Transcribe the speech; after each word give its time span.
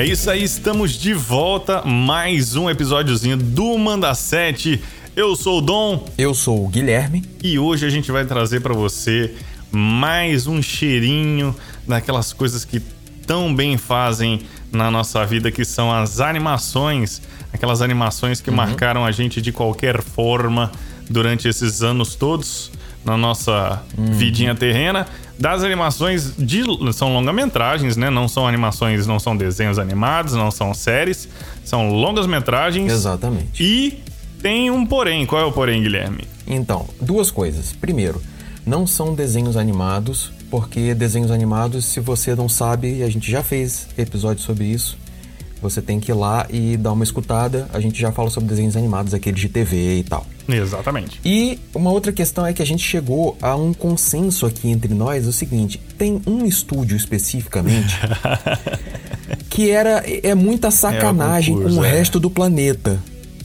É 0.00 0.04
isso 0.06 0.30
aí, 0.30 0.42
estamos 0.42 0.92
de 0.92 1.12
volta. 1.12 1.82
Mais 1.82 2.56
um 2.56 2.70
episódiozinho 2.70 3.36
do 3.36 3.76
Manda 3.76 4.14
7. 4.14 4.82
Eu 5.14 5.36
sou 5.36 5.58
o 5.58 5.60
Dom. 5.60 6.08
Eu 6.16 6.32
sou 6.32 6.64
o 6.64 6.68
Guilherme. 6.68 7.22
E 7.44 7.58
hoje 7.58 7.84
a 7.84 7.90
gente 7.90 8.10
vai 8.10 8.24
trazer 8.24 8.60
para 8.60 8.72
você 8.72 9.34
mais 9.70 10.46
um 10.46 10.62
cheirinho 10.62 11.54
daquelas 11.86 12.32
coisas 12.32 12.64
que 12.64 12.80
tão 13.26 13.54
bem 13.54 13.76
fazem 13.76 14.40
na 14.72 14.90
nossa 14.90 15.22
vida, 15.26 15.50
que 15.50 15.66
são 15.66 15.92
as 15.92 16.18
animações. 16.18 17.20
Aquelas 17.52 17.82
animações 17.82 18.40
que 18.40 18.48
uhum. 18.48 18.56
marcaram 18.56 19.04
a 19.04 19.12
gente 19.12 19.42
de 19.42 19.52
qualquer 19.52 20.00
forma 20.00 20.72
durante 21.10 21.46
esses 21.46 21.82
anos 21.82 22.14
todos 22.14 22.72
na 23.04 23.18
nossa 23.18 23.82
uhum. 23.98 24.12
vidinha 24.12 24.54
terrena. 24.54 25.06
Das 25.40 25.64
animações 25.64 26.34
de 26.36 26.62
são 26.92 27.14
longa-metragens, 27.14 27.96
né? 27.96 28.10
Não 28.10 28.28
são 28.28 28.46
animações, 28.46 29.06
não 29.06 29.18
são 29.18 29.34
desenhos 29.34 29.78
animados, 29.78 30.34
não 30.34 30.50
são 30.50 30.74
séries, 30.74 31.30
são 31.64 31.88
longas-metragens. 31.88 32.92
Exatamente. 32.92 33.62
E 33.64 34.02
tem 34.42 34.70
um 34.70 34.84
porém. 34.84 35.24
Qual 35.24 35.40
é 35.40 35.44
o 35.46 35.50
porém, 35.50 35.82
Guilherme? 35.82 36.24
Então, 36.46 36.86
duas 37.00 37.30
coisas. 37.30 37.72
Primeiro, 37.72 38.20
não 38.66 38.86
são 38.86 39.14
desenhos 39.14 39.56
animados, 39.56 40.30
porque 40.50 40.92
desenhos 40.94 41.30
animados, 41.30 41.86
se 41.86 42.00
você 42.00 42.34
não 42.34 42.48
sabe, 42.48 43.02
a 43.02 43.08
gente 43.08 43.30
já 43.30 43.42
fez 43.42 43.88
episódio 43.96 44.42
sobre 44.42 44.64
isso. 44.64 44.98
Você 45.62 45.82
tem 45.82 46.00
que 46.00 46.10
ir 46.10 46.14
lá 46.14 46.46
e 46.48 46.76
dar 46.76 46.92
uma 46.92 47.04
escutada. 47.04 47.68
A 47.72 47.80
gente 47.80 48.00
já 48.00 48.10
fala 48.12 48.30
sobre 48.30 48.48
desenhos 48.48 48.76
animados, 48.76 49.12
aqueles 49.12 49.40
de 49.40 49.48
TV 49.48 49.98
e 49.98 50.04
tal. 50.04 50.26
Exatamente. 50.48 51.20
E 51.24 51.58
uma 51.74 51.90
outra 51.90 52.12
questão 52.12 52.46
é 52.46 52.52
que 52.52 52.62
a 52.62 52.66
gente 52.66 52.82
chegou 52.82 53.36
a 53.40 53.54
um 53.54 53.72
consenso 53.72 54.46
aqui 54.46 54.68
entre 54.68 54.94
nós 54.94 55.26
o 55.26 55.32
seguinte: 55.32 55.80
tem 55.98 56.20
um 56.26 56.44
estúdio 56.44 56.96
especificamente 56.96 57.98
que 59.48 59.70
era 59.70 60.02
é 60.06 60.34
muita 60.34 60.70
sacanagem 60.70 61.54
é 61.54 61.56
concurso, 61.56 61.76
com 61.76 61.82
o 61.82 61.84
é. 61.84 61.90
resto 61.90 62.18
do 62.18 62.30
planeta, 62.30 62.98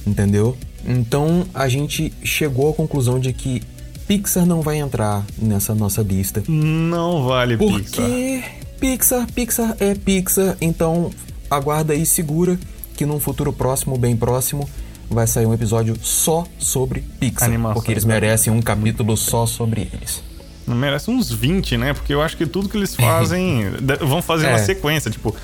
entendeu? 0.05 0.57
Então 0.85 1.45
a 1.53 1.67
gente 1.67 2.13
chegou 2.23 2.69
à 2.69 2.73
conclusão 2.73 3.19
de 3.19 3.33
que 3.33 3.61
Pixar 4.07 4.45
não 4.45 4.61
vai 4.61 4.77
entrar 4.77 5.25
nessa 5.37 5.73
nossa 5.73 6.01
lista. 6.01 6.43
Não 6.47 7.25
vale 7.25 7.57
Porque 7.57 7.79
Pixar. 7.79 8.05
Porque 8.05 8.43
Pixar, 8.79 9.31
Pixar 9.33 9.77
é 9.79 9.95
Pixar, 9.95 10.57
então 10.61 11.11
aguarda 11.49 11.93
aí, 11.93 12.05
segura 12.05 12.57
que 12.95 13.05
num 13.05 13.19
futuro 13.19 13.51
próximo, 13.51 13.97
bem 13.97 14.15
próximo, 14.15 14.67
vai 15.09 15.27
sair 15.27 15.45
um 15.45 15.53
episódio 15.53 15.95
só 16.01 16.45
sobre 16.57 17.01
Pixar. 17.19 17.47
Animação, 17.47 17.75
porque 17.75 17.91
eles 17.91 18.05
merecem 18.05 18.51
um 18.51 18.61
capítulo 18.61 19.15
só 19.15 19.45
sobre 19.45 19.89
eles. 19.93 20.23
Merece 20.67 21.11
uns 21.11 21.31
20, 21.31 21.77
né? 21.77 21.93
Porque 21.93 22.11
eu 22.11 22.23
acho 22.23 22.35
que 22.35 22.45
tudo 22.47 22.67
que 22.67 22.75
eles 22.75 22.95
fazem. 22.97 23.69
vão 23.99 24.19
fazer 24.19 24.47
é. 24.47 24.49
uma 24.49 24.59
sequência. 24.59 25.11
Tipo, 25.11 25.35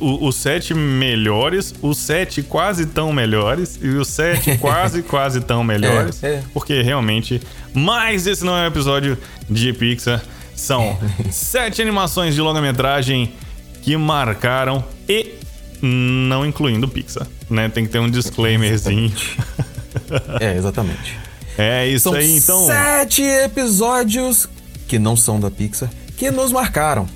os 0.00 0.36
sete 0.36 0.72
melhores, 0.72 1.74
os 1.82 1.98
sete 1.98 2.42
quase 2.42 2.86
tão 2.86 3.12
melhores 3.12 3.76
e 3.82 3.88
os 3.88 4.06
sete 4.06 4.56
quase, 4.58 5.02
quase 5.02 5.40
tão 5.40 5.64
melhores. 5.64 6.22
É, 6.22 6.34
é. 6.34 6.42
Porque 6.52 6.80
realmente. 6.80 7.42
Mas 7.74 8.26
esse 8.26 8.44
não 8.44 8.56
é 8.56 8.62
um 8.62 8.66
episódio 8.66 9.18
de 9.50 9.72
Pixar. 9.72 10.22
São 10.54 10.96
sete 11.30 11.82
animações 11.82 12.36
de 12.36 12.40
longa-metragem 12.40 13.32
que 13.82 13.96
marcaram 13.96 14.84
e 15.08 15.38
não 15.82 16.44
incluindo 16.44 16.88
Pixar, 16.88 17.26
né? 17.48 17.68
Tem 17.68 17.84
que 17.84 17.90
ter 17.90 17.98
um 17.98 18.10
disclaimerzinho. 18.10 19.12
é, 20.40 20.56
exatamente. 20.56 21.16
É 21.56 21.86
isso 21.86 22.10
São 22.10 22.14
aí, 22.14 22.36
então. 22.36 22.66
Sete 22.66 23.22
episódios 23.22 24.48
que 24.86 24.98
não 24.98 25.16
são 25.16 25.40
da 25.40 25.50
Pixar 25.50 25.90
que 26.16 26.30
nos 26.30 26.52
marcaram. 26.52 27.08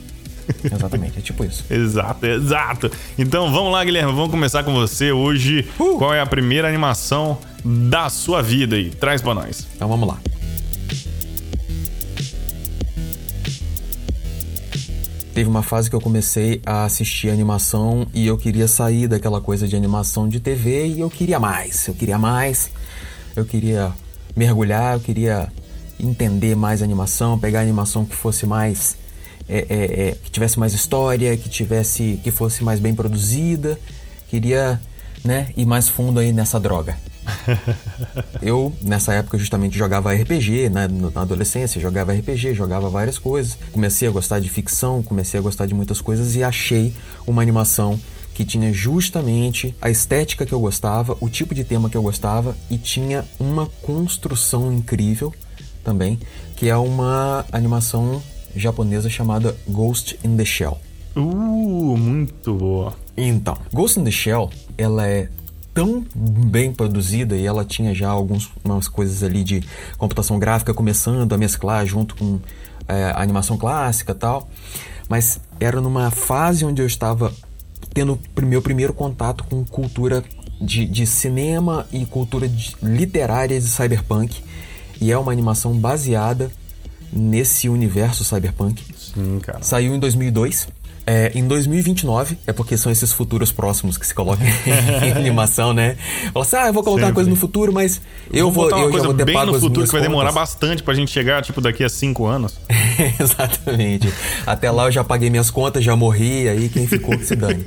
Exatamente, 0.64 1.18
é 1.18 1.22
tipo 1.22 1.44
isso. 1.44 1.64
exato, 1.70 2.26
exato. 2.26 2.90
Então 3.18 3.52
vamos 3.52 3.72
lá, 3.72 3.84
Guilherme, 3.84 4.12
vamos 4.12 4.30
começar 4.30 4.62
com 4.62 4.72
você 4.72 5.12
hoje. 5.12 5.66
Uh! 5.78 5.98
Qual 5.98 6.14
é 6.14 6.20
a 6.20 6.26
primeira 6.26 6.68
animação 6.68 7.38
da 7.64 8.08
sua 8.08 8.42
vida 8.42 8.76
aí? 8.76 8.90
Traz 8.90 9.20
pra 9.20 9.34
nós. 9.34 9.66
Então 9.74 9.88
vamos 9.88 10.08
lá. 10.08 10.18
Teve 15.34 15.48
uma 15.48 15.62
fase 15.62 15.88
que 15.88 15.96
eu 15.96 16.00
comecei 16.00 16.60
a 16.66 16.84
assistir 16.84 17.30
animação 17.30 18.06
e 18.12 18.26
eu 18.26 18.36
queria 18.36 18.68
sair 18.68 19.08
daquela 19.08 19.40
coisa 19.40 19.66
de 19.66 19.74
animação 19.74 20.28
de 20.28 20.38
TV 20.38 20.88
e 20.88 21.00
eu 21.00 21.08
queria 21.08 21.40
mais. 21.40 21.88
Eu 21.88 21.94
queria 21.94 22.18
mais. 22.18 22.70
Eu 23.34 23.46
queria 23.46 23.92
mergulhar, 24.36 24.94
eu 24.94 25.00
queria 25.00 25.50
entender 25.98 26.54
mais 26.54 26.82
animação, 26.82 27.38
pegar 27.38 27.60
animação 27.60 28.04
que 28.04 28.14
fosse 28.14 28.44
mais 28.44 28.96
é, 29.48 29.66
é, 29.68 30.08
é, 30.08 30.16
que 30.22 30.30
tivesse 30.30 30.58
mais 30.58 30.74
história, 30.74 31.34
que 31.36 31.48
tivesse 31.48 32.20
que 32.22 32.30
fosse 32.30 32.62
mais 32.62 32.78
bem 32.78 32.94
produzida. 32.94 33.78
Queria, 34.28 34.78
né, 35.24 35.48
ir 35.56 35.64
mais 35.64 35.88
fundo 35.88 36.20
aí 36.20 36.30
nessa 36.30 36.60
droga. 36.60 36.96
eu, 38.42 38.72
nessa 38.82 39.14
época, 39.14 39.38
justamente 39.38 39.76
jogava 39.76 40.12
RPG, 40.12 40.68
né? 40.68 40.88
Na 40.88 41.22
adolescência, 41.22 41.80
jogava 41.80 42.12
RPG, 42.12 42.54
jogava 42.54 42.88
várias 42.88 43.18
coisas. 43.18 43.56
Comecei 43.72 44.08
a 44.08 44.10
gostar 44.10 44.40
de 44.40 44.48
ficção, 44.48 45.02
comecei 45.02 45.38
a 45.38 45.42
gostar 45.42 45.66
de 45.66 45.74
muitas 45.74 46.00
coisas 46.00 46.34
e 46.36 46.42
achei 46.42 46.94
uma 47.26 47.42
animação 47.42 47.98
que 48.34 48.44
tinha 48.44 48.72
justamente 48.72 49.74
a 49.80 49.90
estética 49.90 50.46
que 50.46 50.52
eu 50.52 50.60
gostava, 50.60 51.16
o 51.20 51.28
tipo 51.28 51.54
de 51.54 51.64
tema 51.64 51.90
que 51.90 51.96
eu 51.96 52.02
gostava 52.02 52.56
e 52.70 52.78
tinha 52.78 53.24
uma 53.38 53.66
construção 53.66 54.72
incrível 54.72 55.32
também, 55.84 56.18
que 56.56 56.68
é 56.68 56.76
uma 56.76 57.44
animação 57.52 58.22
japonesa 58.56 59.10
chamada 59.10 59.56
Ghost 59.68 60.18
in 60.24 60.36
the 60.36 60.44
Shell. 60.44 60.78
Uh, 61.14 61.96
muito 61.96 62.54
boa. 62.54 62.94
Então, 63.16 63.56
Ghost 63.72 64.00
in 64.00 64.04
the 64.04 64.10
Shell, 64.10 64.50
ela 64.78 65.06
é 65.06 65.28
tão 65.74 66.04
bem 66.14 66.72
produzida 66.72 67.36
e 67.36 67.46
ela 67.46 67.64
tinha 67.64 67.94
já 67.94 68.10
algumas 68.10 68.88
coisas 68.88 69.22
ali 69.22 69.42
de 69.42 69.62
computação 69.96 70.38
gráfica 70.38 70.74
começando 70.74 71.32
a 71.32 71.38
mesclar 71.38 71.86
junto 71.86 72.14
com 72.14 72.38
é, 72.86 73.04
a 73.04 73.22
animação 73.22 73.56
clássica 73.56 74.14
tal. 74.14 74.48
Mas 75.08 75.40
era 75.60 75.80
numa 75.80 76.10
fase 76.10 76.64
onde 76.64 76.80
eu 76.80 76.86
estava 76.86 77.32
tendo 77.92 78.18
meu 78.42 78.62
primeiro 78.62 78.92
contato 78.92 79.44
com 79.44 79.64
cultura 79.64 80.24
de, 80.60 80.86
de 80.86 81.06
cinema 81.06 81.86
e 81.92 82.06
cultura 82.06 82.48
de, 82.48 82.76
literária 82.82 83.60
de 83.60 83.66
cyberpunk. 83.66 84.42
E 85.00 85.10
é 85.10 85.18
uma 85.18 85.32
animação 85.32 85.76
baseada 85.76 86.50
nesse 87.12 87.68
universo 87.68 88.24
cyberpunk. 88.24 88.82
Sim, 88.96 89.40
cara. 89.40 89.62
Saiu 89.62 89.94
em 89.94 89.98
2002 89.98 90.68
é, 91.06 91.32
em 91.34 91.46
2029, 91.46 92.38
é 92.46 92.52
porque 92.52 92.76
são 92.76 92.90
esses 92.92 93.12
futuros 93.12 93.50
próximos 93.50 93.98
que 93.98 94.06
se 94.06 94.14
colocam 94.14 94.46
em 94.46 95.12
animação, 95.12 95.72
né? 95.72 95.96
Fala 96.32 96.44
assim, 96.44 96.56
ah, 96.56 96.66
eu 96.68 96.72
vou 96.72 96.82
colocar 96.82 97.06
Sempre. 97.06 97.10
uma 97.10 97.14
coisa 97.14 97.30
no 97.30 97.36
futuro, 97.36 97.72
mas 97.72 98.00
eu 98.32 98.50
vou, 98.50 98.70
eu 98.70 98.92
já 98.92 99.02
vou 99.04 99.14
ter 99.14 99.24
bem 99.24 99.46
no 99.46 99.58
futuro 99.58 99.86
que 99.86 99.92
vai 99.92 100.02
demorar 100.02 100.32
bastante 100.32 100.82
pra 100.82 100.94
gente 100.94 101.10
chegar, 101.10 101.42
tipo, 101.42 101.60
daqui 101.60 101.82
a 101.82 101.88
cinco 101.88 102.26
anos. 102.26 102.58
Exatamente. 103.20 104.12
Até 104.46 104.70
lá 104.70 104.86
eu 104.86 104.92
já 104.92 105.02
paguei 105.02 105.28
minhas 105.28 105.50
contas, 105.50 105.82
já 105.82 105.96
morri, 105.96 106.48
aí 106.48 106.68
quem 106.68 106.86
ficou 106.86 107.18
que 107.18 107.24
se 107.24 107.34
dane. 107.34 107.64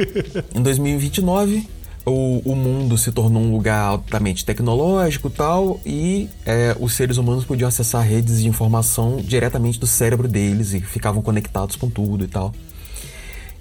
Em 0.54 0.62
2029, 0.62 1.68
o, 2.06 2.42
o 2.46 2.56
mundo 2.56 2.98
se 2.98 3.12
tornou 3.12 3.42
um 3.42 3.52
lugar 3.52 3.82
altamente 3.82 4.46
tecnológico 4.46 5.30
tal, 5.30 5.80
e 5.86 6.30
é, 6.46 6.76
os 6.80 6.94
seres 6.94 7.18
humanos 7.18 7.44
podiam 7.44 7.68
acessar 7.68 8.04
redes 8.04 8.42
de 8.42 8.48
informação 8.48 9.18
diretamente 9.18 9.80
do 9.80 9.88
cérebro 9.88 10.28
deles 10.28 10.74
e 10.74 10.80
ficavam 10.80 11.22
conectados 11.22 11.76
com 11.76 11.90
tudo 11.90 12.24
e 12.24 12.28
tal. 12.28 12.54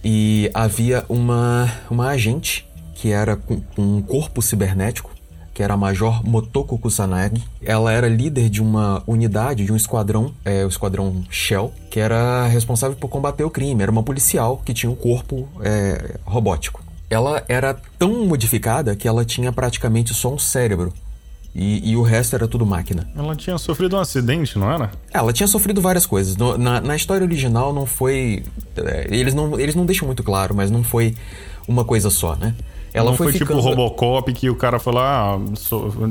E 0.04 0.50
havia 0.52 1.04
uma, 1.08 1.72
uma 1.90 2.08
agente 2.08 2.68
que 2.94 3.10
era 3.10 3.36
com, 3.36 3.60
um 3.78 4.02
corpo 4.02 4.42
cibernético, 4.42 5.10
que 5.54 5.62
era 5.62 5.74
a 5.74 5.76
Major 5.76 6.26
Motoko 6.26 6.76
Kusanagi. 6.76 7.42
Ela 7.62 7.92
era 7.92 8.08
líder 8.08 8.50
de 8.50 8.60
uma 8.60 9.02
unidade, 9.06 9.64
de 9.64 9.72
um 9.72 9.76
esquadrão, 9.76 10.34
é, 10.44 10.64
o 10.64 10.68
esquadrão 10.68 11.24
Shell, 11.30 11.72
que 11.90 12.00
era 12.00 12.46
responsável 12.48 12.96
por 12.96 13.08
combater 13.08 13.44
o 13.44 13.50
crime. 13.50 13.82
Era 13.82 13.90
uma 13.90 14.02
policial 14.02 14.60
que 14.64 14.74
tinha 14.74 14.90
um 14.90 14.96
corpo 14.96 15.48
é, 15.60 16.16
robótico. 16.24 16.82
Ela 17.08 17.44
era 17.48 17.76
tão 17.98 18.26
modificada 18.26 18.96
que 18.96 19.06
ela 19.06 19.24
tinha 19.24 19.52
praticamente 19.52 20.12
só 20.12 20.32
um 20.32 20.38
cérebro. 20.38 20.92
E, 21.54 21.92
e, 21.92 21.96
o 21.96 22.02
resto 22.02 22.34
era 22.34 22.48
tudo 22.48 22.66
máquina. 22.66 23.08
Ela 23.16 23.36
tinha 23.36 23.56
sofrido 23.58 23.96
um 23.96 24.00
acidente, 24.00 24.58
não 24.58 24.72
era? 24.72 24.90
Ela 25.12 25.32
tinha 25.32 25.46
sofrido 25.46 25.80
várias 25.80 26.04
coisas. 26.04 26.36
No, 26.36 26.58
na, 26.58 26.80
na, 26.80 26.96
história 26.96 27.24
original 27.24 27.72
não 27.72 27.86
foi. 27.86 28.42
É, 28.76 29.06
eles, 29.08 29.34
não, 29.34 29.58
eles 29.60 29.76
não 29.76 29.86
deixam 29.86 30.04
muito 30.04 30.24
claro, 30.24 30.52
mas 30.52 30.68
não 30.68 30.82
foi 30.82 31.14
uma 31.68 31.84
coisa 31.84 32.10
só, 32.10 32.34
né? 32.34 32.54
Ela 32.92 33.10
não 33.10 33.16
foi, 33.16 33.26
foi 33.26 33.32
tipo 33.34 33.46
ficando... 33.46 33.60
tipo 33.60 33.68
o 33.68 33.84
Robocop 33.84 34.32
que 34.32 34.50
o 34.50 34.56
cara 34.56 34.80
foi 34.80 34.94
lá, 34.94 35.38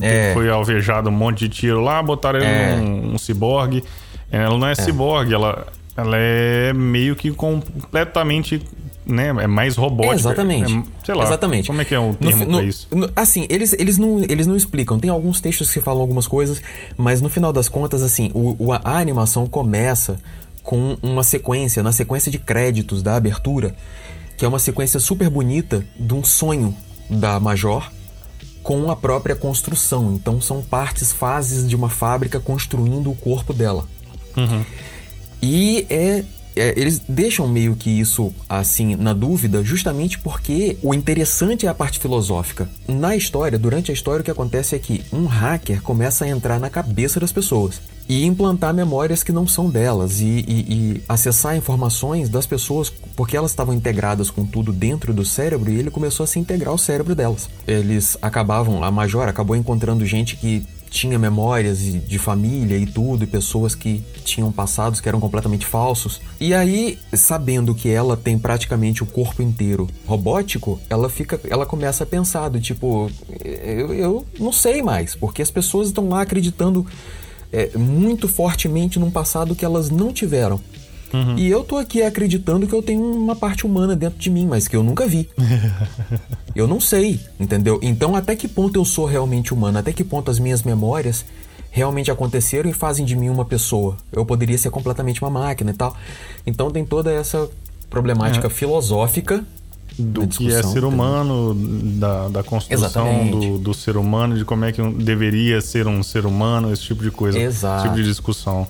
é. 0.02 0.34
foi 0.34 0.50
alvejado 0.50 1.10
um 1.10 1.14
monte 1.14 1.40
de 1.40 1.50
tiro 1.50 1.82
lá, 1.82 2.02
botaram 2.02 2.40
ele 2.40 2.48
é. 2.48 2.76
num 2.78 3.14
um 3.16 3.18
ciborgue. 3.18 3.84
Ela 4.32 4.58
não 4.58 4.68
é, 4.68 4.72
é. 4.72 4.76
ciborgue, 4.76 5.34
ela, 5.34 5.68
ela 5.96 6.18
é 6.18 6.74
meio 6.74 7.16
que 7.16 7.32
completamente 7.32 8.62
né, 9.06 9.28
é 9.28 9.48
mais 9.48 9.76
robótica. 9.76 10.14
É, 10.14 10.20
exatamente. 10.20 10.74
É, 10.74 10.84
sei 11.06 11.16
lá. 11.16 11.24
Exatamente. 11.24 11.68
Como 11.68 11.82
é 11.82 11.86
que 11.86 11.94
é 11.94 12.00
o 12.00 12.14
termo 12.14 12.46
no, 12.46 12.58
pra 12.58 12.64
isso? 12.64 12.88
No, 12.92 13.10
assim, 13.16 13.46
eles, 13.50 13.74
eles, 13.74 13.98
não, 13.98 14.22
eles 14.24 14.48
não 14.48 14.56
explicam. 14.56 15.00
Tem 15.00 15.10
alguns 15.10 15.42
textos 15.42 15.72
que 15.72 15.82
falam 15.82 16.02
algumas 16.02 16.28
coisas, 16.28 16.62
mas 16.98 17.22
no 17.22 17.30
final 17.30 17.52
das 17.52 17.70
contas, 17.70 18.02
assim, 18.02 18.32
o, 18.34 18.56
o, 18.58 18.72
a 18.72 18.98
animação 18.98 19.48
começa 19.48 20.18
com 20.64 20.98
uma 21.04 21.24
sequência, 21.24 21.84
na 21.84 21.92
sequência 21.92 22.32
de 22.32 22.40
créditos 22.40 23.04
da 23.04 23.16
abertura, 23.16 23.76
que 24.38 24.46
é 24.46 24.48
uma 24.48 24.60
sequência 24.60 25.00
super 25.00 25.30
bonita 25.30 25.86
de 26.00 26.14
um 26.14 26.24
sonho 26.24 26.76
da 27.10 27.40
Major 27.40 27.92
com 28.64 28.90
a 28.90 28.96
própria 28.96 29.36
construção. 29.36 30.14
Então 30.14 30.40
são 30.42 30.62
partes, 30.62 31.12
fases 31.12 31.68
de 31.68 31.76
uma 31.76 31.90
fábrica 31.90 32.40
construindo 32.40 33.12
o 33.12 33.16
corpo 33.16 33.54
dela. 33.54 33.86
Uhum. 34.38 34.64
E 35.42 35.86
é, 35.90 36.24
é, 36.56 36.74
eles 36.80 37.02
deixam 37.08 37.48
meio 37.48 37.76
que 37.76 37.90
isso 37.90 38.34
assim 38.48 38.96
na 38.96 39.14
dúvida, 39.14 39.64
justamente 39.64 40.20
porque 40.20 40.78
o 40.82 40.94
interessante 40.94 41.66
é 41.66 41.70
a 41.70 41.74
parte 41.74 42.00
filosófica. 42.00 42.70
Na 42.88 43.16
história, 43.16 43.58
durante 43.58 43.92
a 43.92 43.94
história, 43.94 44.22
o 44.22 44.24
que 44.24 44.32
acontece 44.32 44.76
é 44.76 44.80
que 44.80 45.04
um 45.12 45.26
hacker 45.26 45.82
começa 45.82 46.26
a 46.26 46.30
entrar 46.30 46.60
na 46.60 46.70
cabeça 46.70 47.20
das 47.20 47.32
pessoas 47.32 47.82
e 48.08 48.26
implantar 48.26 48.74
memórias 48.74 49.24
que 49.24 49.32
não 49.32 49.48
são 49.48 49.70
delas 49.70 50.20
e, 50.20 50.26
e, 50.26 50.44
e, 50.48 51.04
acessar 51.08 51.56
informações 51.56 52.28
das 52.28 52.46
pessoas 52.46 52.90
porque 53.16 53.38
elas 53.38 53.52
estavam 53.52 53.74
integradas 53.74 54.30
com 54.30 54.46
tudo 54.46 54.74
dentro 54.74 55.14
do 55.14 55.24
cérebro 55.24 55.72
e 55.72 55.80
ele 55.80 55.90
começou 55.90 56.24
a 56.26 56.28
se 56.28 56.40
integrar 56.40 56.72
ao 56.72 56.78
cérebro 56.78 57.16
delas. 57.16 57.50
Eles 57.66 58.18
acabavam, 58.22 58.84
a 58.84 58.92
Major 58.92 59.28
acabou 59.28 59.56
encontrando 59.56 60.06
gente 60.06 60.36
que 60.36 60.64
tinha 60.94 61.18
memórias 61.18 61.80
de 61.80 62.20
família 62.20 62.78
e 62.78 62.86
tudo, 62.86 63.24
e 63.24 63.28
pessoas 63.28 63.74
que 63.74 64.04
tinham 64.24 64.52
passados 64.52 65.02
que 65.02 65.10
eram 65.10 65.20
completamente 65.20 65.66
falsos. 65.66 66.22
E 66.40 66.54
aí, 66.54 67.00
sabendo 67.14 67.74
que 67.74 67.90
ela 67.90 68.16
tem 68.16 68.38
praticamente 68.38 69.02
o 69.02 69.06
corpo 69.08 69.42
inteiro 69.42 69.90
robótico, 70.06 70.80
ela 70.88 71.10
fica, 71.10 71.40
ela 71.50 71.66
começa 71.66 72.04
a 72.04 72.08
pensar 72.08 72.48
do 72.50 72.62
tipo, 72.62 73.10
eu, 73.44 73.92
eu 73.92 74.26
não 74.40 74.54
sei 74.54 74.84
mais, 74.84 75.16
porque 75.16 75.42
as 75.42 75.50
pessoas 75.50 75.88
estão 75.88 76.08
lá 76.10 76.22
acreditando 76.22 76.86
é, 77.52 77.76
muito 77.76 78.28
fortemente 78.28 79.00
num 79.00 79.10
passado 79.10 79.56
que 79.56 79.66
elas 79.66 79.90
não 79.90 80.14
tiveram. 80.14 80.62
Uhum. 81.14 81.38
E 81.38 81.50
eu 81.50 81.64
tô 81.64 81.78
aqui 81.78 82.02
acreditando 82.02 82.66
que 82.66 82.74
eu 82.74 82.82
tenho 82.82 83.04
uma 83.04 83.36
parte 83.36 83.66
humana 83.66 83.96
dentro 83.96 84.20
de 84.20 84.30
mim, 84.30 84.48
mas 84.48 84.68
que 84.68 84.76
eu 84.76 84.84
nunca 84.84 85.08
vi. 85.08 85.30
eu 86.56 86.68
não 86.68 86.80
sei, 86.80 87.20
entendeu? 87.40 87.80
Então, 87.84 88.16
até 88.16 88.36
que 88.36 88.48
ponto 88.48 88.80
eu 88.80 88.84
sou 88.84 89.06
realmente 89.06 89.54
humano? 89.54 89.78
Até 89.78 89.94
que 89.94 90.04
ponto 90.04 90.32
as 90.32 90.40
minhas 90.40 90.64
memórias 90.64 91.24
realmente 91.70 92.10
aconteceram 92.10 92.70
e 92.70 92.74
fazem 92.74 93.06
de 93.06 93.16
mim 93.16 93.30
uma 93.30 93.46
pessoa? 93.46 93.96
Eu 94.12 94.26
poderia 94.26 94.58
ser 94.58 94.72
completamente 94.72 95.22
uma 95.22 95.30
máquina 95.30 95.72
e 95.72 95.76
tal. 95.76 95.96
Então, 96.46 96.72
tem 96.72 96.84
toda 96.84 97.12
essa 97.12 97.48
problemática 97.90 98.48
é. 98.48 98.50
filosófica 98.50 99.46
do 99.98 100.28
que 100.28 100.52
é 100.52 100.64
ser 100.64 100.84
humano, 100.84 101.54
da, 102.00 102.28
da 102.28 102.44
construção 102.44 103.30
do, 103.30 103.60
do, 103.60 103.74
ser 103.74 103.96
humano, 103.98 104.36
de 104.36 104.44
como 104.44 104.66
é 104.66 104.72
que 104.72 104.82
deveria 104.82 105.62
ser 105.62 105.88
um 105.88 106.02
ser 106.02 106.26
humano, 106.26 106.74
esse 106.74 106.82
tipo 106.82 107.04
de 107.04 107.12
coisa, 107.12 107.38
Exato. 107.38 107.78
esse 107.78 107.84
tipo 107.84 108.02
de 108.02 108.10
discussão. 108.10 108.68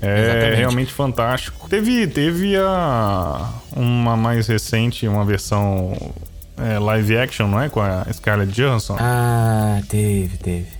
É 0.00 0.22
Exatamente. 0.22 0.56
realmente 0.58 0.92
fantástico. 0.92 1.68
Teve, 1.68 2.06
teve 2.06 2.56
a, 2.56 3.50
uma 3.74 4.16
mais 4.16 4.46
recente, 4.46 5.08
uma 5.08 5.24
versão 5.24 5.96
é, 6.58 6.78
live 6.78 7.16
action, 7.18 7.48
não 7.48 7.60
é? 7.60 7.68
Com 7.68 7.80
a 7.80 8.06
Scarlett 8.12 8.52
Johansson. 8.52 8.96
Ah, 8.98 9.80
teve, 9.88 10.36
teve. 10.36 10.75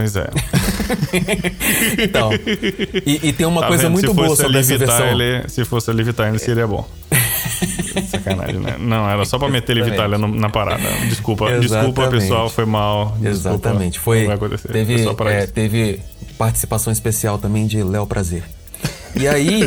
Pois 0.00 0.16
é. 0.16 0.30
então, 2.02 2.30
e, 3.04 3.28
e, 3.28 3.32
tem 3.34 3.44
uma 3.44 3.60
tá 3.60 3.66
coisa 3.68 3.82
vendo? 3.82 3.92
muito 3.92 4.14
boa 4.14 4.34
sobre 4.34 4.58
essa 4.58 4.78
versão. 4.78 5.06
Ele, 5.08 5.46
se 5.46 5.62
fosse 5.66 5.90
a 5.90 5.92
Liv 5.92 6.10
Tyler, 6.14 6.40
seria 6.40 6.66
bom. 6.66 6.88
Sacanagem, 8.08 8.60
né? 8.60 8.76
Não, 8.78 9.06
era 9.06 9.26
só 9.26 9.38
pra 9.38 9.50
meter 9.50 9.76
Tyler 9.94 10.18
na 10.18 10.48
parada. 10.48 10.88
Desculpa, 11.06 11.50
Exatamente. 11.50 11.68
desculpa, 11.68 12.08
pessoal, 12.08 12.48
foi 12.48 12.64
mal. 12.64 13.14
Desculpa, 13.20 13.28
Exatamente, 13.28 13.98
foi. 14.00 14.26
Teve, 14.72 15.06
é, 15.26 15.46
teve 15.46 16.00
participação 16.38 16.90
especial 16.90 17.36
também 17.36 17.66
de 17.66 17.82
Léo 17.82 18.06
Prazer. 18.06 18.42
E 19.14 19.26
aí, 19.26 19.62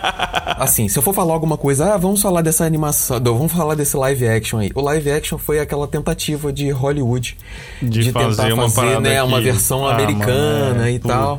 assim, 0.56 0.88
se 0.88 0.98
eu 0.98 1.02
for 1.02 1.14
falar 1.14 1.34
alguma 1.34 1.56
coisa, 1.56 1.94
ah, 1.94 1.96
vamos 1.96 2.22
falar 2.22 2.42
dessa 2.42 2.64
animação, 2.64 3.20
vamos 3.22 3.52
falar 3.52 3.74
desse 3.74 3.96
live 3.96 4.28
action 4.28 4.58
aí. 4.58 4.70
O 4.74 4.80
live 4.80 5.10
action 5.10 5.38
foi 5.38 5.60
aquela 5.60 5.86
tentativa 5.86 6.52
de 6.52 6.70
Hollywood 6.70 7.36
de, 7.82 7.88
de 7.88 8.12
fazer 8.12 8.42
tentar 8.42 8.54
uma 8.54 8.70
fazer, 8.70 9.00
né, 9.00 9.22
uma 9.22 9.40
versão 9.40 9.86
ah, 9.86 9.94
americana 9.94 10.74
mano, 10.74 10.82
é, 10.84 10.92
e 10.92 10.98
putz. 10.98 11.14
tal. 11.14 11.38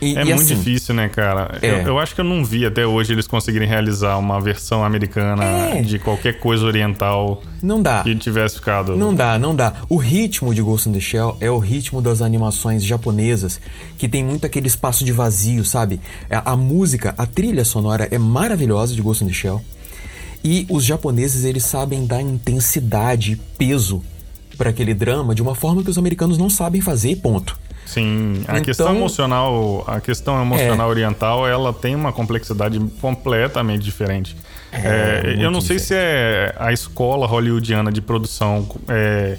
E, 0.00 0.16
é 0.16 0.22
e 0.22 0.24
muito 0.26 0.42
assim, 0.42 0.54
difícil, 0.54 0.94
né, 0.94 1.08
cara? 1.08 1.58
É. 1.60 1.70
Eu, 1.70 1.88
eu, 1.88 1.98
acho 1.98 2.14
que 2.14 2.20
eu 2.20 2.24
não 2.24 2.44
vi 2.44 2.64
até 2.64 2.86
hoje 2.86 3.12
eles 3.12 3.26
conseguirem 3.26 3.68
realizar 3.68 4.16
uma 4.16 4.40
versão 4.40 4.84
americana 4.84 5.44
é. 5.44 5.82
de 5.82 5.98
qualquer 5.98 6.38
coisa 6.38 6.64
oriental. 6.64 7.42
Não 7.62 7.82
dá. 7.82 8.02
Que 8.02 8.14
tivesse 8.14 8.56
ficado. 8.56 8.96
Não 8.96 9.14
dá, 9.14 9.38
não 9.38 9.54
dá. 9.54 9.74
O 9.88 9.96
ritmo 9.96 10.54
de 10.54 10.62
Ghost 10.62 10.88
in 10.88 10.92
the 10.92 11.00
Shell 11.00 11.36
é 11.40 11.50
o 11.50 11.58
ritmo 11.58 12.00
das 12.00 12.22
animações 12.22 12.84
japonesas, 12.84 13.60
que 13.96 14.08
tem 14.08 14.24
muito 14.24 14.46
aquele 14.46 14.68
espaço 14.68 15.04
de 15.04 15.10
vazio, 15.10 15.64
sabe? 15.64 16.00
A, 16.30 16.36
é, 16.36 16.42
a 16.44 16.56
música, 16.56 17.14
a 17.18 17.26
trilha 17.26 17.64
sonora 17.64 18.06
é 18.10 18.18
maravilhosa 18.18 18.94
de 18.94 19.02
Ghost 19.02 19.24
in 19.24 19.28
the 19.28 19.34
Shell. 19.34 19.60
E 20.44 20.64
os 20.70 20.84
japoneses, 20.84 21.44
eles 21.44 21.64
sabem 21.64 22.06
dar 22.06 22.22
intensidade 22.22 23.32
e 23.32 23.36
peso 23.36 24.02
para 24.56 24.70
aquele 24.70 24.94
drama 24.94 25.34
de 25.34 25.42
uma 25.42 25.54
forma 25.54 25.82
que 25.82 25.90
os 25.90 25.98
americanos 25.98 26.38
não 26.38 26.48
sabem 26.48 26.80
fazer, 26.80 27.16
ponto. 27.16 27.58
Sim, 27.88 28.44
a 28.46 28.52
então, 28.52 28.62
questão 28.64 28.94
emocional, 28.94 29.82
a 29.86 29.98
questão 29.98 30.42
emocional 30.42 30.88
é, 30.88 30.90
oriental, 30.90 31.48
ela 31.48 31.72
tem 31.72 31.94
uma 31.94 32.12
complexidade 32.12 32.78
completamente 33.00 33.82
diferente. 33.82 34.36
É, 34.70 35.22
é, 35.24 35.42
eu 35.42 35.50
não 35.50 35.62
sei 35.62 35.78
diferente. 35.78 35.86
se 35.86 35.94
é 35.94 36.54
a 36.58 36.70
escola 36.70 37.26
hollywoodiana 37.26 37.90
de 37.90 38.02
produção 38.02 38.68
é, 38.88 39.38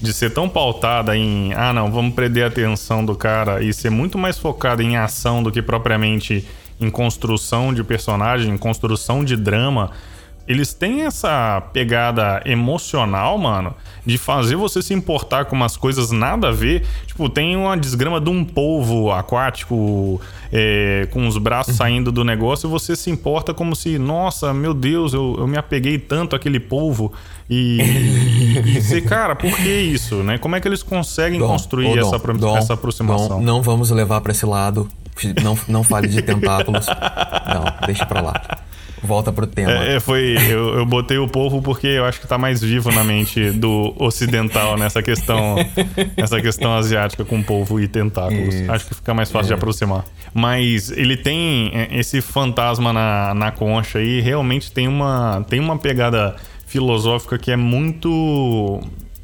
de 0.00 0.14
ser 0.14 0.30
tão 0.30 0.48
pautada 0.48 1.14
em, 1.14 1.52
ah, 1.52 1.74
não, 1.74 1.92
vamos 1.92 2.14
prender 2.14 2.44
a 2.44 2.46
atenção 2.46 3.04
do 3.04 3.14
cara 3.14 3.62
e 3.62 3.70
ser 3.70 3.90
muito 3.90 4.16
mais 4.16 4.38
focada 4.38 4.82
em 4.82 4.96
ação 4.96 5.42
do 5.42 5.52
que 5.52 5.60
propriamente 5.60 6.48
em 6.80 6.88
construção 6.88 7.74
de 7.74 7.84
personagem, 7.84 8.54
em 8.54 8.56
construção 8.56 9.22
de 9.22 9.36
drama 9.36 9.90
eles 10.50 10.74
têm 10.74 11.02
essa 11.02 11.60
pegada 11.72 12.42
emocional, 12.44 13.38
mano, 13.38 13.72
de 14.04 14.18
fazer 14.18 14.56
você 14.56 14.82
se 14.82 14.92
importar 14.92 15.44
com 15.44 15.54
umas 15.54 15.76
coisas 15.76 16.10
nada 16.10 16.48
a 16.48 16.50
ver. 16.50 16.84
Tipo, 17.06 17.28
tem 17.28 17.56
uma 17.56 17.76
desgrama 17.76 18.20
de 18.20 18.30
um 18.30 18.44
polvo 18.44 19.12
aquático 19.12 20.20
é, 20.52 21.06
com 21.12 21.28
os 21.28 21.38
braços 21.38 21.74
uhum. 21.74 21.78
saindo 21.78 22.10
do 22.10 22.24
negócio 22.24 22.66
e 22.66 22.68
você 22.68 22.96
se 22.96 23.08
importa 23.12 23.54
como 23.54 23.76
se, 23.76 23.96
nossa, 23.96 24.52
meu 24.52 24.74
Deus, 24.74 25.14
eu, 25.14 25.36
eu 25.38 25.46
me 25.46 25.56
apeguei 25.56 25.98
tanto 25.98 26.34
àquele 26.34 26.58
polvo. 26.58 27.12
E, 27.48 27.80
e 28.66 28.80
você, 28.80 29.00
cara, 29.00 29.36
por 29.36 29.54
que 29.54 29.68
isso, 29.68 30.16
né? 30.16 30.36
Como 30.36 30.56
é 30.56 30.60
que 30.60 30.66
eles 30.66 30.82
conseguem 30.82 31.38
Dom, 31.38 31.46
construir 31.46 31.96
essa, 31.96 32.18
Dom, 32.18 32.56
essa 32.56 32.74
aproximação? 32.74 33.38
Dom, 33.38 33.40
não 33.40 33.62
vamos 33.62 33.88
levar 33.92 34.20
para 34.20 34.32
esse 34.32 34.44
lado. 34.44 34.88
Não, 35.44 35.56
não 35.68 35.84
fale 35.84 36.08
de 36.08 36.20
tentáculos. 36.22 36.86
Não, 37.46 37.86
deixa 37.86 38.06
pra 38.06 38.20
lá 38.22 38.60
volta 39.02 39.32
pro 39.32 39.46
tema. 39.46 39.72
É, 39.72 39.96
é, 39.96 40.00
foi. 40.00 40.36
Eu, 40.48 40.78
eu 40.78 40.86
botei 40.86 41.18
o 41.18 41.28
povo 41.28 41.62
porque 41.62 41.86
eu 41.86 42.04
acho 42.04 42.20
que 42.20 42.26
tá 42.26 42.38
mais 42.38 42.60
vivo 42.60 42.90
na 42.90 43.04
mente 43.04 43.50
do 43.50 43.94
ocidental 43.98 44.76
nessa 44.76 45.02
questão. 45.02 45.56
essa 46.16 46.40
questão 46.40 46.74
asiática 46.74 47.24
com 47.24 47.42
polvo 47.42 47.80
e 47.80 47.88
tentáculos. 47.88 48.54
Isso. 48.54 48.70
Acho 48.70 48.86
que 48.86 48.94
fica 48.94 49.14
mais 49.14 49.30
fácil 49.30 49.46
é. 49.46 49.48
de 49.48 49.54
aproximar. 49.54 50.04
Mas 50.32 50.90
ele 50.90 51.16
tem 51.16 51.70
é, 51.74 51.88
esse 51.98 52.20
fantasma 52.20 52.92
na, 52.92 53.34
na 53.34 53.50
concha 53.50 54.00
e 54.00 54.20
realmente 54.20 54.72
tem 54.72 54.86
uma, 54.86 55.44
tem 55.48 55.60
uma 55.60 55.78
pegada 55.78 56.36
filosófica 56.66 57.38
que 57.38 57.50
é 57.50 57.56
muito. 57.56 58.80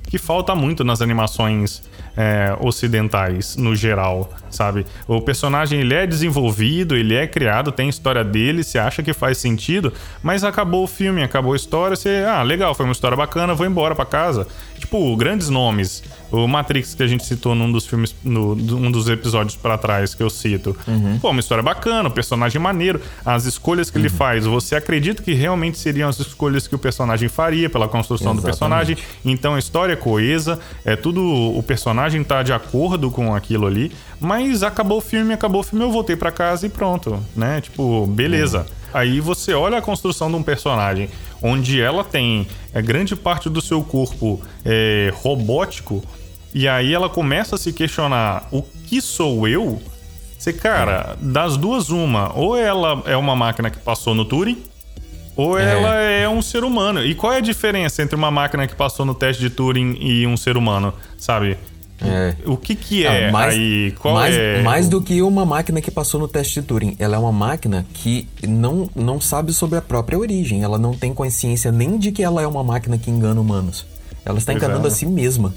que 0.09 0.19
falta 0.19 0.55
muito 0.55 0.85
nas 0.85 1.01
animações 1.01 1.83
é, 2.17 2.57
ocidentais 2.61 3.57
no 3.57 3.77
geral, 3.77 4.31
sabe? 4.51 4.87
O 5.07 5.21
personagem 5.21 5.81
ele 5.81 5.95
é 5.95 6.07
desenvolvido, 6.07 6.97
ele 6.97 7.15
é 7.15 7.27
criado, 7.27 7.71
tem 7.71 7.89
história 7.89 8.25
dele, 8.25 8.65
você 8.65 8.79
acha 8.79 9.03
que 9.03 9.13
faz 9.13 9.39
sentido, 9.39 9.93
mas 10.23 10.43
acabou 10.43 10.85
o 10.85 10.87
filme, 10.87 11.23
acabou 11.23 11.53
a 11.53 11.57
história, 11.57 11.95
você, 11.95 12.25
ah, 12.27 12.43
legal, 12.43 12.75
foi 12.75 12.87
uma 12.87 12.93
história 12.93 13.17
bacana, 13.17 13.55
vou 13.55 13.67
embora 13.67 13.95
para 13.95 14.07
casa. 14.07 14.47
Tipo, 14.79 15.15
grandes 15.17 15.49
nomes. 15.49 16.03
O 16.31 16.47
Matrix 16.47 16.95
que 16.95 17.03
a 17.03 17.07
gente 17.07 17.25
citou 17.25 17.55
num 17.55 17.71
dos 17.71 17.87
filmes, 17.87 18.15
no, 18.23 18.53
um 18.53 18.91
dos 18.91 19.09
episódios 19.09 19.57
para 19.57 19.79
trás 19.79 20.15
que 20.15 20.23
eu 20.23 20.31
cito. 20.31 20.77
Uhum. 20.87 21.19
Pô, 21.19 21.31
uma 21.31 21.41
história 21.41 21.63
bacana, 21.63 22.09
o 22.09 22.13
personagem 22.13 22.61
maneiro, 22.61 23.01
as 23.25 23.45
escolhas 23.45 23.91
que 23.91 23.99
uhum. 23.99 24.05
ele 24.05 24.11
faz, 24.11 24.45
você 24.45 24.75
acredita 24.75 25.23
que 25.23 25.33
realmente 25.35 25.79
seriam 25.79 26.09
as 26.09 26.19
escolhas 26.19 26.67
que 26.67 26.75
o 26.75 26.79
personagem 26.79 27.29
faria 27.29 27.71
pela 27.71 27.89
construção 27.89 28.33
Exatamente. 28.33 28.43
do 28.43 28.47
personagem. 28.47 28.99
Então 29.25 29.55
a 29.55 29.59
história 29.59 29.93
é 29.93 29.97
coesa, 29.97 30.59
é 30.85 30.97
tudo 30.97 31.23
o 31.23 31.63
personagem 31.63 32.23
tá 32.25 32.43
de 32.43 32.53
acordo 32.53 33.11
com 33.11 33.35
aquilo 33.35 33.67
ali, 33.67 33.93
mas 34.21 34.63
acabou 34.63 34.99
o 34.99 35.01
filme, 35.01 35.33
acabou 35.33 35.61
o 35.61 35.65
filme, 35.65 35.85
eu 35.85 35.91
voltei 35.91 36.17
para 36.17 36.31
casa 36.31 36.67
e 36.67 36.69
pronto, 36.69 37.23
né? 37.35 37.61
Tipo, 37.61 38.07
beleza. 38.07 38.61
Uhum. 38.61 38.87
Aí 38.95 39.21
você 39.21 39.53
olha 39.53 39.79
a 39.79 39.83
construção 39.83 40.31
de 40.31 40.37
um 40.37 40.43
personagem 40.43 41.11
onde 41.43 41.81
ela 41.81 42.05
tem 42.05 42.47
é, 42.73 42.81
grande 42.83 43.15
parte 43.17 43.49
do 43.49 43.61
seu 43.61 43.83
corpo 43.83 44.41
é, 44.65 45.13
robótico, 45.15 46.03
e 46.55 46.67
aí 46.67 46.95
ela 46.95 47.09
começa 47.09 47.57
a 47.57 47.59
se 47.59 47.73
questionar: 47.73 48.49
o 48.51 48.63
que 48.63 49.01
sou 49.01 49.47
eu? 49.47 49.81
Você, 50.39 50.53
cara, 50.53 51.17
das 51.21 51.57
duas, 51.57 51.91
uma. 51.91 52.33
Ou 52.35 52.57
ela 52.57 53.03
é 53.07 53.17
uma 53.17 53.35
máquina 53.35 53.71
que 53.71 53.79
passou 53.79 54.15
no 54.15 54.25
Turing, 54.25 54.63
ou 55.35 55.59
é. 55.59 55.73
ela 55.73 55.95
é 55.97 56.29
um 56.29 56.41
ser 56.41 56.65
humano. 56.65 57.05
E 57.05 57.15
qual 57.15 57.33
é 57.33 57.39
a 57.39 57.41
diferença 57.41 58.03
entre 58.03 58.17
uma 58.17 58.31
máquina 58.31 58.67
que 58.67 58.75
passou 58.75 59.05
no 59.05 59.15
teste 59.15 59.43
de 59.43 59.51
Turing 59.51 59.97
e 60.01 60.27
um 60.27 60.37
ser 60.37 60.57
humano, 60.57 60.95
sabe? 61.19 61.59
É. 62.01 62.35
O 62.45 62.57
que 62.57 62.75
que 62.75 63.07
é 63.07 63.29
ah, 63.29 63.33
mais, 63.33 63.55
aí? 63.55 63.95
Qual 63.99 64.15
mais, 64.15 64.37
é? 64.37 64.63
Mais 64.63 64.89
do 64.89 65.01
que 65.01 65.23
uma 65.23 65.47
máquina 65.47 65.81
que 65.81 65.91
passou 65.91 66.21
no 66.21 66.29
teste 66.29 66.61
de 66.61 66.67
Turing. 66.67 66.95
Ela 66.99 67.17
é 67.17 67.19
uma 67.19 67.33
máquina 67.33 67.87
que 67.95 68.29
não, 68.47 68.91
não 68.95 69.21
sabe 69.21 69.53
sobre 69.53 69.79
a 69.79 69.83
própria 69.83 70.19
origem. 70.19 70.63
Ela 70.63 70.79
não 70.79 70.93
tem 70.93 71.15
consciência 71.15 71.73
nem 71.73 71.99
de 71.99 72.13
que 72.13 72.23
ela 72.23 72.43
é 72.43 72.47
uma 72.47 72.63
máquina 72.63 72.99
que 72.99 73.11
engana 73.11 73.41
humanos. 73.41 73.87
Ela 74.25 74.39
está 74.39 74.53
enganando 74.53 74.87
é. 74.87 74.91
a 74.91 74.91
si 74.91 75.07
mesma. 75.07 75.55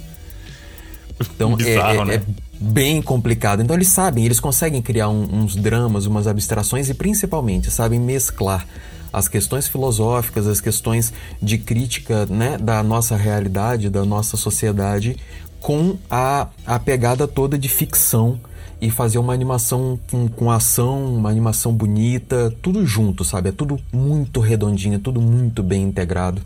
Então 1.19 1.53
é, 1.59 1.63
Bizarro, 1.63 2.01
é, 2.03 2.05
né? 2.05 2.15
é, 2.15 2.21
bem 2.59 3.01
complicado. 3.01 3.61
Então 3.61 3.75
eles 3.75 3.89
sabem, 3.89 4.25
eles 4.25 4.39
conseguem 4.39 4.81
criar 4.81 5.09
um, 5.09 5.41
uns 5.41 5.55
dramas, 5.55 6.05
umas 6.05 6.25
abstrações 6.25 6.89
e 6.89 6.93
principalmente 6.93 7.69
sabem 7.69 7.99
mesclar 7.99 8.65
as 9.11 9.27
questões 9.27 9.67
filosóficas, 9.67 10.47
as 10.47 10.61
questões 10.61 11.11
de 11.41 11.57
crítica 11.57 12.25
né, 12.27 12.57
da 12.57 12.81
nossa 12.83 13.15
realidade, 13.15 13.89
da 13.89 14.05
nossa 14.05 14.37
sociedade, 14.37 15.17
com 15.59 15.97
a, 16.09 16.47
a 16.65 16.79
pegada 16.79 17.27
toda 17.27 17.57
de 17.57 17.69
ficção 17.69 18.39
e 18.81 18.89
fazer 18.89 19.17
uma 19.17 19.33
animação 19.33 19.99
com, 20.09 20.27
com 20.27 20.49
ação, 20.49 21.15
uma 21.15 21.29
animação 21.29 21.73
bonita, 21.73 22.53
tudo 22.61 22.85
junto, 22.85 23.25
sabe? 23.25 23.49
É 23.49 23.51
tudo 23.51 23.79
muito 23.91 24.39
redondinho, 24.39 24.95
é 24.95 24.99
tudo 24.99 25.19
muito 25.19 25.61
bem 25.61 25.83
integrado. 25.83 26.41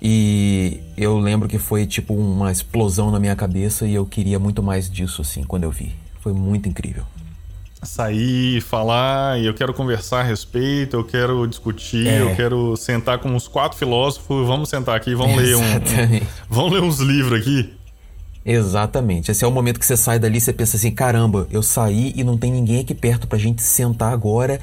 E 0.00 0.80
eu 0.96 1.18
lembro 1.18 1.48
que 1.48 1.58
foi 1.58 1.86
tipo 1.86 2.14
uma 2.14 2.50
explosão 2.50 3.10
na 3.10 3.18
minha 3.18 3.36
cabeça 3.36 3.86
e 3.86 3.94
eu 3.94 4.06
queria 4.06 4.38
muito 4.38 4.62
mais 4.62 4.88
disso, 4.88 5.22
assim, 5.22 5.42
quando 5.42 5.64
eu 5.64 5.70
vi. 5.70 5.92
Foi 6.20 6.32
muito 6.32 6.68
incrível 6.68 7.04
sair, 7.82 8.60
falar, 8.60 9.40
e 9.40 9.46
eu 9.46 9.54
quero 9.54 9.72
conversar 9.72 10.20
a 10.20 10.22
respeito, 10.22 10.96
eu 10.96 11.04
quero 11.04 11.46
discutir, 11.46 12.06
é. 12.06 12.20
eu 12.20 12.36
quero 12.36 12.76
sentar 12.76 13.18
com 13.18 13.30
uns 13.30 13.48
quatro 13.48 13.78
filósofos, 13.78 14.46
vamos 14.46 14.68
sentar 14.68 14.94
aqui, 14.94 15.14
vamos 15.14 15.36
ler 15.36 15.56
um, 15.56 15.60
um, 15.62 16.20
vamos 16.48 16.72
ler 16.72 16.82
uns 16.82 16.98
livros 16.98 17.40
aqui. 17.40 17.72
Exatamente. 18.44 19.30
Esse 19.30 19.44
é 19.44 19.46
o 19.46 19.50
momento 19.50 19.78
que 19.78 19.84
você 19.84 19.96
sai 19.96 20.18
dali 20.18 20.38
e 20.38 20.40
você 20.40 20.52
pensa 20.52 20.76
assim: 20.76 20.90
caramba, 20.90 21.46
eu 21.50 21.62
saí 21.62 22.12
e 22.16 22.24
não 22.24 22.38
tem 22.38 22.50
ninguém 22.50 22.80
aqui 22.80 22.94
perto 22.94 23.26
pra 23.26 23.38
gente 23.38 23.62
sentar 23.62 24.12
agora 24.12 24.60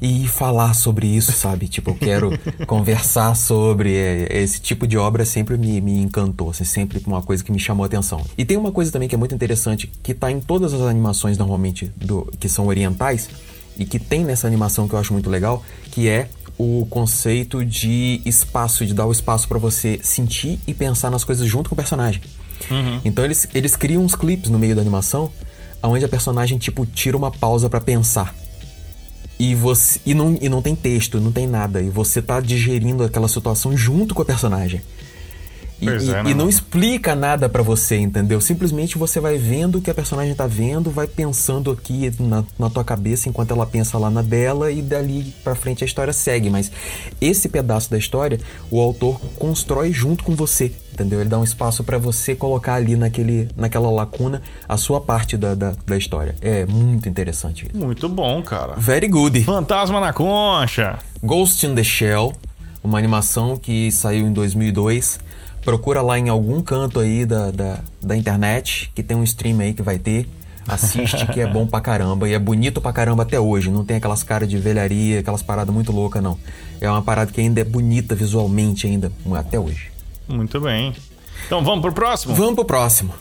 e 0.00 0.26
falar 0.28 0.74
sobre 0.74 1.06
isso, 1.06 1.32
sabe? 1.36 1.68
tipo, 1.68 1.90
eu 1.90 1.94
quero 1.94 2.30
conversar 2.66 3.34
sobre. 3.34 3.94
É, 3.94 4.42
esse 4.42 4.60
tipo 4.60 4.86
de 4.86 4.98
obra 4.98 5.24
sempre 5.24 5.56
me, 5.56 5.80
me 5.80 5.98
encantou, 5.98 6.50
assim, 6.50 6.64
sempre 6.64 7.02
uma 7.06 7.22
coisa 7.22 7.42
que 7.42 7.50
me 7.50 7.58
chamou 7.58 7.84
a 7.84 7.86
atenção. 7.86 8.22
E 8.36 8.44
tem 8.44 8.56
uma 8.56 8.70
coisa 8.70 8.92
também 8.92 9.08
que 9.08 9.14
é 9.14 9.18
muito 9.18 9.34
interessante, 9.34 9.90
que 10.02 10.12
tá 10.12 10.30
em 10.30 10.40
todas 10.40 10.74
as 10.74 10.82
animações 10.82 11.38
normalmente 11.38 11.90
do, 11.96 12.30
que 12.38 12.48
são 12.48 12.66
orientais, 12.66 13.28
e 13.76 13.84
que 13.84 13.98
tem 13.98 14.24
nessa 14.24 14.46
animação 14.46 14.86
que 14.86 14.94
eu 14.94 14.98
acho 14.98 15.12
muito 15.12 15.28
legal, 15.28 15.64
que 15.90 16.08
é 16.08 16.28
o 16.56 16.86
conceito 16.88 17.64
de 17.64 18.20
espaço, 18.24 18.86
de 18.86 18.94
dar 18.94 19.06
o 19.06 19.12
espaço 19.12 19.48
para 19.48 19.58
você 19.58 19.98
sentir 20.02 20.60
e 20.66 20.74
pensar 20.74 21.10
nas 21.10 21.24
coisas 21.24 21.46
junto 21.48 21.68
com 21.68 21.74
o 21.74 21.76
personagem. 21.76 22.22
Uhum. 22.70 23.00
Então 23.04 23.24
eles, 23.24 23.48
eles 23.54 23.76
criam 23.76 24.04
uns 24.04 24.14
clipes 24.14 24.50
no 24.50 24.58
meio 24.58 24.74
da 24.74 24.80
animação 24.80 25.30
onde 25.88 26.04
a 26.04 26.08
personagem, 26.08 26.58
tipo, 26.58 26.86
tira 26.86 27.16
uma 27.16 27.30
pausa 27.30 27.68
para 27.68 27.80
pensar. 27.80 28.34
E, 29.38 29.54
você, 29.54 30.00
e, 30.06 30.14
não, 30.14 30.38
e 30.40 30.48
não 30.48 30.62
tem 30.62 30.74
texto, 30.74 31.20
não 31.20 31.32
tem 31.32 31.46
nada. 31.46 31.82
E 31.82 31.90
você 31.90 32.22
tá 32.22 32.40
digerindo 32.40 33.02
aquela 33.02 33.28
situação 33.28 33.76
junto 33.76 34.14
com 34.14 34.22
a 34.22 34.24
personagem. 34.24 34.80
E, 35.80 35.88
é, 35.88 35.98
e, 36.26 36.30
e, 36.30 36.34
não 36.34 36.48
explica 36.48 37.16
nada 37.16 37.48
para 37.48 37.62
você, 37.62 37.96
entendeu? 37.96 38.40
Simplesmente 38.40 38.96
você 38.96 39.18
vai 39.18 39.36
vendo 39.36 39.78
o 39.78 39.82
que 39.82 39.90
a 39.90 39.94
personagem 39.94 40.32
tá 40.34 40.46
vendo, 40.46 40.90
vai 40.90 41.06
pensando 41.06 41.70
aqui 41.72 42.12
na, 42.18 42.44
na 42.58 42.70
tua 42.70 42.84
cabeça 42.84 43.28
enquanto 43.28 43.50
ela 43.50 43.66
pensa 43.66 43.98
lá 43.98 44.08
na 44.08 44.22
dela 44.22 44.70
e 44.70 44.80
dali 44.80 45.34
para 45.42 45.56
frente 45.56 45.82
a 45.82 45.86
história 45.86 46.12
segue. 46.12 46.48
Mas 46.48 46.70
esse 47.20 47.48
pedaço 47.48 47.90
da 47.90 47.98
história 47.98 48.38
o 48.70 48.80
autor 48.80 49.20
constrói 49.36 49.92
junto 49.92 50.22
com 50.22 50.34
você, 50.36 50.72
entendeu? 50.94 51.20
Ele 51.20 51.28
dá 51.28 51.38
um 51.38 51.44
espaço 51.44 51.84
para 51.84 51.98
você 51.98 52.34
colocar 52.34 52.74
ali 52.74 52.96
naquele, 52.96 53.48
naquela 53.56 53.90
lacuna 53.90 54.40
a 54.68 54.76
sua 54.76 55.00
parte 55.00 55.36
da, 55.36 55.54
da, 55.54 55.74
da 55.86 55.96
história. 55.96 56.34
É 56.40 56.64
muito 56.64 57.08
interessante. 57.08 57.68
Muito 57.74 58.08
bom, 58.08 58.42
cara. 58.42 58.74
Very 58.76 59.08
good. 59.08 59.42
Fantasma 59.44 60.00
na 60.00 60.12
concha. 60.12 60.98
Ghost 61.22 61.66
in 61.66 61.74
the 61.74 61.84
Shell, 61.84 62.32
uma 62.82 62.98
animação 62.98 63.56
que 63.56 63.90
saiu 63.90 64.26
em 64.26 64.32
2002 64.32 65.18
Procura 65.64 66.02
lá 66.02 66.18
em 66.18 66.28
algum 66.28 66.60
canto 66.60 67.00
aí 67.00 67.24
da, 67.24 67.50
da, 67.50 67.78
da 68.02 68.14
internet, 68.14 68.92
que 68.94 69.02
tem 69.02 69.16
um 69.16 69.24
stream 69.24 69.60
aí 69.60 69.72
que 69.72 69.80
vai 69.80 69.98
ter. 69.98 70.28
Assiste, 70.68 71.26
que 71.32 71.40
é 71.40 71.46
bom 71.46 71.66
pra 71.66 71.80
caramba. 71.80 72.28
E 72.28 72.34
é 72.34 72.38
bonito 72.38 72.82
pra 72.82 72.92
caramba 72.92 73.22
até 73.22 73.40
hoje. 73.40 73.70
Não 73.70 73.82
tem 73.82 73.96
aquelas 73.96 74.22
caras 74.22 74.46
de 74.46 74.58
velharia, 74.58 75.20
aquelas 75.20 75.42
paradas 75.42 75.74
muito 75.74 75.90
loucas, 75.90 76.22
não. 76.22 76.38
É 76.82 76.90
uma 76.90 77.00
parada 77.00 77.32
que 77.32 77.40
ainda 77.40 77.62
é 77.62 77.64
bonita 77.64 78.14
visualmente 78.14 78.86
ainda, 78.86 79.10
até 79.34 79.58
hoje. 79.58 79.93
Muito 80.28 80.60
bem. 80.60 80.94
Então 81.46 81.62
vamos 81.62 81.82
pro 81.82 81.92
próximo? 81.92 82.34
Vamos 82.34 82.54
pro 82.54 82.64
próximo. 82.64 83.14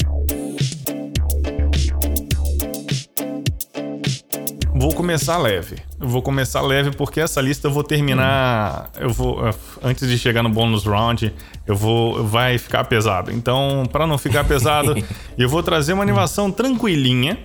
Vou 4.83 4.93
começar 4.93 5.37
leve. 5.37 5.77
Eu 5.97 6.09
vou 6.09 6.21
começar 6.21 6.59
leve 6.61 6.91
porque 6.91 7.21
essa 7.21 7.39
lista 7.39 7.67
eu 7.67 7.71
vou 7.71 7.83
terminar. 7.83 8.89
Hum. 8.97 9.03
Eu 9.03 9.09
vou. 9.11 9.39
Antes 9.81 10.09
de 10.09 10.17
chegar 10.17 10.43
no 10.43 10.49
bônus 10.49 10.83
round, 10.83 11.33
eu 11.65 11.75
vou. 11.75 12.23
Vai 12.25 12.57
ficar 12.57 12.83
pesado. 12.83 13.31
Então, 13.31 13.83
para 13.91 14.05
não 14.05 14.17
ficar 14.17 14.43
pesado, 14.43 14.95
eu 15.37 15.47
vou 15.47 15.63
trazer 15.63 15.93
uma 15.93 16.03
animação 16.03 16.51
tranquilinha. 16.51 17.37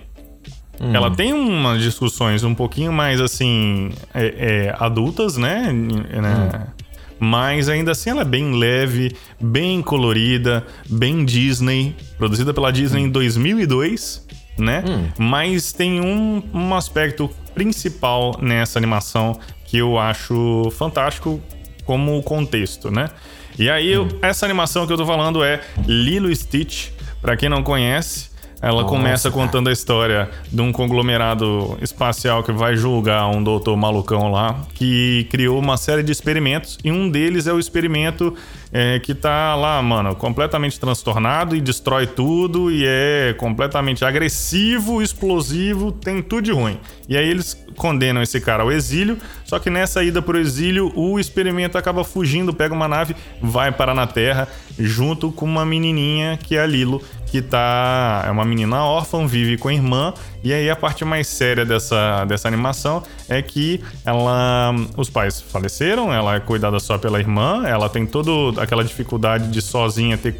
Hum. 0.81 0.93
Ela 0.93 1.11
tem 1.11 1.31
umas 1.31 1.81
discussões 1.81 2.43
um 2.43 2.55
pouquinho 2.55 2.91
mais 2.91 3.21
assim. 3.21 3.91
É, 4.13 4.25
é, 4.25 4.75
adultas, 4.77 5.37
né? 5.37 5.71
né? 5.71 6.49
Hum. 6.53 6.78
Mas 7.19 7.67
ainda 7.67 7.91
assim 7.91 8.11
ela 8.11 8.21
é 8.21 8.25
bem 8.25 8.53
leve, 8.53 9.15
bem 9.39 9.81
colorida, 9.81 10.65
bem 10.89 11.25
Disney. 11.25 11.95
Produzida 12.17 12.53
pela 12.53 12.71
Disney 12.71 13.01
em 13.01 13.09
2002 13.09 14.27
né? 14.59 14.83
Hum. 14.87 15.09
Mas 15.17 15.71
tem 15.71 16.01
um, 16.01 16.43
um 16.53 16.75
aspecto 16.75 17.29
principal 17.55 18.37
nessa 18.41 18.77
animação 18.77 19.39
que 19.65 19.77
eu 19.77 19.97
acho 19.97 20.69
fantástico 20.71 21.41
como 21.85 22.17
o 22.17 22.23
contexto, 22.23 22.91
né? 22.91 23.09
E 23.57 23.69
aí, 23.69 23.97
hum. 23.97 24.07
essa 24.21 24.45
animação 24.45 24.85
que 24.85 24.93
eu 24.93 24.97
tô 24.97 25.05
falando 25.05 25.43
é 25.43 25.61
Lilo 25.87 26.33
Stitch. 26.35 26.89
Para 27.21 27.35
quem 27.35 27.49
não 27.49 27.61
conhece, 27.61 28.29
ela 28.61 28.81
Nossa, 28.81 28.95
começa 28.95 29.31
contando 29.31 29.69
a 29.69 29.71
história 29.71 30.29
de 30.51 30.61
um 30.61 30.71
conglomerado 30.71 31.77
espacial 31.81 32.43
que 32.43 32.51
vai 32.51 32.75
julgar 32.75 33.27
um 33.27 33.41
doutor 33.41 33.77
malucão 33.77 34.29
lá, 34.31 34.59
que 34.73 35.27
criou 35.31 35.59
uma 35.59 35.77
série 35.77 36.03
de 36.03 36.11
experimentos, 36.11 36.77
e 36.83 36.91
um 36.91 37.09
deles 37.09 37.47
é 37.47 37.53
o 37.53 37.59
experimento 37.59 38.35
é, 38.71 38.99
que 38.99 39.15
tá 39.15 39.55
lá, 39.55 39.81
mano, 39.81 40.15
completamente 40.15 40.79
transtornado 40.79 41.55
e 41.55 41.61
destrói 41.61 42.05
tudo 42.05 42.71
e 42.71 42.83
é 42.85 43.33
completamente 43.37 44.03
agressivo, 44.05 45.01
explosivo, 45.01 45.91
tem 45.91 46.21
tudo 46.21 46.43
de 46.43 46.51
ruim. 46.51 46.77
E 47.07 47.17
aí 47.17 47.27
eles 47.27 47.57
condenam 47.75 48.21
esse 48.21 48.39
cara 48.39 48.63
ao 48.63 48.71
exílio, 48.71 49.17
só 49.45 49.57
que 49.57 49.69
nessa 49.69 50.03
ida 50.03 50.21
pro 50.21 50.37
exílio, 50.37 50.91
o 50.95 51.19
experimento 51.19 51.77
acaba 51.77 52.03
fugindo, 52.03 52.53
pega 52.53 52.73
uma 52.73 52.87
nave, 52.87 53.15
vai 53.41 53.71
parar 53.71 53.95
na 53.95 54.05
Terra, 54.05 54.47
junto 54.77 55.31
com 55.31 55.45
uma 55.45 55.65
menininha 55.65 56.37
que 56.37 56.55
é 56.55 56.61
a 56.61 56.65
Lilo, 56.65 57.01
que 57.29 57.41
tá. 57.41 58.23
É 58.25 58.31
uma 58.31 58.43
menina 58.43 58.83
órfã, 58.83 59.25
vive 59.25 59.57
com 59.57 59.67
a 59.67 59.73
irmã. 59.73 60.13
E 60.43 60.53
aí 60.53 60.69
a 60.69 60.75
parte 60.75 61.03
mais 61.03 61.27
séria 61.27 61.65
dessa, 61.65 62.25
dessa 62.25 62.47
animação 62.47 63.03
é 63.27 63.41
que 63.41 63.81
ela. 64.05 64.73
Os 64.97 65.09
pais 65.09 65.41
faleceram, 65.41 66.13
ela 66.13 66.35
é 66.35 66.39
cuidada 66.39 66.79
só 66.79 66.97
pela 66.97 67.19
irmã, 67.19 67.63
ela 67.65 67.89
tem 67.89 68.05
toda 68.05 68.61
aquela 68.61 68.83
dificuldade 68.83 69.49
de 69.49 69.61
sozinha 69.61 70.17
ter 70.17 70.35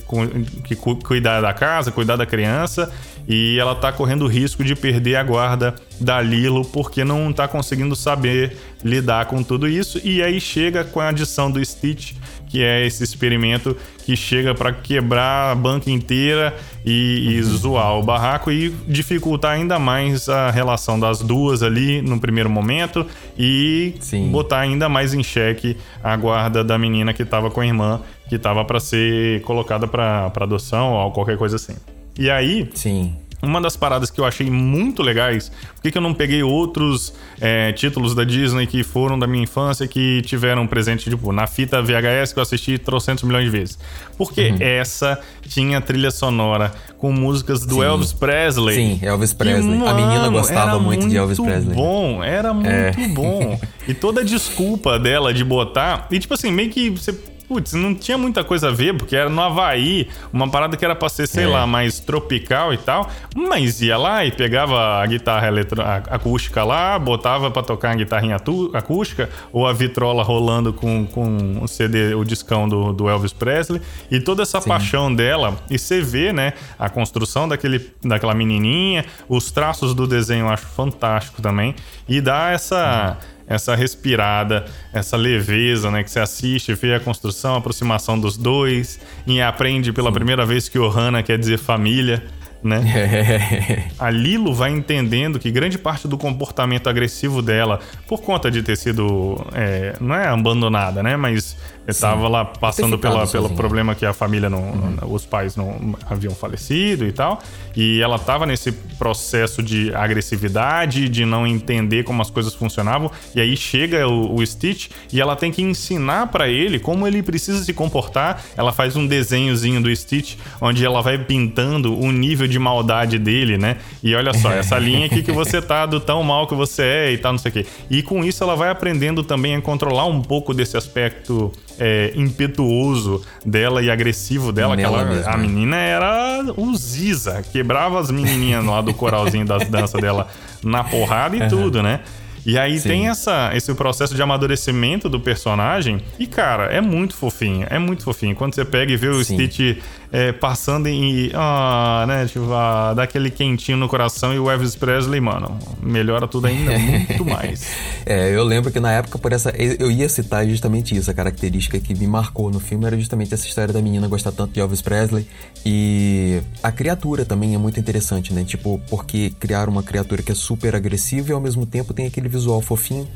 que 0.64 0.76
cuidar 0.76 1.42
da 1.42 1.54
casa, 1.54 1.92
cuidar 1.92 2.16
da 2.16 2.26
criança. 2.26 2.92
E 3.28 3.60
ela 3.60 3.76
tá 3.76 3.92
correndo 3.92 4.26
o 4.26 4.28
risco 4.28 4.64
de 4.64 4.76
perder 4.76 5.16
a 5.16 5.24
guarda 5.24 5.76
da 6.02 6.20
Lilo 6.20 6.66
porque 6.66 7.04
não 7.04 7.32
tá 7.32 7.48
conseguindo 7.48 7.96
saber 7.96 8.58
lidar 8.84 9.26
com 9.26 9.44
tudo 9.44 9.68
isso. 9.68 10.02
E 10.04 10.24
aí 10.24 10.42
chega 10.42 10.84
com 10.84 11.00
a 11.00 11.10
adição 11.10 11.52
do 11.52 11.64
Stitch 11.64 12.14
que 12.50 12.64
é 12.64 12.86
esse 12.86 13.04
experimento 13.04 13.78
que 14.04 14.16
chega 14.16 14.56
para 14.56 14.74
quebrar 14.74 15.52
a 15.52 15.56
banca 15.56 15.90
inteira 15.90 16.56
e, 16.84 17.38
e, 17.38 17.44
zoar 17.44 17.98
o 17.98 18.04
barraco 18.04 18.52
e 18.52 18.70
dificultar 18.88 19.52
ainda 19.52 19.78
mais 19.78 20.28
a 20.28 20.50
relação 20.50 21.00
das 21.00 21.22
duas 21.22 21.62
ali 21.62 22.02
no 22.02 22.20
primeiro 22.20 22.50
momento 22.50 23.06
e 23.38 23.94
Sim. 24.00 24.32
botar 24.32 24.60
ainda 24.60 24.90
mais 24.90 25.14
em 25.14 25.22
xeque 25.22 25.78
a 26.04 26.18
guarda 26.18 26.64
da 26.64 26.78
menina 26.78 27.14
que 27.14 27.22
estava 27.22 27.52
com 27.52 27.62
a 27.62 27.66
irmã, 27.66 28.02
que 28.28 28.36
estava 28.36 28.66
para 28.66 28.80
ser 28.80 29.42
colocada 29.44 29.88
para 29.88 30.32
adoção 30.36 30.94
ou 30.94 31.12
qualquer 31.12 31.38
coisa 31.38 31.58
assim. 31.58 31.76
E 32.18 32.30
aí, 32.30 32.68
Sim. 32.74 33.16
Uma 33.42 33.62
das 33.62 33.78
paradas 33.78 34.12
que 34.12 34.20
eu 34.20 34.26
achei 34.26 34.50
muito 34.50 35.02
legais, 35.02 35.50
por 35.76 35.82
que, 35.82 35.92
que 35.92 35.98
eu 35.98 36.02
não 36.02 36.14
peguei 36.14 36.44
outros 36.44 37.14
é, 37.40 37.72
títulos 37.72 38.14
da 38.14 38.26
Disney 38.26 38.68
que 38.68 38.84
foram 38.84 39.18
da 39.18 39.26
minha 39.26 39.44
infância 39.44 39.88
que 39.88 40.22
tiveram 40.24 40.68
presente, 40.68 41.10
tipo, 41.10 41.32
na 41.32 41.48
fita 41.48 41.82
VHS 41.82 42.34
que 42.34 42.40
eu 42.40 42.44
assisti 42.44 42.78
trocentos 42.78 43.24
milhões 43.24 43.46
de 43.46 43.52
vezes? 43.52 43.80
Porque 44.18 44.50
uhum. 44.50 44.58
essa 44.60 45.20
tinha 45.48 45.80
trilha 45.80 46.12
sonora 46.12 46.74
com 46.98 47.14
músicas 47.14 47.66
do 47.66 47.76
Sim. 47.76 47.84
Elvis 47.84 48.12
Presley. 48.12 48.76
Sim, 48.76 49.00
Elvis 49.02 49.34
Presley. 49.34 49.78
Mano, 49.78 49.88
a 49.88 49.94
menina 49.94 50.30
gostava 50.30 50.78
muito, 50.78 51.00
muito, 51.00 51.10
de 51.10 51.18
Elvis 51.18 51.40
Presley. 51.40 51.76
bom, 51.76 52.22
era 52.22 52.54
muito 52.54 52.70
é. 52.70 53.08
bom. 53.08 53.60
E 53.88 53.94
toda 53.96 54.22
a 54.22 54.24
desculpa 54.24 55.00
dela 55.00 55.34
de 55.34 55.44
botar. 55.44 56.08
E 56.12 56.20
tipo 56.20 56.36
assim, 56.36 56.52
meio 56.52 56.70
que 56.70 56.92
você 56.92 57.12
putz, 57.50 57.74
não 57.74 57.94
tinha 57.96 58.18
muita 58.18 58.44
coisa 58.44 58.70
a 58.70 58.72
ver, 58.72 58.96
porque 58.96 59.16
era 59.16 59.30
no 59.30 59.42
Havaí, 59.42 60.08
uma 60.32 60.48
parada 60.50 60.78
que 60.78 60.86
era 60.86 60.96
pra 60.96 61.10
ser, 61.10 61.28
sei 61.28 61.44
É. 61.46 61.48
lá, 61.48 61.66
mais 61.68 62.00
tropical 62.00 62.72
e 62.74 62.78
tal. 62.78 63.10
Mas 63.36 63.82
ia 63.82 63.98
lá 63.98 64.24
e 64.24 64.32
pegava 64.32 65.02
a 65.02 65.06
guitarra 65.08 65.48
eletro... 65.48 65.82
acústica 65.82 66.64
lá, 66.64 66.98
botava 67.00 67.50
pra 67.50 67.64
tocar 67.64 67.92
a 67.92 67.96
guitarrinha 67.96 68.36
atu- 68.36 68.70
acústica, 68.74 69.30
ou 69.52 69.66
a 69.68 69.74
vitrola 69.74 70.22
rolando 70.24 70.72
com, 70.72 71.06
com 71.08 71.60
o 71.62 71.68
CD, 71.68 72.14
o 72.14 72.24
discão 72.24 72.70
do, 72.70 72.94
do 72.94 73.10
Elvis 73.10 73.34
Presley. 73.34 73.82
E 74.12 74.20
toda 74.20 74.44
essa 74.44 74.62
paixão 74.62 75.14
dela. 75.14 75.58
E 75.70 75.78
você 75.80 76.02
vê, 76.02 76.32
né, 76.32 76.54
a 76.78 76.88
construção 76.88 77.48
daquele, 77.50 77.90
daquela 78.04 78.36
menininha, 78.36 79.04
os 79.28 79.52
traços 79.52 79.96
do 79.96 80.06
desenho 80.06 80.46
eu 80.46 80.50
acho 80.50 80.68
fantástico 80.68 81.42
também. 81.42 81.74
E 82.08 82.22
dá 82.22 82.52
essa 82.52 83.18
essa 83.50 83.76
respirada, 83.76 84.66
essa 84.94 85.18
leveza, 85.18 85.90
né? 85.90 86.04
Que 86.04 86.12
você 86.12 86.20
assiste, 86.20 86.74
vê 86.76 86.94
a 86.94 87.00
construção, 87.00 87.56
a 87.56 87.58
aproximação 87.58 88.18
dos 88.20 88.38
dois 88.38 89.00
e 89.26 89.42
aprende 89.42 89.92
pela 89.92 90.12
primeira 90.12 90.46
vez 90.46 90.70
que 90.70 90.78
Ohana 90.78 91.24
quer 91.24 91.40
dizer 91.40 91.58
família, 91.58 92.24
né? 92.64 93.90
A 93.98 94.12
Lilo 94.12 94.54
vai 94.54 94.70
entendendo 94.70 95.40
que 95.40 95.50
grande 95.50 95.80
parte 95.80 96.08
do 96.08 96.18
comportamento 96.18 96.88
agressivo 96.88 97.42
dela, 97.42 97.80
por 98.08 98.22
conta 98.22 98.52
de 98.52 98.62
ter 98.62 98.78
sido, 98.78 99.44
é, 99.54 99.96
não 100.00 100.14
é 100.14 100.28
abandonada, 100.28 101.02
né? 101.02 101.18
Mas 101.18 101.58
estava 101.90 102.28
lá 102.28 102.46
passando 102.46 102.98
pela, 102.98 103.28
pelo 103.28 103.50
problema 103.52 103.96
que 103.96 104.06
a 104.06 104.14
família 104.14 104.50
não, 104.50 104.98
os 105.10 105.26
pais 105.26 105.56
não 105.56 105.96
haviam 106.10 106.34
falecido 106.34 107.06
e 107.06 107.12
tal, 107.12 107.42
e 107.76 108.02
ela 108.02 108.16
estava 108.16 108.46
nesse 108.46 108.72
processo 108.72 109.62
de 109.64 109.94
agressividade, 109.94 111.08
de 111.10 111.26
não 111.26 111.48
entender 111.48 112.04
como 112.04 112.22
as 112.22 112.30
coisas 112.30 112.54
funcionavam, 112.54 113.12
e 113.36 113.42
aí 113.42 113.56
chega 113.56 114.08
o, 114.08 114.36
o 114.36 114.46
Stitch 114.46 114.90
e 115.12 115.22
ela 115.22 115.36
tem 115.36 115.52
que 115.52 115.62
ensinar 115.62 116.28
para 116.28 116.48
ele 116.48 116.80
como 116.80 117.08
ele 117.08 117.22
precisa 117.22 117.64
se 117.64 117.74
comportar. 117.74 118.44
Ela 118.58 118.72
faz 118.72 118.96
um 118.96 119.06
desenhozinho 119.08 119.82
do 119.82 119.96
Stitch, 119.96 120.36
onde 120.62 120.86
ela 120.86 121.02
vai 121.02 121.18
pintando 121.18 121.98
o 121.98 122.12
nível 122.12 122.48
de 122.48 122.60
maldade 122.60 123.18
dele, 123.18 123.58
né? 123.58 123.78
E 124.04 124.16
olha 124.16 124.34
só, 124.34 124.52
essa 124.52 124.78
linha 124.80 125.06
aqui 125.06 125.22
que 125.22 125.32
você 125.32 125.62
tá 125.62 125.86
do 125.86 126.00
tão 126.00 126.24
mal 126.24 126.48
que 126.48 126.56
você 126.56 126.84
é 126.84 127.12
e 127.12 127.18
tal, 127.18 127.34
não 127.34 127.40
sei 127.40 127.50
o 127.50 127.54
quê. 127.54 127.66
E 127.90 128.02
com 128.02 128.24
isso 128.24 128.44
ela 128.44 128.56
vai 128.56 128.70
aprendendo 128.70 129.24
também 129.24 129.56
a 129.56 129.62
controlar 129.62 130.06
um 130.06 130.22
pouco 130.22 130.54
desse 130.54 130.78
aspecto 130.78 131.52
é, 131.80 132.12
impetuoso 132.16 133.24
dela 133.46 133.82
e 133.82 133.90
agressivo 133.90 134.52
dela, 134.52 134.76
que 134.76 134.82
Nela 134.82 135.02
ela, 135.02 135.10
mesma, 135.10 135.32
a 135.32 135.38
né? 135.38 135.48
menina 135.48 135.78
era 135.78 136.54
o 136.58 136.76
Ziza, 136.76 137.42
quebrava 137.52 138.00
as 138.00 138.12
menininhas 138.12 138.64
lá 138.66 138.82
do 138.82 138.94
coralzinho 138.94 139.46
das 139.46 139.68
danças 139.68 140.00
dela 140.00 140.28
na 140.64 140.84
porrada 140.84 141.36
e 141.36 141.48
tudo, 141.48 141.82
né? 141.82 142.02
E 142.46 142.58
aí 142.58 142.80
Sim. 142.80 142.90
tem 142.90 143.08
essa, 143.10 143.52
esse 143.54 143.74
processo 143.74 144.16
de 144.16 144.22
amadurecimento 144.22 145.10
do 145.10 145.20
personagem. 145.20 146.02
E, 146.18 146.26
cara, 146.26 146.66
é 146.66 146.82
muito 146.82 147.16
fofinho. 147.16 147.68
É 147.70 147.78
muito 147.78 148.04
fofinho. 148.04 148.36
Quando 148.36 148.56
você 148.56 148.64
pega 148.66 148.92
e 148.92 148.98
vê 148.98 149.08
o 149.08 149.24
Sim. 149.24 149.36
Stitch 149.36 149.78
é, 150.12 150.32
passando 150.32 150.88
em. 150.88 151.32
Ah, 151.34 152.06
né? 152.08 152.26
Tipo, 152.26 152.52
ah, 152.52 152.94
dá 152.96 153.04
aquele 153.04 153.30
quentinho 153.30 153.78
no 153.78 153.88
coração 153.88 154.34
e 154.34 154.40
o 154.40 154.50
Elvis 154.50 154.76
Presley, 154.76 155.22
mano, 155.22 155.58
melhora 155.82 156.28
tudo 156.28 156.48
ainda 156.48 156.78
muito 156.80 157.26
mais. 157.26 157.68
É, 158.06 158.36
eu 158.36 158.44
lembro 158.44 158.72
que 158.72 158.80
na 158.80 158.92
época, 158.92 159.20
por 159.20 159.32
essa. 159.32 159.52
Eu 159.52 159.92
ia 159.92 160.10
citar 160.10 160.48
justamente 160.48 160.96
isso, 160.96 161.10
a 161.12 161.14
característica 161.14 161.80
que 161.80 161.94
me 161.94 162.08
marcou 162.08 162.50
no 162.50 162.60
filme 162.60 162.86
era 162.86 162.98
justamente 162.98 163.34
essa 163.34 163.48
história 163.48 163.74
da 163.74 163.82
menina 163.82 164.08
gostar 164.08 164.32
tanto 164.32 164.54
de 164.54 164.60
Elvis 164.60 164.82
Presley. 164.82 165.28
E 165.66 166.42
a 166.64 166.72
criatura 166.72 167.24
também 167.26 167.54
é 167.54 167.58
muito 167.58 167.80
interessante, 167.80 168.34
né? 168.34 168.44
Tipo, 168.44 168.82
porque 168.90 169.32
criar 169.40 169.70
uma 169.70 169.84
criatura 169.84 170.24
que 170.24 170.32
é 170.32 170.36
super 170.36 170.76
agressiva 170.76 171.30
e 171.30 171.34
ao 171.34 171.42
mesmo 171.42 171.66
tempo 171.66 171.94
tem 171.94 172.08
aquele 172.08 172.28
visual 172.28 172.62
fofinho. 172.62 173.08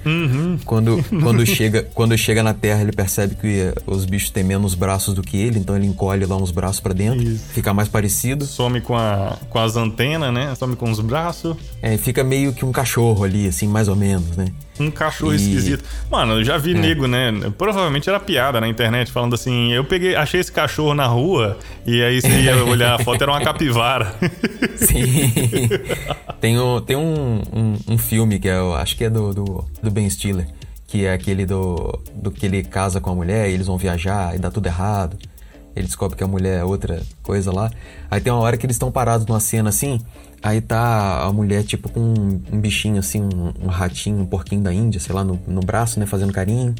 Quando, 0.66 1.04
quando, 1.24 1.46
chega, 1.46 1.84
quando 1.94 2.16
chega 2.18 2.44
na 2.44 2.54
Terra, 2.54 2.82
ele 2.82 2.92
percebe 2.92 3.36
que 3.36 3.74
os 3.88 4.06
bichos 4.06 4.30
têm 4.30 4.44
menos 4.44 4.76
braços 4.76 5.16
do 5.16 5.24
que 5.24 5.38
ele, 5.38 5.58
então 5.58 5.76
ele 5.76 5.88
encolhe 5.88 6.26
lá 6.26 6.36
uns 6.36 6.52
braços 6.52 6.83
pra 6.84 6.94
dentro, 6.94 7.24
Isso. 7.24 7.46
fica 7.54 7.74
mais 7.74 7.88
parecido. 7.88 8.46
Some 8.46 8.82
com, 8.82 8.96
a, 8.96 9.38
com 9.50 9.58
as 9.58 9.76
antenas, 9.76 10.32
né? 10.34 10.54
Some 10.56 10.76
com 10.76 10.92
os 10.92 11.00
braços. 11.00 11.56
É, 11.82 11.98
fica 11.98 12.24
meio 12.24 12.54
que 12.54 12.64
um 12.66 12.72
cachorro 12.72 13.24
ali, 13.24 13.48
assim, 13.48 13.68
mais 13.68 13.88
ou 13.88 13.96
menos, 13.96 14.36
né? 14.38 14.48
Um 14.80 14.92
cachorro 14.92 15.34
E- 15.34 15.38
esquisito. 15.38 15.84
Mano, 16.12 16.34
eu 16.34 16.44
já 16.44 16.56
É. 16.56 16.60
vi 16.60 16.74
nego, 16.74 17.08
né? 17.08 17.32
Provavelmente 17.58 18.10
era 18.10 18.20
piada 18.20 18.60
na 18.60 18.68
internet, 18.68 19.12
falando 19.12 19.34
assim: 19.36 19.72
eu 19.72 19.84
peguei, 19.86 20.16
achei 20.16 20.40
esse 20.40 20.52
cachorro 20.52 20.94
na 20.94 21.06
rua, 21.08 21.58
e 21.86 22.04
aí 22.04 22.22
você 22.22 22.42
ia 22.42 22.56
olhar 22.66 23.00
a 23.00 23.04
foto, 23.04 23.22
era 23.22 23.32
uma 23.32 23.42
capivara. 23.42 24.14
Sim. 24.76 25.32
tem 26.42 26.60
um, 26.60 26.82
tem 26.82 26.96
um, 26.96 27.42
um, 27.54 27.78
um 27.94 27.98
filme 27.98 28.40
que 28.40 28.50
é, 28.50 28.58
eu 28.58 28.74
acho 28.76 28.96
que 28.98 29.04
é 29.06 29.10
do, 29.10 29.34
do, 29.34 29.66
do 29.82 29.92
Ben 29.92 30.10
Stiller, 30.10 30.48
que 30.88 31.06
é 31.06 31.14
aquele 31.14 31.46
do, 31.46 32.00
do 32.16 32.32
que 32.32 32.46
ele 32.46 32.64
casa 32.64 33.00
com 33.00 33.12
a 33.12 33.16
mulher 33.16 33.50
e 33.50 33.54
eles 33.54 33.68
vão 33.68 33.78
viajar 33.78 34.36
e 34.36 34.40
dá 34.40 34.50
tudo 34.52 34.66
errado. 34.68 35.18
Ele 35.76 35.86
descobre 35.88 36.18
que 36.18 36.24
a 36.24 36.28
mulher 36.28 36.60
é 36.60 36.64
outra 36.64 37.02
coisa 37.22 37.52
lá. 37.52 37.72
Aí 38.12 38.22
tem 38.22 38.32
uma 38.32 38.42
hora 38.42 38.58
que 38.58 38.66
eles 38.66 38.76
estão 38.76 38.92
parados 38.92 39.26
numa 39.26 39.40
cena 39.40 39.70
assim, 39.70 40.00
aí 40.42 40.62
tá 40.62 41.24
a 41.24 41.34
mulher 41.34 41.64
tipo 41.64 41.90
com 41.90 42.00
um, 42.00 42.42
um 42.52 42.60
bichinho 42.60 43.00
assim, 43.00 43.22
um, 43.22 43.54
um 43.66 43.68
ratinho, 43.68 44.20
um 44.20 44.26
porquinho 44.26 44.62
da 44.62 44.72
Índia, 44.74 45.00
sei 45.00 45.16
lá, 45.16 45.24
no, 45.24 45.40
no 45.48 45.62
braço, 45.62 46.00
né, 46.00 46.06
fazendo 46.06 46.32
carinho. 46.32 46.76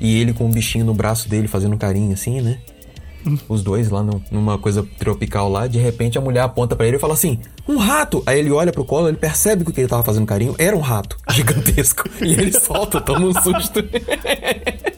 E 0.00 0.20
ele 0.20 0.32
com 0.32 0.44
um 0.46 0.50
bichinho 0.50 0.84
no 0.84 0.94
braço 0.94 1.28
dele 1.28 1.48
fazendo 1.48 1.76
carinho 1.76 2.12
assim, 2.12 2.40
né? 2.40 2.58
Os 3.48 3.62
dois 3.64 3.90
lá 3.90 4.04
num- 4.04 4.20
numa 4.30 4.56
coisa 4.56 4.86
tropical 4.96 5.48
lá, 5.50 5.66
de 5.66 5.78
repente 5.80 6.16
a 6.16 6.20
mulher 6.20 6.42
aponta 6.42 6.76
pra 6.76 6.86
ele 6.86 6.96
e 6.96 7.00
fala 7.00 7.14
assim: 7.14 7.40
Um 7.66 7.76
rato! 7.78 8.22
Aí 8.24 8.38
ele 8.38 8.52
olha 8.52 8.70
pro 8.72 8.84
colo, 8.84 9.08
ele 9.08 9.16
percebe 9.16 9.64
que 9.64 9.70
o 9.70 9.74
que 9.74 9.80
ele 9.80 9.88
tava 9.88 10.04
fazendo 10.04 10.24
carinho 10.26 10.54
era 10.56 10.76
um 10.76 10.80
rato 10.80 11.16
gigantesco. 11.30 12.08
e 12.20 12.32
ele 12.32 12.52
solta, 12.52 13.00
toma 13.00 13.26
um 13.26 13.32
susto. 13.42 13.80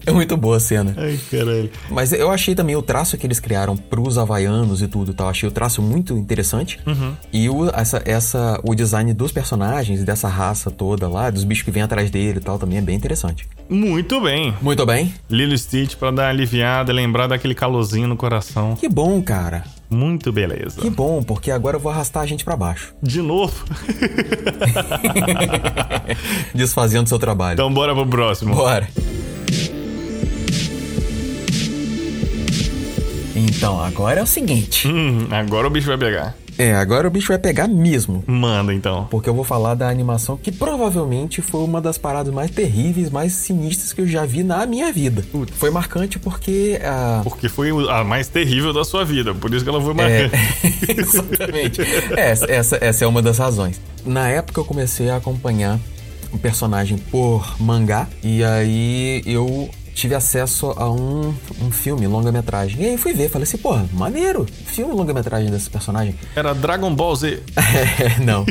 é 0.06 0.12
muito 0.12 0.36
boa 0.36 0.56
a 0.56 0.60
cena. 0.60 0.94
Ai, 0.96 1.18
caralho. 1.30 1.70
Mas 1.90 2.12
eu 2.12 2.30
achei 2.30 2.54
também 2.54 2.76
o 2.76 2.82
traço 2.82 3.16
que 3.16 3.26
eles 3.26 3.40
criaram 3.40 3.76
pros 3.76 4.18
havaianos 4.18 4.82
e 4.82 4.88
tudo 4.88 5.12
e 5.12 5.14
tal. 5.14 5.28
Achei 5.28 5.48
o 5.48 5.52
traço 5.52 5.80
muito 5.82 6.16
interessante. 6.16 6.80
E 7.32 7.48
o, 7.48 7.68
essa, 7.70 8.02
essa, 8.04 8.60
o 8.64 8.74
design 8.74 9.12
dos 9.14 9.32
personagens, 9.32 10.04
dessa 10.04 10.28
raça 10.28 10.70
toda 10.70 11.08
lá, 11.08 11.30
dos 11.30 11.44
bichos 11.44 11.64
que 11.64 11.70
vêm 11.70 11.82
atrás 11.82 12.10
dele 12.10 12.38
e 12.38 12.42
tal, 12.42 12.58
também 12.58 12.78
é 12.78 12.82
bem 12.82 12.96
interessante. 12.96 13.46
Muito 13.68 14.20
bem. 14.20 14.54
Muito 14.60 14.84
bem. 14.84 15.14
Lilo 15.30 15.56
Stitch 15.56 15.96
pra 15.96 16.10
dar 16.10 16.28
aliviada, 16.28 16.92
lembrar 16.92 17.26
daquele 17.26 17.54
calorzinho 17.54 18.06
no 18.06 18.16
coração. 18.16 18.76
Que 18.76 18.88
bom, 18.88 19.22
cara. 19.22 19.64
Muito 19.90 20.32
beleza. 20.32 20.80
Que 20.80 20.90
bom, 20.90 21.22
porque 21.22 21.50
agora 21.50 21.76
eu 21.76 21.80
vou 21.80 21.92
arrastar 21.92 22.22
a 22.22 22.26
gente 22.26 22.44
pra 22.44 22.56
baixo. 22.56 22.94
De 23.02 23.22
novo. 23.22 23.64
Desfazendo 26.54 27.08
seu 27.08 27.18
trabalho. 27.18 27.54
então 27.54 27.72
bora 27.72 27.94
pro 27.94 28.06
próximo. 28.06 28.54
Bora. 28.54 28.88
Então, 33.34 33.80
agora 33.82 34.20
é 34.20 34.22
o 34.22 34.26
seguinte. 34.26 34.86
Hum, 34.88 35.26
agora 35.30 35.66
o 35.66 35.70
bicho 35.70 35.86
vai 35.88 35.98
pegar. 35.98 36.34
É, 36.56 36.72
agora 36.72 37.08
o 37.08 37.10
bicho 37.10 37.28
vai 37.28 37.38
pegar 37.38 37.66
mesmo. 37.66 38.22
Manda 38.28 38.72
então. 38.72 39.08
Porque 39.10 39.28
eu 39.28 39.34
vou 39.34 39.42
falar 39.42 39.74
da 39.74 39.88
animação 39.88 40.36
que 40.36 40.52
provavelmente 40.52 41.42
foi 41.42 41.64
uma 41.64 41.80
das 41.80 41.98
paradas 41.98 42.32
mais 42.32 42.48
terríveis, 42.50 43.10
mais 43.10 43.32
sinistras 43.32 43.92
que 43.92 44.00
eu 44.00 44.06
já 44.06 44.24
vi 44.24 44.44
na 44.44 44.64
minha 44.64 44.92
vida. 44.92 45.24
Foi 45.54 45.70
marcante 45.70 46.16
porque 46.18 46.78
a. 46.84 47.22
Porque 47.24 47.48
foi 47.48 47.70
a 47.90 48.04
mais 48.04 48.28
terrível 48.28 48.72
da 48.72 48.84
sua 48.84 49.04
vida, 49.04 49.34
por 49.34 49.52
isso 49.52 49.64
que 49.64 49.68
ela 49.70 49.80
foi 49.80 49.90
É, 49.90 49.94
marcante. 50.28 50.36
exatamente. 51.00 51.80
Essa, 52.16 52.46
essa, 52.48 52.78
essa 52.80 53.04
é 53.04 53.08
uma 53.08 53.20
das 53.20 53.38
razões. 53.38 53.80
Na 54.06 54.28
época 54.28 54.60
eu 54.60 54.64
comecei 54.64 55.10
a 55.10 55.16
acompanhar 55.16 55.80
o 56.32 56.38
personagem 56.38 56.98
por 56.98 57.56
mangá, 57.60 58.06
e 58.22 58.44
aí 58.44 59.22
eu 59.26 59.68
tive 59.94 60.14
acesso 60.14 60.74
a 60.76 60.90
um, 60.90 61.34
um 61.62 61.70
filme, 61.70 62.06
longa-metragem. 62.06 62.82
E 62.82 62.86
aí 62.86 62.98
fui 62.98 63.12
ver, 63.12 63.30
falei 63.30 63.44
assim, 63.44 63.56
porra, 63.58 63.88
maneiro, 63.92 64.46
filme 64.66 64.92
longa-metragem 64.92 65.50
desse 65.50 65.70
personagem. 65.70 66.14
Era 66.34 66.52
Dragon 66.54 66.94
Ball 66.94 67.14
Z. 67.16 67.42
É, 67.98 68.20
não. 68.22 68.44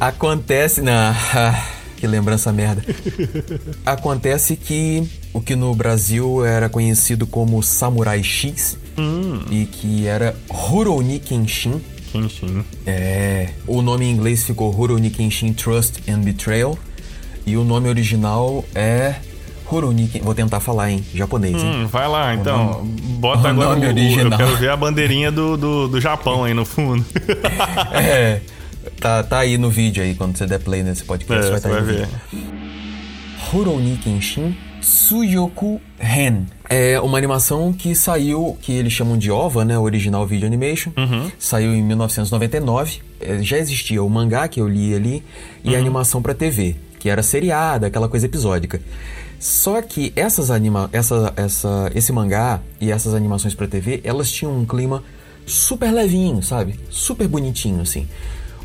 Acontece. 0.00 0.80
Não. 0.80 0.92
ah, 0.92 1.66
que 1.96 2.06
lembrança 2.06 2.52
merda. 2.52 2.84
Acontece 3.84 4.56
que 4.56 5.08
o 5.32 5.40
que 5.40 5.54
no 5.56 5.74
Brasil 5.74 6.44
era 6.44 6.68
conhecido 6.68 7.26
como 7.26 7.62
Samurai 7.62 8.22
X 8.22 8.78
e 9.50 9.66
que 9.66 10.06
era 10.06 10.36
Rurouni 10.50 11.18
Kenshin. 11.18 11.80
Kenshin. 12.12 12.64
É. 12.86 13.50
O 13.66 13.82
nome 13.82 14.04
em 14.06 14.10
inglês 14.10 14.44
ficou 14.44 14.70
Rurouni 14.70 15.10
Kenshin 15.10 15.52
Trust 15.52 16.02
and 16.08 16.20
Betrayal. 16.20 16.78
E 17.46 17.56
o 17.56 17.64
nome 17.64 17.88
original 17.88 18.64
é. 18.74 19.16
Rurouni 19.64 20.08
Ken... 20.08 20.20
Vou 20.20 20.34
tentar 20.34 20.60
falar 20.60 20.90
em 20.90 21.02
japonês, 21.14 21.54
hein? 21.62 21.70
Hum, 21.84 21.86
vai 21.86 22.06
lá, 22.08 22.34
então. 22.34 22.66
nome- 22.84 23.00
Bota 23.18 23.48
agora 23.48 23.70
nome 23.70 23.86
o, 23.86 23.88
original. 23.88 24.32
Eu 24.32 24.36
quero 24.36 24.56
ver 24.56 24.70
a 24.70 24.76
bandeirinha 24.76 25.32
do, 25.32 25.56
do, 25.56 25.88
do 25.88 26.00
Japão 26.00 26.44
aí 26.44 26.52
no 26.54 26.64
fundo. 26.64 27.04
É. 27.92 28.40
Tá, 29.00 29.22
tá 29.22 29.38
aí 29.38 29.56
no 29.58 29.70
vídeo 29.70 30.02
aí, 30.02 30.14
quando 30.14 30.36
você 30.36 30.46
der 30.46 30.58
play 30.60 30.82
nesse 30.82 31.04
podcast, 31.04 31.46
É, 31.46 31.48
vai 31.50 31.56
estar 31.56 31.68
vai 31.70 31.78
aí 31.78 31.84
no 31.84 31.92
ver. 31.92 32.08
Kenshin 34.02 34.54
Suyoku 34.80 35.80
Ren. 35.98 36.42
É 36.68 37.00
uma 37.00 37.16
animação 37.16 37.72
que 37.72 37.94
saiu, 37.94 38.56
que 38.60 38.72
eles 38.72 38.92
chamam 38.92 39.16
de 39.16 39.30
OVA, 39.30 39.64
né? 39.64 39.78
Original 39.78 40.26
Video 40.26 40.46
Animation. 40.46 40.90
Uhum. 40.96 41.30
Saiu 41.38 41.74
em 41.74 41.82
1999. 41.82 43.00
é, 43.20 43.38
já 43.42 43.56
existia 43.58 44.02
o 44.02 44.10
mangá 44.10 44.46
que 44.48 44.60
eu 44.60 44.68
li 44.68 44.94
ali 44.94 45.22
e 45.62 45.70
Uhum. 45.70 45.76
a 45.76 45.78
animação 45.78 46.20
pra 46.22 46.34
TV, 46.34 46.76
que 46.98 47.08
era 47.08 47.22
seriada, 47.22 47.86
aquela 47.86 48.08
coisa 48.08 48.26
episódica. 48.26 48.80
Só 49.44 49.82
que 49.82 50.10
essas 50.16 50.50
anima 50.50 50.88
essa, 50.90 51.30
essa, 51.36 51.92
esse 51.94 52.10
mangá 52.10 52.62
e 52.80 52.90
essas 52.90 53.12
animações 53.12 53.54
pra 53.54 53.68
TV, 53.68 54.00
elas 54.02 54.30
tinham 54.32 54.56
um 54.58 54.64
clima 54.64 55.04
super 55.44 55.92
levinho, 55.92 56.42
sabe? 56.42 56.80
Super 56.88 57.28
bonitinho, 57.28 57.82
assim. 57.82 58.08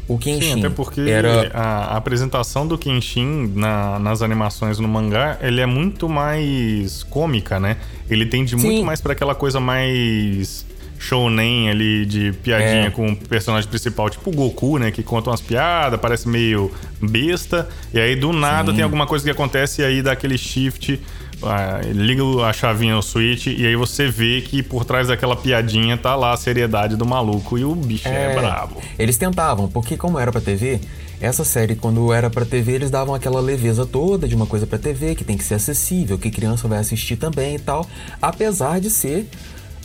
O 0.07 0.17
Kenshin 0.17 0.53
Sim, 0.53 0.59
até 0.59 0.69
porque 0.69 1.01
era... 1.01 1.51
a, 1.53 1.97
apresentação 1.97 2.65
do 2.65 2.77
Kenshin 2.77 3.51
na- 3.55 3.99
nas 3.99 4.21
animações 4.21 4.79
no 4.79 4.87
mangá, 4.87 5.37
ele 5.41 5.59
é 5.59 5.65
muito 5.65 6.07
mais 6.07 7.03
cômica, 7.03 7.59
né? 7.59 7.75
Ele 8.09 8.25
tende 8.25 8.51
Sim. 8.57 8.65
muito 8.65 8.85
mais 8.85 9.01
pra 9.01 9.11
aquela 9.11 9.35
coisa 9.35 9.59
mais 9.59 10.65
shounen 10.99 11.69
ali 11.69 12.05
de 12.05 12.33
piadinha 12.43 12.87
É. 12.87 12.89
com 12.91 13.07
o 13.07 13.15
personagem 13.15 13.67
principal, 13.69 14.09
tipo 14.09 14.29
o 14.29 14.33
Goku, 14.33 14.77
né? 14.77 14.91
Que 14.91 15.01
conta 15.01 15.29
umas 15.29 15.41
piadas, 15.41 15.99
parece 15.99 16.27
meio 16.27 16.71
besta. 17.01 17.67
E 17.93 17.99
aí 17.99 18.15
do 18.15 18.33
nada 18.33 18.69
Sim. 18.71 18.75
tem 18.75 18.83
alguma 18.83 19.07
coisa 19.07 19.23
que 19.23 19.31
acontece 19.31 19.81
e 19.81 19.85
aí 19.85 20.01
dá 20.01 20.11
aquele 20.11 20.37
shift. 20.37 20.99
ah, 21.41 21.79
liga 21.85 22.21
a 22.45 22.51
chavinha 22.51 22.93
no 22.95 23.01
switch 23.01 23.47
e 23.47 23.65
aí 23.65 23.73
você 23.73 24.09
vê 24.09 24.41
que 24.41 24.61
por 24.61 24.83
trás 24.83 25.07
daquela 25.07 25.37
piadinha 25.37 25.95
tá 25.95 26.13
lá 26.13 26.33
a 26.33 26.37
seriedade 26.37 26.97
do 26.97 27.05
maluco 27.05 27.57
e 27.57 27.63
o 27.63 27.73
bicho 27.73 28.09
é, 28.09 28.35
brabo. 28.35 28.81
Eles 28.99 29.17
tentavam, 29.17 29.69
porque 29.69 29.95
como 29.95 30.19
era 30.19 30.33
pra 30.33 30.41
TV, 30.41 30.81
essa 31.21 31.45
série 31.45 31.75
quando 31.77 32.11
era 32.11 32.29
pra 32.29 32.43
TV, 32.43 32.73
eles 32.73 32.91
davam 32.91 33.15
aquela 33.15 33.39
leveza 33.39 33.85
toda 33.85 34.27
de 34.27 34.35
uma 34.35 34.45
coisa 34.45 34.67
pra 34.67 34.77
TV 34.77 35.15
que 35.15 35.23
tem 35.23 35.37
que 35.37 35.43
ser 35.45 35.53
acessível, 35.53 36.17
que 36.17 36.29
criança 36.29 36.67
vai 36.67 36.79
assistir 36.79 37.15
também 37.15 37.55
e 37.55 37.59
tal, 37.59 37.87
apesar 38.21 38.81
de 38.81 38.89
ser 38.89 39.25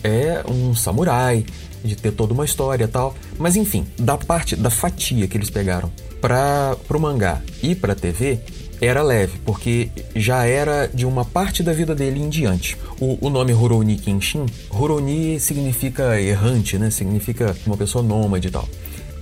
é 0.04 0.44
um 0.48 0.74
samurai, 0.74 1.44
de 1.82 1.96
ter 1.96 2.12
toda 2.12 2.32
uma 2.32 2.44
história 2.44 2.86
tal. 2.86 3.14
Mas 3.38 3.56
enfim, 3.56 3.86
da 3.98 4.16
parte 4.16 4.54
da 4.54 4.70
fatia 4.70 5.26
que 5.26 5.36
eles 5.36 5.50
pegaram 5.50 5.90
para 6.20 6.76
pro 6.86 7.00
mangá 7.00 7.42
e 7.62 7.74
pra 7.74 7.94
TV, 7.94 8.38
era 8.80 9.02
leve, 9.02 9.38
porque 9.44 9.88
já 10.14 10.44
era 10.44 10.86
de 10.92 11.06
uma 11.06 11.24
parte 11.24 11.62
da 11.62 11.72
vida 11.72 11.94
dele 11.94 12.20
em 12.20 12.28
diante. 12.28 12.76
O, 13.00 13.26
o 13.26 13.30
nome 13.30 13.52
Rurouni 13.52 13.96
Kenshin, 13.96 14.46
Rurouni 14.68 15.38
significa 15.40 16.20
errante, 16.20 16.78
né? 16.78 16.90
Significa 16.90 17.56
uma 17.66 17.76
pessoa 17.76 18.02
nômade 18.02 18.48
e 18.48 18.50
tal. 18.50 18.68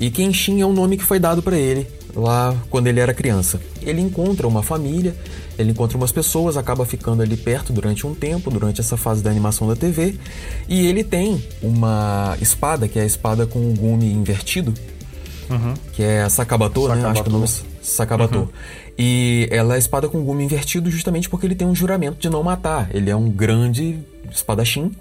E 0.01 0.11
Kenshin 0.11 0.61
é 0.61 0.67
um 0.67 0.73
nome 0.73 0.97
que 0.97 1.05
foi 1.05 1.21
dado 1.21 1.43
para 1.43 1.57
ele 1.57 1.87
lá 2.15 2.57
quando 2.71 2.87
ele 2.89 2.99
era 2.99 3.15
criança. 3.15 3.61
Ele 3.81 4.01
encontra 4.01 4.49
uma 4.49 4.63
família, 4.63 5.15
ele 5.63 5.71
encontra 5.71 5.97
umas 5.97 6.13
pessoas, 6.13 6.57
acaba 6.57 6.85
ficando 6.85 7.23
ali 7.23 7.37
perto 7.37 7.73
durante 7.73 8.07
um 8.07 8.15
tempo, 8.15 8.51
durante 8.51 8.81
essa 8.81 8.97
fase 8.97 9.23
da 9.23 9.31
animação 9.31 9.67
da 9.67 9.75
TV, 9.75 10.17
e 10.69 10.87
ele 10.87 11.03
tem 11.03 11.43
uma 11.63 12.37
espada, 12.41 12.87
que 12.89 12.99
é 12.99 13.03
a 13.03 13.07
espada 13.07 13.47
com 13.47 13.59
o 13.59 13.75
gume 13.75 14.13
invertido, 14.13 14.75
que 15.93 16.03
é 16.03 16.23
a 16.23 16.31
Sakabato, 16.31 16.89
né? 16.89 17.05
Acho 17.07 17.23
que 17.23 17.29
o 17.29 17.33
nome 17.33 17.45
é 17.45 17.49
Sakabato. 17.83 18.49
E 18.99 19.49
ela 19.51 19.75
é 19.75 19.77
a 19.77 19.79
espada 19.79 20.09
com 20.09 20.23
gume 20.23 20.45
invertido 20.45 20.91
justamente 20.91 21.29
porque 21.29 21.47
ele 21.47 21.55
tem 21.55 21.67
um 21.67 21.75
juramento 21.75 22.19
de 22.19 22.29
não 22.29 22.43
matar. 22.43 22.89
Ele 22.95 23.11
é 23.11 23.17
um 23.17 23.31
grande 23.31 23.99
espadachim. 24.31 24.93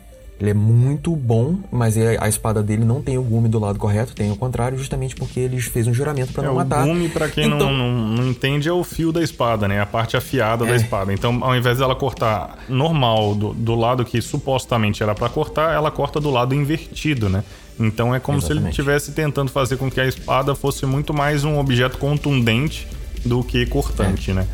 Ele 0.42 0.50
é 0.50 0.54
muito 0.56 1.16
bom, 1.16 1.58
mas 1.72 1.96
é- 1.96 2.18
a 2.20 2.28
espada 2.28 2.64
dele 2.64 2.84
não 2.84 3.00
tem 3.00 3.16
o 3.16 3.22
gume 3.22 3.48
do 3.48 3.60
lado 3.60 3.78
correto, 3.78 4.16
tem 4.16 4.32
o 4.32 4.36
contrário, 4.36 4.76
justamente 4.76 5.16
porque 5.16 5.40
ele 5.40 5.62
fez 5.62 5.86
um 5.86 5.94
juramento 5.94 6.34
para 6.34 6.42
É, 6.42 6.46
não 6.48 6.54
o 6.54 6.56
matar. 6.58 6.84
gume, 6.84 7.10
pra 7.10 7.30
quem 7.30 7.48
não- 7.48 7.58
Então- 7.58 7.72
não, 7.72 7.92
não, 7.92 8.28
entende, 8.28 8.68
é 8.68 8.74
o 8.74 8.84
fio 8.84 9.12
da 9.12 9.22
espada, 9.22 9.68
né? 9.68 9.80
A 9.80 9.86
parte 9.86 10.18
afiada 10.18 10.66
da 10.66 10.72
É. 10.74 10.78
espada. 10.78 11.14
Então, 11.14 11.38
ao 11.44 11.56
invés 11.56 11.78
dela 11.78 11.96
cortar 11.96 12.58
normal 12.68 13.36
do, 13.36 13.54
do 13.54 13.76
lado 13.76 14.04
que 14.04 14.20
supostamente 14.20 15.04
era 15.04 15.14
pra 15.14 15.30
cortar, 15.30 15.76
ela 15.76 15.92
corta 15.92 16.20
do 16.20 16.32
lado 16.32 16.56
invertido, 16.56 17.30
né? 17.30 17.44
Então 17.80 18.14
é 18.14 18.20
como 18.20 18.40
se 18.42 18.48
ele 18.48 18.54
Exatamente. 18.54 18.72
estivesse 18.80 19.12
tentando 19.12 19.52
fazer 19.52 19.78
com 19.78 19.92
que 19.92 20.02
a 20.02 20.08
espada 20.08 20.56
fosse 20.56 20.88
muito 20.88 21.14
mais 21.14 21.44
um 21.44 21.60
objeto 21.60 22.00
contundente 22.00 22.88
do 23.24 23.44
que 23.44 23.64
cortante, 23.68 24.34
né? 24.34 24.48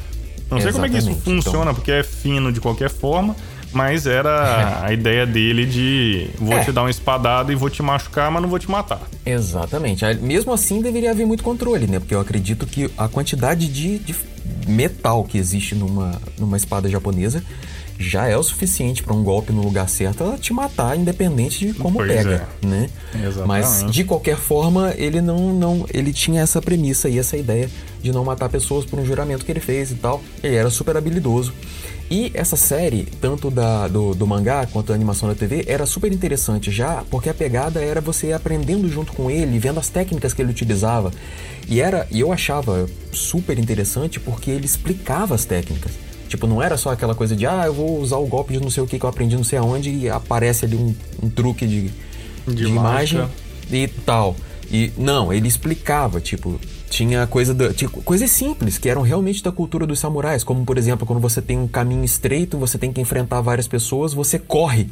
Não 0.52 0.60
sei 0.62 0.72
como 0.74 0.86
é 0.86 0.90
que 0.90 0.98
isso 0.98 1.08
É. 1.08 1.12
Exatamente, 1.12 1.42
funciona, 1.44 1.64
então. 1.72 1.76
porque 1.76 1.92
é 1.92 2.04
fino 2.04 2.52
de 2.52 2.60
qualquer 2.60 2.90
forma. 2.90 3.36
Mas 3.78 4.08
era 4.08 4.82
a 4.84 4.92
ideia 4.92 5.26
dele 5.26 5.66
de 5.66 6.30
vou 6.40 6.58
É. 6.58 6.64
te 6.64 6.72
dar 6.72 6.82
uma 6.82 6.90
espadada 6.90 7.52
e 7.52 7.56
vou 7.56 7.70
te 7.70 7.84
machucar, 7.84 8.32
mas 8.32 8.42
não 8.42 8.50
vou 8.50 8.58
te 8.60 8.70
matar. 8.70 9.02
Exatamente. 9.26 10.04
Mesmo 10.22 10.52
assim, 10.52 10.82
deveria 10.82 11.12
haver 11.12 11.26
muito 11.28 11.44
controle, 11.44 11.86
né? 11.88 12.00
Porque 12.00 12.16
eu 12.16 12.20
acredito 12.20 12.66
que 12.66 12.90
a 12.98 13.08
quantidade 13.08 13.68
de, 13.68 14.00
de 14.00 14.16
metal 14.68 15.24
que 15.24 15.38
existe 15.38 15.76
numa, 15.76 16.20
numa 16.40 16.58
espada 16.58 16.90
japonesa 16.90 17.44
já 18.00 18.28
é 18.28 18.38
o 18.38 18.44
suficiente 18.44 19.02
para 19.02 19.12
um 19.14 19.24
golpe 19.24 19.52
no 19.52 19.62
lugar 19.64 19.90
certo 19.90 20.24
ela 20.24 20.38
te 20.38 20.54
matar, 20.54 20.96
independente 20.96 21.66
de 21.68 21.74
como 21.74 21.98
Pois 21.98 22.12
pega, 22.12 22.48
é. 22.62 22.66
né? 22.66 22.90
Exatamente. 23.16 23.48
Mas 23.48 23.86
de 23.92 24.04
qualquer 24.04 24.38
forma, 24.38 24.94
ele 24.98 25.20
não, 25.20 25.52
não, 25.54 25.86
ele 25.92 26.14
tinha 26.14 26.42
essa 26.42 26.62
premissa 26.62 27.10
e 27.10 27.18
essa 27.18 27.36
ideia 27.36 27.68
de 28.02 28.12
não 28.12 28.24
matar 28.24 28.50
pessoas 28.50 28.86
por 28.86 29.00
um 29.00 29.06
juramento 29.06 29.44
que 29.44 29.52
ele 29.52 29.60
fez 29.60 29.90
e 29.92 29.96
tal. 29.96 30.22
Ele 30.44 30.56
era 30.56 30.70
super 30.70 30.96
habilidoso. 30.96 31.54
E 32.10 32.32
essa 32.34 32.56
série, 32.56 33.06
tanto 33.20 33.52
da, 33.52 33.88
do, 33.88 34.16
do 34.16 34.26
mangá 34.26 34.66
quanto 34.66 34.88
da 34.88 34.94
animação 34.94 35.28
da 35.28 35.36
TV, 35.36 35.66
era 35.68 35.86
super 35.86 36.12
interessante 36.12 36.72
já, 36.72 37.04
porque 37.10 37.30
a 37.30 37.34
pegada 37.34 37.82
era 37.82 38.00
você 38.00 38.32
aprendendo 38.32 38.88
junto 38.88 39.12
com 39.12 39.30
ele, 39.30 39.60
vendo 39.60 39.80
as 39.80 39.90
técnicas 39.90 40.34
que 40.34 40.42
ele 40.42 40.52
utilizava. 40.52 41.12
E 41.68 41.82
era, 41.82 42.08
e 42.10 42.22
eu 42.22 42.32
achava 42.32 42.90
super 43.12 43.60
interessante 43.60 44.22
porque 44.22 44.50
ele 44.50 44.66
explicava 44.66 45.36
as 45.36 45.44
técnicas. 45.44 45.92
Tipo, 46.30 46.48
não 46.48 46.62
era 46.62 46.78
só 46.78 46.92
aquela 46.92 47.14
coisa 47.14 47.36
de, 47.36 47.46
ah, 47.46 47.64
eu 47.66 47.74
vou 47.74 48.00
usar 48.00 48.18
o 48.18 48.26
golpe 48.26 48.54
de 48.54 48.62
não 48.62 48.70
sei 48.70 48.84
o 48.84 48.88
que 48.88 48.98
que 48.98 49.06
eu 49.06 49.10
aprendi 49.10 49.36
não 49.36 49.44
sei 49.44 49.60
aonde 49.60 49.90
e 49.90 50.10
aparece 50.10 50.66
ali 50.66 50.76
um, 50.76 50.96
um 51.22 51.30
truque 51.30 51.66
de, 51.66 51.92
De 52.48 52.56
de 52.56 52.68
imagem 52.68 53.28
e 53.70 53.88
tal. 54.06 54.36
E 54.72 54.92
não, 54.98 55.32
ele 55.32 55.48
explicava, 55.48 56.20
tipo, 56.22 56.60
tinha 56.90 57.26
coisa 57.28 57.54
da, 57.54 57.74
tipo, 57.74 58.02
coisas 58.02 58.32
simples 58.32 58.78
que 58.78 58.90
eram 58.90 59.02
realmente 59.02 59.44
da 59.44 59.52
cultura 59.52 59.86
dos 59.86 60.00
samurais, 60.00 60.44
como 60.44 60.64
por 60.66 60.78
exemplo, 60.78 61.06
quando 61.06 61.20
você 61.20 61.42
tem 61.42 61.58
um 61.58 61.68
caminho 61.68 62.04
estreito, 62.04 62.58
você 62.58 62.78
tem 62.78 62.92
que 62.94 63.02
enfrentar 63.02 63.42
várias 63.42 63.68
pessoas, 63.68 64.14
você 64.14 64.40
corre. 64.40 64.90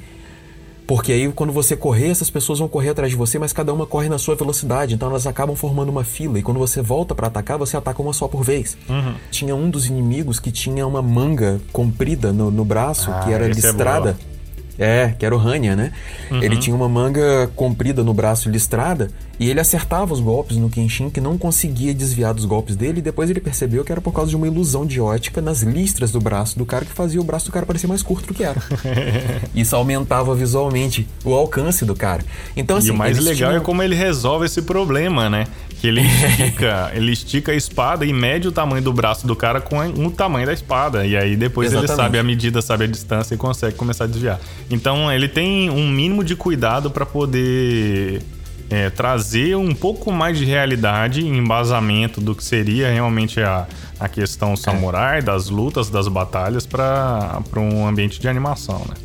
Porque 0.88 1.12
aí 1.12 1.32
quando 1.32 1.52
você 1.52 1.76
correr, 1.76 2.10
essas 2.10 2.30
pessoas 2.30 2.60
vão 2.60 2.68
correr 2.68 2.90
atrás 2.90 3.10
de 3.12 3.18
você, 3.18 3.40
mas 3.40 3.52
cada 3.52 3.74
uma 3.74 3.88
corre 3.88 4.08
na 4.08 4.20
sua 4.20 4.36
velocidade, 4.36 4.94
então 4.94 5.10
elas 5.10 5.26
acabam 5.26 5.56
formando 5.56 5.90
uma 5.90 6.04
fila 6.04 6.38
e 6.38 6.44
quando 6.44 6.60
você 6.60 6.80
volta 6.80 7.16
pra 7.16 7.26
atacar, 7.26 7.58
você 7.58 7.76
ataca 7.76 8.00
uma 8.04 8.14
só 8.14 8.28
por 8.28 8.44
vez. 8.44 8.78
Uhum. 8.88 9.16
Tinha 9.32 9.56
um 9.56 9.68
dos 9.68 9.88
inimigos 9.88 10.40
que 10.40 10.52
tinha 10.52 10.86
uma 10.86 11.02
manga 11.02 11.60
comprida 11.74 12.32
no, 12.32 12.52
no 12.52 12.64
braço, 12.64 13.10
Ah, 13.10 13.22
que 13.22 13.34
era 13.34 13.46
é 13.46 13.48
listrada. 13.48 14.14
boa. 14.14 14.35
É, 14.78 15.14
que 15.18 15.26
era 15.26 15.36
o 15.36 15.40
Hanya, 15.40 15.76
né? 15.76 15.92
Ele 16.30 16.58
tinha 16.58 16.76
uma 16.76 16.90
manga 16.90 17.50
comprida 17.56 18.04
no 18.04 18.14
braço 18.14 18.50
listrada 18.50 19.10
e 19.40 19.50
ele 19.50 19.60
acertava 19.60 20.14
os 20.14 20.20
golpes 20.20 20.58
no 20.58 20.70
Kenshin 20.70 21.10
que 21.10 21.20
não 21.22 21.38
conseguia 21.38 21.94
desviar 21.94 22.34
dos 22.34 22.46
golpes 22.46 22.76
dele 22.76 23.00
e 23.00 23.02
depois 23.02 23.30
ele 23.30 23.40
percebeu 23.40 23.84
que 23.86 23.92
era 23.92 24.02
por 24.02 24.12
causa 24.14 24.30
de 24.30 24.36
uma 24.36 24.48
ilusão 24.48 24.86
de 24.86 25.00
ótica 25.00 25.42
nas 25.42 25.62
listras 25.62 26.12
do 26.12 26.20
braço 26.20 26.58
do 26.58 26.66
cara 26.66 26.84
que 26.86 26.92
fazia 26.94 27.20
o 27.22 27.24
braço 27.24 27.46
do 27.48 27.52
cara 27.52 27.66
parecer 27.66 27.88
mais 27.88 28.02
curto 28.02 28.28
do 28.28 28.34
que 28.34 28.44
era. 28.44 28.62
Isso 29.56 29.76
aumentava 29.76 30.34
visualmente 30.36 31.08
o 31.24 31.34
alcance 31.34 31.86
do 31.86 31.96
cara. 31.96 32.24
Então 32.56 32.78
assim, 32.78 32.88
e 32.88 32.92
o 32.92 32.98
mais 32.98 33.18
eles 33.18 33.26
legal 33.26 33.50
tinham- 33.52 33.62
é 33.62 33.66
como 33.66 33.82
ele 33.82 33.96
resolve 33.96 34.46
esse 34.46 34.62
problema, 34.62 35.30
né? 35.30 35.46
Que 35.86 35.90
ele 35.90 36.02
estica, 36.02 36.92
ele 36.96 37.12
estica 37.12 37.52
a 37.52 37.56
espada 37.56 38.06
e 38.06 38.12
mede 38.12 38.48
o 38.48 38.52
tamanho 38.52 38.82
do 38.84 38.92
braço 38.92 39.28
do 39.28 39.36
cara 39.36 39.62
com 39.62 39.78
o 39.78 40.10
tamanho 40.10 40.48
da 40.48 40.54
espada. 40.54 41.06
E 41.06 41.16
aí 41.16 41.36
depois 41.36 41.72
ele 41.72 41.78
Exatamente. 41.78 42.04
sabe 42.04 42.18
a 42.18 42.24
medida, 42.24 42.60
sabe 42.60 42.86
a 42.86 42.88
distância 42.88 43.36
e 43.36 43.38
consegue 43.38 43.76
começar 43.76 44.06
a 44.06 44.08
desviar. 44.08 44.40
Então 44.72 45.12
ele 45.12 45.28
tem 45.28 45.70
um 45.70 45.88
mínimo 45.88 46.24
de 46.24 46.36
cuidado 46.36 46.90
para 46.90 47.06
poder 47.06 48.24
é, 48.68 48.90
trazer 48.90 49.56
um 49.56 49.76
pouco 49.76 50.12
mais 50.12 50.40
de 50.40 50.46
realidade 50.46 51.22
e 51.22 51.28
embasamento 51.28 52.20
do 52.20 52.34
que 52.34 52.44
seria 52.44 52.92
realmente 52.92 53.40
a, 53.40 53.68
a 54.00 54.10
questão 54.10 54.56
samurai, 54.56 55.22
das 55.22 55.50
lutas, 55.50 55.88
das 55.88 56.08
batalhas, 56.08 56.66
para 56.66 57.40
um 57.58 57.88
ambiente 57.88 58.20
de 58.20 58.28
animação, 58.28 58.80
né? 58.90 58.96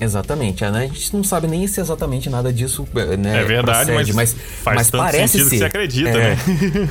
Exatamente, 0.00 0.64
né? 0.64 0.84
a 0.84 0.86
gente 0.86 1.12
não 1.14 1.24
sabe 1.24 1.48
nem 1.48 1.66
se 1.66 1.80
exatamente 1.80 2.30
nada 2.30 2.52
disso 2.52 2.86
né, 3.18 3.40
É 3.40 3.44
verdade, 3.44 3.90
procede, 3.90 4.12
mas 4.12 4.36
mas 4.64 4.90
tanto 4.90 5.02
parece 5.02 5.38
ser. 5.38 5.50
que 5.50 5.58
você 5.58 5.64
acredita, 5.64 6.08
é, 6.10 6.14
né? 6.14 6.36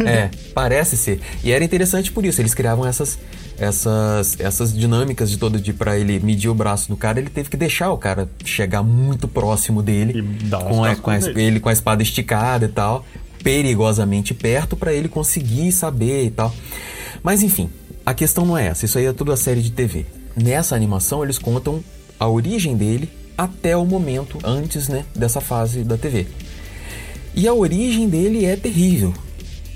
é, 0.06 0.30
parece 0.54 0.98
ser. 0.98 1.22
E 1.43 1.52
era 1.52 1.63
interessante 1.63 2.12
por 2.12 2.26
isso, 2.26 2.41
eles 2.41 2.54
criavam 2.54 2.86
essas 2.86 3.17
essas 3.60 4.39
essas 4.39 4.72
dinâmicas 4.78 5.32
de 5.32 5.38
todo 5.38 5.60
de 5.60 5.74
para 5.74 5.98
ele 5.98 6.20
medir 6.20 6.50
o 6.50 6.54
braço 6.54 6.89
do 6.89 6.98
cara, 6.98 7.20
ele 7.20 7.30
teve 7.30 7.50
que 7.50 7.58
deixar 7.58 7.91
o 7.91 7.98
cara 7.98 8.30
chegar 8.46 8.84
muito 8.84 9.28
próximo 9.28 9.82
dele 9.82 10.20
E 10.20 10.50
com, 10.50 10.84
a, 10.84 10.96
com 10.96 11.10
a- 11.10 11.17
ele 11.36 11.60
com 11.60 11.70
a 11.70 11.74
espada 11.74 12.04
esticada 12.04 12.65
e 12.65 12.70
tal, 12.70 13.06
perigosamente 13.43 14.34
perto 14.34 14.76
para 14.76 14.93
ele 14.93 15.08
conseguir 15.08 15.72
saber 15.72 16.26
e 16.26 16.30
tal. 16.32 16.54
Mas 17.24 17.41
enfim, 17.41 17.70
a 18.06 18.13
questão 18.13 18.46
não 18.46 18.58
é 18.58 18.67
essa, 18.67 18.86
isso 18.86 18.98
aí 18.98 19.06
é 19.06 19.13
tudo 19.13 19.32
a 19.32 19.38
série 19.38 19.62
de 19.62 19.72
TV. 19.72 20.06
Nessa 20.36 20.76
animação 20.76 21.24
eles 21.24 21.39
contam 21.39 21.84
a 22.20 22.28
origem 22.28 22.76
dele 22.76 23.10
até 23.38 23.76
o 23.78 23.86
momento 23.86 24.40
antes, 24.44 24.88
né, 24.88 25.06
dessa 25.16 25.40
fase 25.40 25.84
da 25.84 25.98
TV. 25.98 26.28
E 27.36 27.48
a 27.48 27.54
origem 27.54 28.10
dele 28.10 28.46
é 28.46 28.56
terrível, 28.56 29.14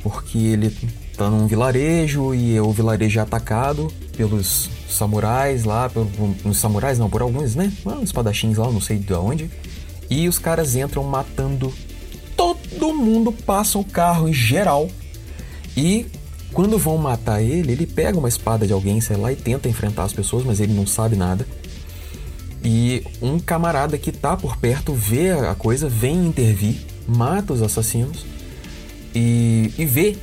porque 0.01 0.37
ele 0.37 0.75
tá 1.15 1.29
num 1.29 1.45
vilarejo 1.45 2.33
e 2.33 2.59
o 2.59 2.71
vilarejo 2.71 3.19
é 3.19 3.21
atacado 3.21 3.91
pelos 4.17 4.69
samurais 4.89 5.63
lá, 5.63 5.89
pelos 5.89 6.57
samurais 6.57 6.97
não, 6.97 7.09
por 7.09 7.21
alguns, 7.21 7.55
né? 7.55 7.71
Uns 7.85 8.05
espadachins 8.05 8.57
lá, 8.57 8.71
não 8.71 8.81
sei 8.81 8.97
de 8.97 9.13
onde. 9.13 9.49
E 10.09 10.27
os 10.27 10.39
caras 10.39 10.75
entram 10.75 11.03
matando 11.03 11.71
todo 12.35 12.93
mundo 12.93 13.31
passa 13.31 13.77
o 13.77 13.83
carro 13.83 14.27
em 14.27 14.33
geral. 14.33 14.89
E 15.77 16.07
quando 16.51 16.77
vão 16.77 16.97
matar 16.97 17.41
ele, 17.41 17.71
ele 17.71 17.85
pega 17.85 18.17
uma 18.17 18.27
espada 18.27 18.65
de 18.65 18.73
alguém, 18.73 18.99
sei 18.99 19.15
lá, 19.15 19.31
e 19.31 19.35
tenta 19.35 19.69
enfrentar 19.69 20.03
as 20.03 20.13
pessoas, 20.13 20.43
mas 20.43 20.59
ele 20.59 20.73
não 20.73 20.87
sabe 20.87 21.15
nada. 21.15 21.45
E 22.63 23.03
um 23.21 23.39
camarada 23.39 23.97
que 23.97 24.11
tá 24.11 24.37
por 24.37 24.57
perto 24.57 24.93
vê 24.93 25.31
a 25.31 25.55
coisa, 25.55 25.89
vem 25.89 26.27
intervir, 26.27 26.75
mata 27.07 27.53
os 27.53 27.61
assassinos 27.61 28.25
e, 29.15 29.73
e 29.77 29.85
vê 29.85 30.15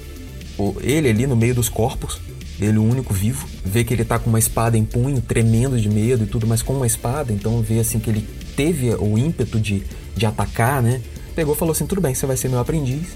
ele 0.81 1.09
ali 1.09 1.27
no 1.27 1.37
meio 1.37 1.55
dos 1.55 1.69
corpos, 1.69 2.21
ele 2.61 2.79
o 2.79 2.85
único 2.85 3.13
vivo, 3.13 3.47
vê 3.65 3.85
que 3.85 3.95
ele 3.95 4.05
tá 4.05 4.19
com 4.19 4.29
uma 4.29 4.39
espada 4.39 4.77
em 4.77 4.85
punho, 4.85 5.21
tremendo 5.21 5.81
de 5.81 5.89
medo 5.89 6.25
e 6.25 6.27
tudo, 6.27 6.47
mas 6.47 6.63
com 6.63 6.75
uma 6.75 6.87
espada, 6.87 7.33
então 7.33 7.61
vê 7.61 7.79
assim 7.79 7.99
que 7.99 8.11
ele 8.11 8.27
teve 8.57 8.93
o 8.95 9.17
ímpeto 9.17 9.61
de, 9.61 9.83
de 10.17 10.27
atacar, 10.27 10.83
né? 10.83 11.01
Pegou 11.37 11.55
e 11.55 11.57
falou 11.57 11.73
assim: 11.73 11.87
tudo 11.87 12.01
bem, 12.01 12.15
você 12.15 12.27
vai 12.27 12.37
ser 12.37 12.49
meu 12.49 12.59
aprendiz. 12.59 13.07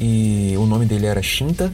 E 0.00 0.54
o 0.58 0.66
nome 0.66 0.84
dele 0.84 1.06
era 1.06 1.22
Shinta, 1.22 1.72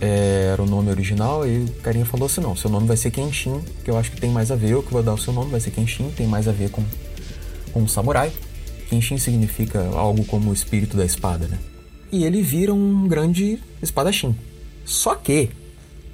é, 0.00 0.50
era 0.52 0.62
o 0.62 0.66
nome 0.66 0.90
original, 0.90 1.46
e 1.46 1.64
o 1.64 1.72
carinha 1.82 2.04
falou 2.04 2.26
assim: 2.26 2.40
não, 2.40 2.56
seu 2.56 2.70
nome 2.70 2.86
vai 2.86 2.96
ser 2.96 3.10
Kenshin, 3.10 3.60
que 3.84 3.90
eu 3.90 3.98
acho 3.98 4.10
que 4.10 4.20
tem 4.20 4.30
mais 4.30 4.50
a 4.50 4.56
ver, 4.56 4.70
eu 4.70 4.82
que 4.82 4.92
vou 4.92 5.02
dar 5.02 5.14
o 5.14 5.18
seu 5.18 5.32
nome 5.32 5.50
vai 5.50 5.60
ser 5.60 5.70
Kenshin, 5.70 6.10
tem 6.10 6.26
mais 6.26 6.48
a 6.48 6.52
ver 6.52 6.70
com, 6.70 6.82
com 7.72 7.86
samurai. 7.86 8.32
Kenshin 8.88 9.18
significa 9.18 9.80
algo 9.94 10.24
como 10.24 10.50
o 10.50 10.52
espírito 10.52 10.96
da 10.96 11.04
espada, 11.04 11.46
né? 11.46 11.58
E 12.12 12.24
ele 12.24 12.42
vira 12.42 12.72
um 12.72 13.08
grande 13.08 13.58
espadachim. 13.82 14.36
Só 14.84 15.14
que, 15.14 15.50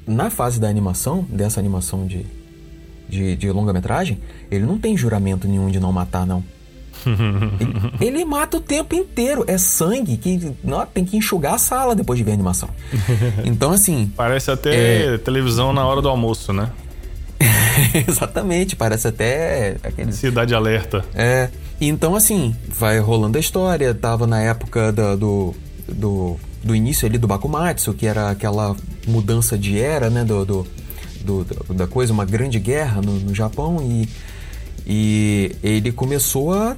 na 0.06 0.30
fase 0.30 0.60
da 0.60 0.68
animação, 0.68 1.26
dessa 1.28 1.60
animação 1.60 2.06
de, 2.06 2.24
de, 3.08 3.36
de 3.36 3.50
longa-metragem, 3.50 4.18
ele 4.50 4.64
não 4.64 4.78
tem 4.78 4.96
juramento 4.96 5.46
nenhum 5.46 5.70
de 5.70 5.80
não 5.80 5.92
matar, 5.92 6.26
não. 6.26 6.42
Ele, 8.00 8.18
ele, 8.18 8.24
mata 8.24 8.56
o 8.56 8.60
tempo 8.60 8.94
inteiro. 8.94 9.44
É 9.46 9.58
sangue 9.58 10.16
que 10.16 10.52
não, 10.62 10.84
tem 10.86 11.04
que 11.04 11.16
enxugar 11.16 11.54
a 11.54 11.58
sala 11.58 11.94
depois 11.94 12.18
de 12.18 12.24
ver 12.24 12.32
a 12.32 12.34
animação. 12.34 12.68
Então, 13.44 13.72
assim. 13.72 14.12
Parece 14.16 14.50
até 14.50 15.14
é... 15.14 15.18
televisão 15.18 15.72
na 15.72 15.86
hora 15.86 16.00
do 16.00 16.08
almoço, 16.08 16.52
né? 16.52 16.70
Exatamente, 18.06 18.76
parece 18.76 19.08
até 19.08 19.76
aquele. 19.82 20.12
Cidade 20.12 20.54
Alerta. 20.54 21.04
É. 21.14 21.48
Então, 21.80 22.14
assim, 22.14 22.54
vai 22.68 22.98
rolando 22.98 23.38
a 23.38 23.40
história. 23.40 23.94
Tava 23.94 24.26
na 24.26 24.40
época 24.40 24.92
da, 24.92 25.16
do, 25.16 25.54
do, 25.88 26.36
do 26.62 26.74
início 26.74 27.08
ali 27.08 27.16
do 27.16 27.26
Bakumatsu, 27.26 27.94
que 27.94 28.06
era 28.06 28.30
aquela 28.30 28.76
mudança 29.06 29.56
de 29.56 29.78
era, 29.78 30.10
né? 30.10 30.24
Do, 30.24 30.44
do, 30.44 30.66
do 31.24 31.46
da 31.74 31.86
coisa, 31.86 32.12
uma 32.12 32.26
grande 32.26 32.58
guerra 32.58 33.00
no, 33.00 33.12
no 33.12 33.34
Japão. 33.34 33.78
E, 33.82 34.08
e 34.86 35.56
ele 35.62 35.90
começou 35.90 36.52
a 36.52 36.76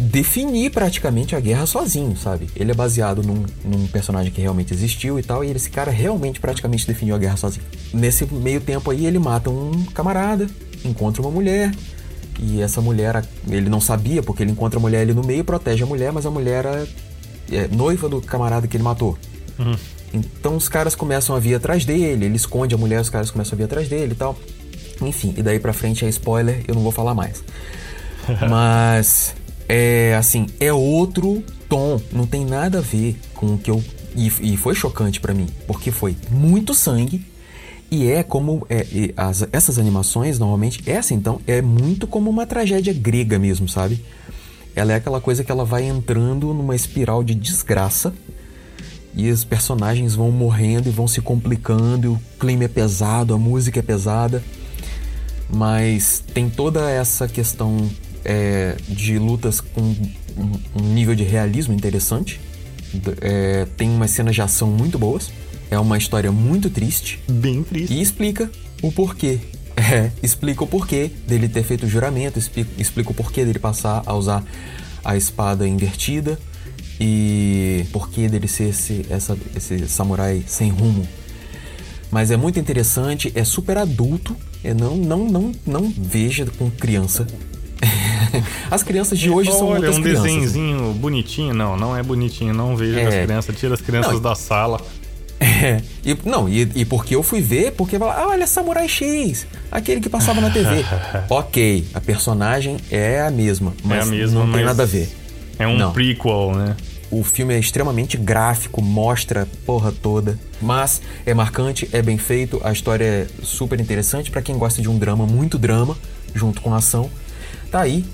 definir 0.00 0.70
praticamente 0.70 1.36
a 1.36 1.40
guerra 1.40 1.66
sozinho, 1.66 2.16
sabe? 2.16 2.48
Ele 2.56 2.70
é 2.70 2.74
baseado 2.74 3.22
num, 3.22 3.44
num, 3.62 3.86
personagem 3.86 4.32
que 4.32 4.40
realmente 4.40 4.72
existiu 4.72 5.18
e 5.18 5.22
tal, 5.22 5.44
e 5.44 5.50
esse 5.50 5.68
cara 5.68 5.90
realmente 5.90 6.40
praticamente 6.40 6.86
definiu 6.86 7.14
a 7.14 7.18
guerra 7.18 7.36
sozinho. 7.36 7.64
Nesse 7.92 8.24
meio 8.32 8.60
tempo 8.60 8.90
aí, 8.90 9.04
ele 9.04 9.18
mata 9.18 9.50
um 9.50 9.84
camarada, 9.92 10.48
encontra 10.84 11.20
uma 11.20 11.30
mulher, 11.30 11.70
e 12.38 12.62
essa 12.62 12.80
mulher, 12.80 13.22
ele 13.46 13.68
não 13.68 13.80
sabia, 13.80 14.22
porque 14.22 14.42
ele 14.42 14.52
encontra 14.52 14.78
a 14.78 14.80
mulher 14.80 15.02
ali 15.02 15.12
no 15.12 15.22
meio, 15.22 15.44
protege 15.44 15.84
a 15.84 15.86
mulher, 15.86 16.10
mas 16.12 16.24
a 16.24 16.30
mulher 16.30 16.64
é, 16.64 16.86
é 17.54 17.68
noiva 17.68 18.08
do 18.08 18.22
camarada 18.22 18.66
que 18.66 18.78
ele 18.78 18.84
matou. 18.84 19.18
Uhum. 19.58 19.76
Então 20.14 20.56
os 20.56 20.66
caras 20.66 20.94
começam 20.94 21.36
a 21.36 21.38
vir 21.38 21.54
atrás 21.54 21.84
dele, 21.84 22.24
ele 22.24 22.36
esconde 22.36 22.74
a 22.74 22.78
mulher, 22.78 23.00
os 23.00 23.10
caras 23.10 23.30
começam 23.30 23.54
a 23.54 23.58
vir 23.58 23.64
atrás 23.64 23.88
dele 23.88 24.12
e 24.12 24.16
tal. 24.16 24.36
Enfim, 25.02 25.34
e 25.36 25.42
daí 25.42 25.60
pra 25.60 25.74
frente 25.74 26.06
é 26.06 26.08
spoiler, 26.08 26.64
eu 26.66 26.74
não 26.74 26.82
vou 26.82 26.90
falar 26.90 27.14
mais. 27.14 27.44
Mas 28.48 29.34
é 29.72 30.16
assim, 30.16 30.48
é 30.58 30.72
outro 30.72 31.44
tom, 31.68 32.00
não 32.10 32.26
tem 32.26 32.44
nada 32.44 32.78
a 32.78 32.80
ver 32.80 33.16
com 33.34 33.54
o 33.54 33.58
que 33.58 33.70
eu. 33.70 33.80
E, 34.16 34.26
e 34.40 34.56
foi 34.56 34.74
chocante 34.74 35.20
para 35.20 35.32
mim, 35.32 35.46
porque 35.64 35.92
foi 35.92 36.16
muito 36.28 36.74
sangue. 36.74 37.24
E 37.88 38.08
é 38.08 38.24
como. 38.24 38.66
É, 38.68 38.84
as, 39.16 39.46
essas 39.52 39.78
animações, 39.78 40.40
normalmente, 40.40 40.82
essa 40.90 41.14
então, 41.14 41.40
é 41.46 41.62
muito 41.62 42.08
como 42.08 42.28
uma 42.28 42.44
tragédia 42.46 42.92
grega 42.92 43.38
mesmo, 43.38 43.68
sabe? 43.68 44.04
Ela 44.74 44.92
é 44.92 44.96
aquela 44.96 45.20
coisa 45.20 45.44
que 45.44 45.52
ela 45.52 45.64
vai 45.64 45.84
entrando 45.84 46.52
numa 46.52 46.74
espiral 46.74 47.22
de 47.22 47.36
desgraça. 47.36 48.12
E 49.14 49.30
os 49.30 49.44
personagens 49.44 50.16
vão 50.16 50.32
morrendo 50.32 50.88
e 50.88 50.92
vão 50.92 51.06
se 51.06 51.20
complicando, 51.20 52.06
e 52.06 52.08
o 52.08 52.20
clima 52.40 52.64
é 52.64 52.68
pesado, 52.68 53.34
a 53.34 53.38
música 53.38 53.78
é 53.78 53.82
pesada. 53.82 54.42
Mas 55.48 56.24
tem 56.34 56.50
toda 56.50 56.90
essa 56.90 57.28
questão 57.28 57.88
é, 58.24 58.76
de 58.88 59.18
lutas 59.18 59.60
com 59.60 59.94
um 60.74 60.92
nível 60.92 61.14
de 61.14 61.24
realismo 61.24 61.74
interessante. 61.74 62.40
É, 63.20 63.66
tem 63.76 63.88
umas 63.88 64.10
cenas 64.10 64.34
de 64.34 64.42
ação 64.42 64.68
muito 64.68 64.98
boas. 64.98 65.30
É 65.70 65.78
uma 65.78 65.96
história 65.96 66.32
muito 66.32 66.68
triste. 66.68 67.20
Bem 67.28 67.62
triste. 67.62 67.94
E 67.94 68.00
explica 68.00 68.50
o 68.82 68.90
porquê. 68.90 69.38
É, 69.76 70.10
explica 70.22 70.62
o 70.62 70.66
porquê 70.66 71.10
dele 71.26 71.48
ter 71.48 71.62
feito 71.62 71.86
o 71.86 71.88
juramento, 71.88 72.38
explica, 72.38 72.70
explica 72.76 73.12
o 73.12 73.14
porquê 73.14 73.46
dele 73.46 73.58
passar 73.58 74.02
a 74.04 74.14
usar 74.14 74.44
a 75.02 75.16
espada 75.16 75.66
invertida 75.66 76.38
e 77.00 77.86
porquê 77.90 78.28
dele 78.28 78.46
ser 78.46 78.70
esse, 78.70 79.06
essa, 79.08 79.38
esse 79.56 79.88
samurai 79.88 80.44
sem 80.46 80.68
rumo. 80.70 81.08
Mas 82.10 82.30
é 82.30 82.36
muito 82.36 82.58
interessante, 82.58 83.32
é 83.34 83.44
super 83.44 83.78
adulto. 83.78 84.36
É 84.62 84.74
não, 84.74 84.96
não, 84.96 85.24
não, 85.24 85.52
não 85.66 85.94
veja 85.96 86.44
com 86.58 86.70
criança. 86.70 87.26
as 88.70 88.82
crianças 88.82 89.18
de 89.18 89.30
hoje 89.30 89.50
Olha, 89.50 89.58
são 89.58 89.68
outras 89.68 89.96
um 89.96 90.02
crianças. 90.02 90.22
um 90.22 90.26
desenhozinho 90.26 90.92
bonitinho. 90.94 91.54
Não, 91.54 91.76
não 91.76 91.96
é 91.96 92.02
bonitinho. 92.02 92.54
Não 92.54 92.76
veja 92.76 93.00
é. 93.00 93.06
as 93.06 93.24
crianças. 93.24 93.56
Tira 93.56 93.74
as 93.74 93.80
crianças 93.80 94.12
não, 94.14 94.20
da 94.20 94.34
sala. 94.34 94.80
É, 95.40 95.80
e, 96.04 96.14
não, 96.26 96.46
e, 96.46 96.70
e, 96.74 96.84
porque 96.84 97.14
eu 97.14 97.22
fui 97.22 97.40
ver, 97.40 97.72
porque 97.72 97.96
ah, 97.96 98.26
olha, 98.28 98.46
Samurai 98.46 98.86
X, 98.86 99.46
aquele 99.72 99.98
que 99.98 100.08
passava 100.10 100.38
na 100.38 100.50
TV. 100.50 100.84
ok, 101.30 101.86
a 101.94 102.00
personagem 102.00 102.76
é 102.90 103.22
a 103.22 103.30
mesma, 103.30 103.72
mas 103.82 104.00
é 104.00 104.02
a 104.02 104.06
mesma, 104.06 104.44
não 104.44 104.52
tem 104.52 104.62
nada 104.62 104.82
a 104.82 104.86
ver. 104.86 105.08
É 105.58 105.66
um 105.66 105.78
não. 105.78 105.92
prequel, 105.94 106.52
né? 106.54 106.76
O 107.10 107.24
filme 107.24 107.54
é 107.54 107.58
extremamente 107.58 108.18
gráfico, 108.18 108.82
mostra 108.82 109.42
a 109.42 109.46
porra 109.64 109.90
toda, 109.90 110.38
mas 110.60 111.00
é 111.24 111.32
marcante, 111.32 111.88
é 111.90 112.02
bem 112.02 112.18
feito, 112.18 112.60
a 112.62 112.70
história 112.70 113.04
é 113.04 113.26
super 113.42 113.80
interessante 113.80 114.30
para 114.30 114.42
quem 114.42 114.56
gosta 114.58 114.82
de 114.82 114.90
um 114.90 114.98
drama, 114.98 115.26
muito 115.26 115.58
drama, 115.58 115.96
junto 116.34 116.60
com 116.60 116.72
ação. 116.74 117.10
Tá 117.70 117.80
aí, 117.80 118.04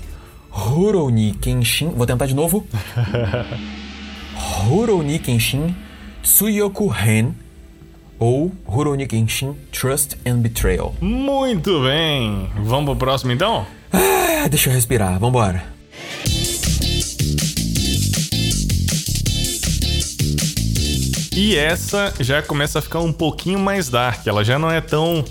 Rurouni 0.57 1.33
Kenshin. 1.33 1.89
Vou 1.89 2.07
tentar 2.07 2.25
de 2.25 2.33
novo. 2.33 2.65
Rurouni 4.65 5.19
Kenshin 5.19 5.75
Tsuyoku 6.23 6.91
Hen 6.91 7.35
ou 8.17 8.51
Rurouni 8.65 9.05
Kenshin 9.05 9.55
Trust 9.71 10.17
and 10.25 10.37
Betrayal. 10.37 10.95
Muito 10.99 11.83
bem. 11.83 12.49
Vamos 12.63 12.85
pro 12.85 12.95
próximo 12.95 13.31
então? 13.31 13.67
Ah, 13.93 14.47
deixa 14.49 14.69
eu 14.69 14.73
respirar. 14.73 15.19
Vambora. 15.19 15.63
E 21.35 21.55
essa 21.55 22.11
já 22.19 22.41
começa 22.41 22.79
a 22.79 22.81
ficar 22.81 22.99
um 22.99 23.13
pouquinho 23.13 23.59
mais 23.59 23.89
dark. 23.89 24.25
Ela 24.25 24.43
já 24.43 24.57
não 24.57 24.71
é 24.71 24.81
tão 24.81 25.23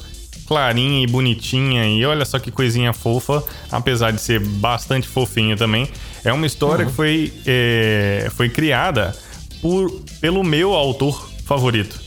clarinha 0.47 1.03
e 1.03 1.07
bonitinha. 1.07 1.87
E 1.87 2.05
olha 2.05 2.25
só 2.25 2.39
que 2.39 2.51
coisinha 2.51 2.93
fofa, 2.93 3.43
apesar 3.71 4.13
de 4.13 4.21
ser 4.21 4.41
bastante 4.41 5.07
fofinha 5.09 5.57
também. 5.57 5.89
É 6.25 6.33
uma 6.33 6.47
história 6.47 6.85
uhum. 6.85 6.91
que 6.91 6.97
foi, 6.97 7.33
é, 7.47 8.29
foi 8.35 8.49
criada 8.49 9.17
por, 9.61 9.91
pelo 10.21 10.43
meu 10.43 10.73
autor 10.73 11.29
favorito. 11.45 12.01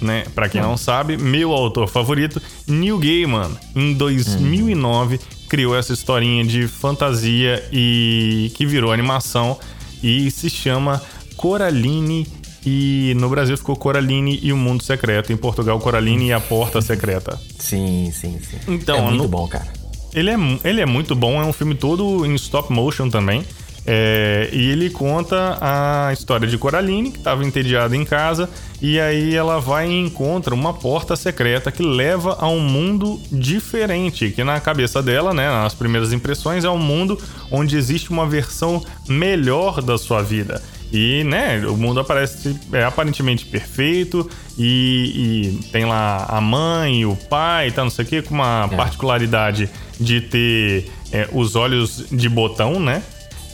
Né? 0.00 0.24
Para 0.34 0.48
quem 0.48 0.60
uhum. 0.60 0.68
não 0.68 0.76
sabe, 0.76 1.16
meu 1.16 1.52
autor 1.52 1.88
favorito, 1.88 2.42
Neil 2.66 2.98
Gaiman, 2.98 3.50
em 3.74 3.94
2009, 3.94 5.14
uhum. 5.14 5.20
criou 5.48 5.76
essa 5.76 5.92
historinha 5.92 6.44
de 6.44 6.66
fantasia 6.66 7.62
e 7.72 8.50
que 8.56 8.66
virou 8.66 8.92
animação 8.92 9.58
e 10.02 10.28
se 10.30 10.50
chama 10.50 11.00
Coraline 11.36 12.26
e 12.64 13.14
no 13.18 13.28
Brasil 13.28 13.56
ficou 13.56 13.76
Coraline 13.76 14.38
e 14.42 14.52
o 14.52 14.56
Mundo 14.56 14.82
Secreto. 14.82 15.32
Em 15.32 15.36
Portugal, 15.36 15.78
Coraline 15.80 16.28
e 16.28 16.32
a 16.32 16.40
Porta 16.40 16.80
Secreta. 16.80 17.38
Sim, 17.58 18.12
sim, 18.12 18.38
sim. 18.38 18.58
Então, 18.68 18.96
é 18.96 19.02
muito 19.02 19.22
no... 19.22 19.28
bom, 19.28 19.48
cara. 19.48 19.66
Ele 20.14 20.30
é, 20.30 20.36
ele 20.64 20.80
é 20.80 20.86
muito 20.86 21.14
bom, 21.14 21.40
é 21.40 21.44
um 21.44 21.52
filme 21.52 21.74
todo 21.74 22.26
em 22.26 22.34
stop 22.34 22.72
motion 22.72 23.08
também. 23.08 23.44
É, 23.84 24.48
e 24.52 24.70
ele 24.70 24.90
conta 24.90 25.58
a 25.60 26.12
história 26.12 26.46
de 26.46 26.56
Coraline, 26.56 27.10
que 27.10 27.18
estava 27.18 27.44
entediada 27.44 27.96
em 27.96 28.04
casa, 28.04 28.48
e 28.80 29.00
aí 29.00 29.34
ela 29.34 29.60
vai 29.60 29.90
e 29.90 29.98
encontra 29.98 30.54
uma 30.54 30.72
porta 30.72 31.16
secreta 31.16 31.72
que 31.72 31.82
leva 31.82 32.36
a 32.38 32.48
um 32.48 32.60
mundo 32.60 33.20
diferente, 33.30 34.30
que 34.30 34.44
na 34.44 34.60
cabeça 34.60 35.02
dela, 35.02 35.34
né, 35.34 35.50
nas 35.50 35.74
primeiras 35.74 36.12
impressões, 36.12 36.64
é 36.64 36.70
um 36.70 36.78
mundo 36.78 37.18
onde 37.50 37.76
existe 37.76 38.10
uma 38.10 38.26
versão 38.26 38.84
melhor 39.08 39.82
da 39.82 39.98
sua 39.98 40.22
vida. 40.22 40.62
E, 40.92 41.24
né, 41.24 41.64
o 41.66 41.76
mundo 41.76 42.00
aparece 42.00 42.54
é 42.72 42.84
aparentemente 42.84 43.46
perfeito 43.46 44.28
e, 44.58 45.60
e 45.62 45.68
tem 45.68 45.86
lá 45.86 46.26
a 46.28 46.38
mãe, 46.38 47.06
o 47.06 47.16
pai, 47.16 47.70
tá, 47.70 47.82
não 47.82 47.90
sei 47.90 48.04
o 48.04 48.08
que, 48.08 48.20
com 48.20 48.34
uma 48.34 48.68
é. 48.70 48.76
particularidade 48.76 49.70
de 49.98 50.20
ter 50.20 50.90
é, 51.10 51.28
os 51.32 51.56
olhos 51.56 52.04
de 52.12 52.28
botão, 52.28 52.78
né? 52.78 53.02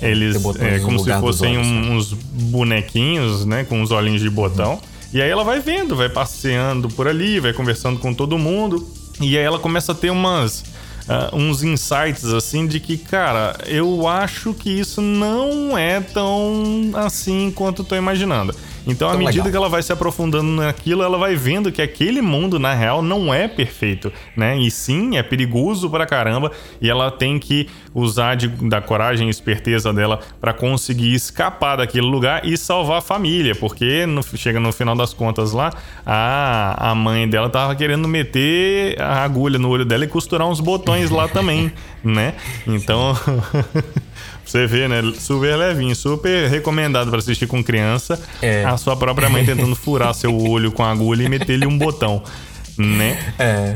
Eles 0.02 0.36
é 0.60 0.78
como 0.80 0.98
se 0.98 1.12
fossem 1.20 1.56
né? 1.56 1.90
uns 1.90 2.12
bonequinhos, 2.12 3.44
né? 3.44 3.64
Com 3.64 3.82
os 3.82 3.90
olhinhos 3.90 4.20
de 4.20 4.30
botão. 4.30 4.72
Uhum. 4.74 4.80
E 5.12 5.22
aí 5.22 5.30
ela 5.30 5.42
vai 5.42 5.60
vendo, 5.60 5.96
vai 5.96 6.08
passeando 6.08 6.88
por 6.88 7.08
ali, 7.08 7.40
vai 7.40 7.52
conversando 7.52 7.98
com 7.98 8.12
todo 8.12 8.38
mundo. 8.38 8.86
E 9.20 9.36
aí 9.36 9.44
ela 9.44 9.58
começa 9.58 9.92
a 9.92 9.94
ter 9.94 10.10
umas. 10.10 10.64
Uh, 11.08 11.34
uns 11.34 11.62
insights 11.62 12.24
assim 12.26 12.66
de 12.66 12.78
que, 12.78 12.98
cara, 12.98 13.56
eu 13.66 14.06
acho 14.06 14.52
que 14.52 14.68
isso 14.68 15.00
não 15.00 15.76
é 15.78 16.00
tão 16.00 16.90
assim 16.94 17.50
quanto 17.50 17.80
eu 17.80 17.86
tô 17.86 17.96
imaginando. 17.96 18.54
Então, 18.88 19.10
à 19.10 19.16
medida 19.18 19.44
legal. 19.44 19.50
que 19.50 19.56
ela 19.58 19.68
vai 19.68 19.82
se 19.82 19.92
aprofundando 19.92 20.50
naquilo, 20.50 21.02
ela 21.02 21.18
vai 21.18 21.36
vendo 21.36 21.70
que 21.70 21.82
aquele 21.82 22.22
mundo, 22.22 22.58
na 22.58 22.72
real, 22.72 23.02
não 23.02 23.32
é 23.32 23.46
perfeito, 23.46 24.10
né? 24.34 24.56
E 24.58 24.70
sim, 24.70 25.18
é 25.18 25.22
perigoso 25.22 25.90
pra 25.90 26.06
caramba. 26.06 26.50
E 26.80 26.88
ela 26.88 27.10
tem 27.10 27.38
que 27.38 27.68
usar 27.94 28.34
de, 28.34 28.48
da 28.48 28.80
coragem 28.80 29.28
e 29.28 29.30
esperteza 29.30 29.92
dela 29.92 30.20
para 30.40 30.54
conseguir 30.54 31.14
escapar 31.14 31.76
daquele 31.76 32.06
lugar 32.06 32.46
e 32.46 32.56
salvar 32.56 32.98
a 32.98 33.02
família. 33.02 33.54
Porque 33.54 34.06
no, 34.06 34.22
chega 34.22 34.58
no 34.58 34.72
final 34.72 34.96
das 34.96 35.12
contas 35.12 35.52
lá, 35.52 35.70
a, 36.06 36.90
a 36.90 36.94
mãe 36.94 37.28
dela 37.28 37.50
tava 37.50 37.76
querendo 37.76 38.08
meter 38.08 38.98
a 39.00 39.22
agulha 39.22 39.58
no 39.58 39.68
olho 39.68 39.84
dela 39.84 40.04
e 40.04 40.08
costurar 40.08 40.48
uns 40.48 40.60
botões 40.60 41.10
lá 41.10 41.28
também, 41.28 41.70
né? 42.02 42.32
Então. 42.66 43.14
Você 44.48 44.66
vê, 44.66 44.88
né? 44.88 45.02
Super 45.18 45.56
levinho, 45.56 45.94
super 45.94 46.48
recomendado 46.48 47.10
para 47.10 47.18
assistir 47.18 47.46
com 47.46 47.62
criança. 47.62 48.18
É. 48.40 48.64
A 48.64 48.78
sua 48.78 48.96
própria 48.96 49.28
mãe 49.28 49.44
tentando 49.44 49.76
furar 49.76 50.14
seu 50.14 50.34
olho 50.34 50.72
com 50.72 50.82
a 50.82 50.90
agulha 50.90 51.22
e 51.22 51.28
meter-lhe 51.28 51.66
um 51.66 51.76
botão, 51.76 52.22
né? 52.78 53.34
É. 53.38 53.74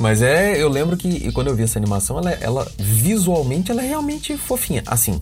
Mas 0.00 0.20
é, 0.20 0.60
eu 0.60 0.68
lembro 0.68 0.96
que 0.96 1.30
quando 1.30 1.46
eu 1.46 1.54
vi 1.54 1.62
essa 1.62 1.78
animação, 1.78 2.18
ela, 2.18 2.32
ela 2.32 2.72
visualmente 2.76 3.70
ela 3.70 3.84
é 3.84 3.86
realmente 3.86 4.36
fofinha. 4.36 4.82
Assim, 4.84 5.20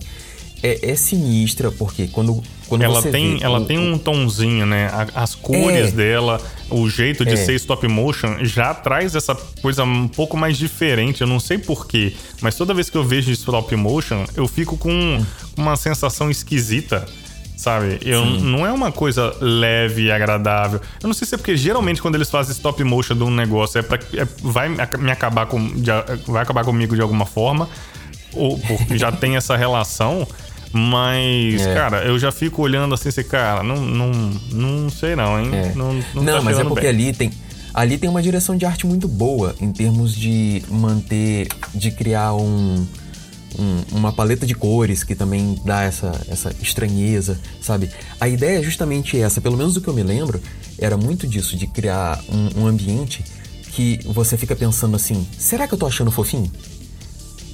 é, 0.62 0.90
é 0.90 0.94
sinistra, 0.94 1.70
porque 1.72 2.06
quando, 2.06 2.42
quando 2.68 2.82
ela 2.82 3.00
você 3.00 3.10
tem 3.10 3.42
Ela 3.42 3.60
o, 3.60 3.64
tem 3.64 3.78
um 3.78 3.98
tonzinho, 3.98 4.64
né? 4.64 4.90
As 5.14 5.34
cores 5.34 5.88
é, 5.88 5.90
dela, 5.90 6.40
o 6.70 6.88
jeito 6.88 7.24
de 7.24 7.32
é. 7.32 7.36
ser 7.36 7.54
stop 7.54 7.86
motion 7.88 8.44
já 8.44 8.72
traz 8.72 9.16
essa 9.16 9.34
coisa 9.60 9.82
um 9.82 10.06
pouco 10.06 10.36
mais 10.36 10.56
diferente. 10.56 11.20
Eu 11.20 11.26
não 11.26 11.40
sei 11.40 11.58
porquê, 11.58 12.14
mas 12.40 12.54
toda 12.54 12.72
vez 12.72 12.88
que 12.88 12.96
eu 12.96 13.04
vejo 13.04 13.30
stop 13.32 13.74
motion, 13.74 14.24
eu 14.36 14.46
fico 14.46 14.76
com 14.76 15.24
uma 15.56 15.76
sensação 15.76 16.30
esquisita 16.30 17.06
sabe? 17.54 18.00
Eu, 18.04 18.24
não 18.24 18.66
é 18.66 18.72
uma 18.72 18.90
coisa 18.90 19.36
leve 19.40 20.06
e 20.06 20.10
agradável. 20.10 20.80
Eu 21.00 21.06
não 21.06 21.14
sei 21.14 21.28
se 21.28 21.36
é 21.36 21.38
porque 21.38 21.56
geralmente 21.56 22.02
quando 22.02 22.16
eles 22.16 22.28
fazem 22.28 22.52
stop 22.52 22.82
motion 22.82 23.14
de 23.14 23.22
um 23.22 23.30
negócio 23.30 23.78
é 23.78 23.82
para 23.82 24.00
é, 24.14 24.26
vai 24.42 24.68
me 24.68 25.12
acabar 25.12 25.46
com 25.46 25.64
de, 25.76 25.90
vai 26.26 26.42
acabar 26.42 26.64
comigo 26.64 26.96
de 26.96 27.00
alguma 27.00 27.24
forma 27.24 27.68
ou 28.34 28.58
porque 28.58 28.98
já 28.98 29.12
tem 29.12 29.36
essa 29.36 29.56
relação. 29.56 30.26
Mas, 30.72 31.60
é. 31.60 31.74
cara, 31.74 32.04
eu 32.04 32.18
já 32.18 32.32
fico 32.32 32.62
olhando 32.62 32.94
assim, 32.94 33.10
assim, 33.10 33.22
cara, 33.24 33.62
não, 33.62 33.76
não, 33.76 34.10
não 34.50 34.90
sei 34.90 35.14
não, 35.14 35.38
hein? 35.38 35.50
É. 35.52 35.72
Não, 35.74 35.92
não, 35.92 36.02
não 36.14 36.24
tá 36.24 36.40
mas 36.40 36.58
é 36.58 36.64
porque 36.64 36.80
bem. 36.82 36.90
ali 36.90 37.12
tem. 37.12 37.30
Ali 37.74 37.96
tem 37.96 38.08
uma 38.08 38.22
direção 38.22 38.56
de 38.56 38.66
arte 38.66 38.86
muito 38.86 39.08
boa 39.08 39.54
em 39.58 39.72
termos 39.72 40.14
de 40.14 40.62
manter, 40.68 41.48
de 41.74 41.90
criar 41.90 42.34
um, 42.34 42.86
um, 43.58 43.84
uma 43.92 44.12
paleta 44.12 44.46
de 44.46 44.54
cores 44.54 45.02
que 45.02 45.14
também 45.14 45.58
dá 45.64 45.82
essa, 45.82 46.12
essa 46.28 46.54
estranheza, 46.60 47.40
sabe? 47.60 47.90
A 48.20 48.28
ideia 48.28 48.58
é 48.58 48.62
justamente 48.62 49.18
essa, 49.18 49.40
pelo 49.40 49.56
menos 49.56 49.72
do 49.72 49.80
que 49.80 49.88
eu 49.88 49.94
me 49.94 50.02
lembro, 50.02 50.40
era 50.78 50.98
muito 50.98 51.26
disso, 51.26 51.56
de 51.56 51.66
criar 51.66 52.20
um, 52.28 52.62
um 52.62 52.66
ambiente 52.66 53.24
que 53.72 54.00
você 54.04 54.36
fica 54.36 54.54
pensando 54.54 54.94
assim: 54.94 55.26
será 55.38 55.66
que 55.66 55.74
eu 55.74 55.78
tô 55.78 55.86
achando 55.86 56.10
fofinho? 56.10 56.50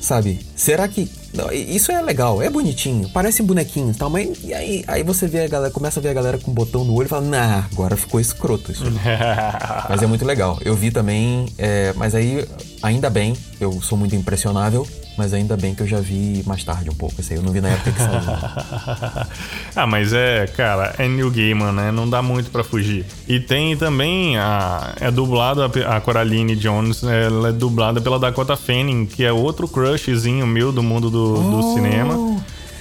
Sabe? 0.01 0.41
Será 0.57 0.87
que. 0.89 1.11
Não, 1.35 1.53
isso 1.53 1.93
é 1.93 2.01
legal, 2.01 2.41
é 2.41 2.49
bonitinho, 2.49 3.11
parece 3.11 3.43
bonequinho 3.43 3.91
e 3.91 3.95
tal, 3.95 4.09
mas 4.09 4.39
e 4.43 4.55
aí, 4.55 4.83
aí 4.89 5.03
você 5.03 5.27
vê 5.27 5.43
a 5.43 5.47
galera, 5.47 5.71
começa 5.71 6.01
a 6.01 6.03
ver 6.03 6.09
a 6.09 6.15
galera 6.15 6.39
com 6.39 6.51
um 6.51 6.55
botão 6.55 6.85
no 6.85 6.95
olho 6.95 7.05
e 7.05 7.09
fala, 7.09 7.27
nah, 7.27 7.67
agora 7.71 7.97
ficou 7.97 8.19
escroto 8.19 8.73
isso. 8.73 8.85
mas 9.89 10.03
é 10.03 10.07
muito 10.07 10.25
legal. 10.25 10.59
Eu 10.65 10.75
vi 10.75 10.91
também, 10.91 11.47
é, 11.59 11.93
mas 11.97 12.15
aí, 12.15 12.47
ainda 12.83 13.11
bem, 13.11 13.37
eu 13.61 13.81
sou 13.83 13.99
muito 13.99 14.17
impressionável, 14.17 14.87
mas 15.19 15.35
ainda 15.35 15.57
bem 15.57 15.75
que 15.75 15.83
eu 15.83 15.87
já 15.87 15.99
vi 15.99 16.45
mais 16.47 16.63
tarde 16.63 16.89
um 16.89 16.95
pouco. 16.95 17.21
Esse 17.21 17.33
aí 17.33 17.41
eu 17.41 17.43
não 17.43 17.53
vi 17.53 17.61
na 17.61 17.71
época 17.71 17.91
que 17.91 17.99
saiu. 17.99 19.27
ah, 19.75 19.87
mas 19.87 20.13
é, 20.13 20.47
cara, 20.47 20.95
é 20.97 21.09
New 21.09 21.29
Gaiman, 21.29 21.73
né? 21.73 21.91
Não 21.91 22.09
dá 22.09 22.23
muito 22.23 22.51
para 22.51 22.63
fugir. 22.63 23.05
E 23.27 23.41
tem 23.41 23.77
também 23.77 24.39
a. 24.39 24.95
É 25.01 25.11
dublado, 25.11 25.63
a 25.63 26.01
Coraline 26.01 26.55
Jones, 26.55 27.03
ela 27.03 27.49
é 27.49 27.53
dublada 27.53 28.01
pela 28.01 28.17
Dakota 28.17 28.57
Fanning, 28.57 29.07
que 29.07 29.25
é 29.25 29.33
outro 29.33 29.67
crushzinho 29.67 30.47
meu 30.47 30.71
do 30.71 30.85
mundo 30.85 31.11
do, 31.11 31.35
oh. 31.35 31.51
do 31.51 31.75
cinema. 31.75 32.39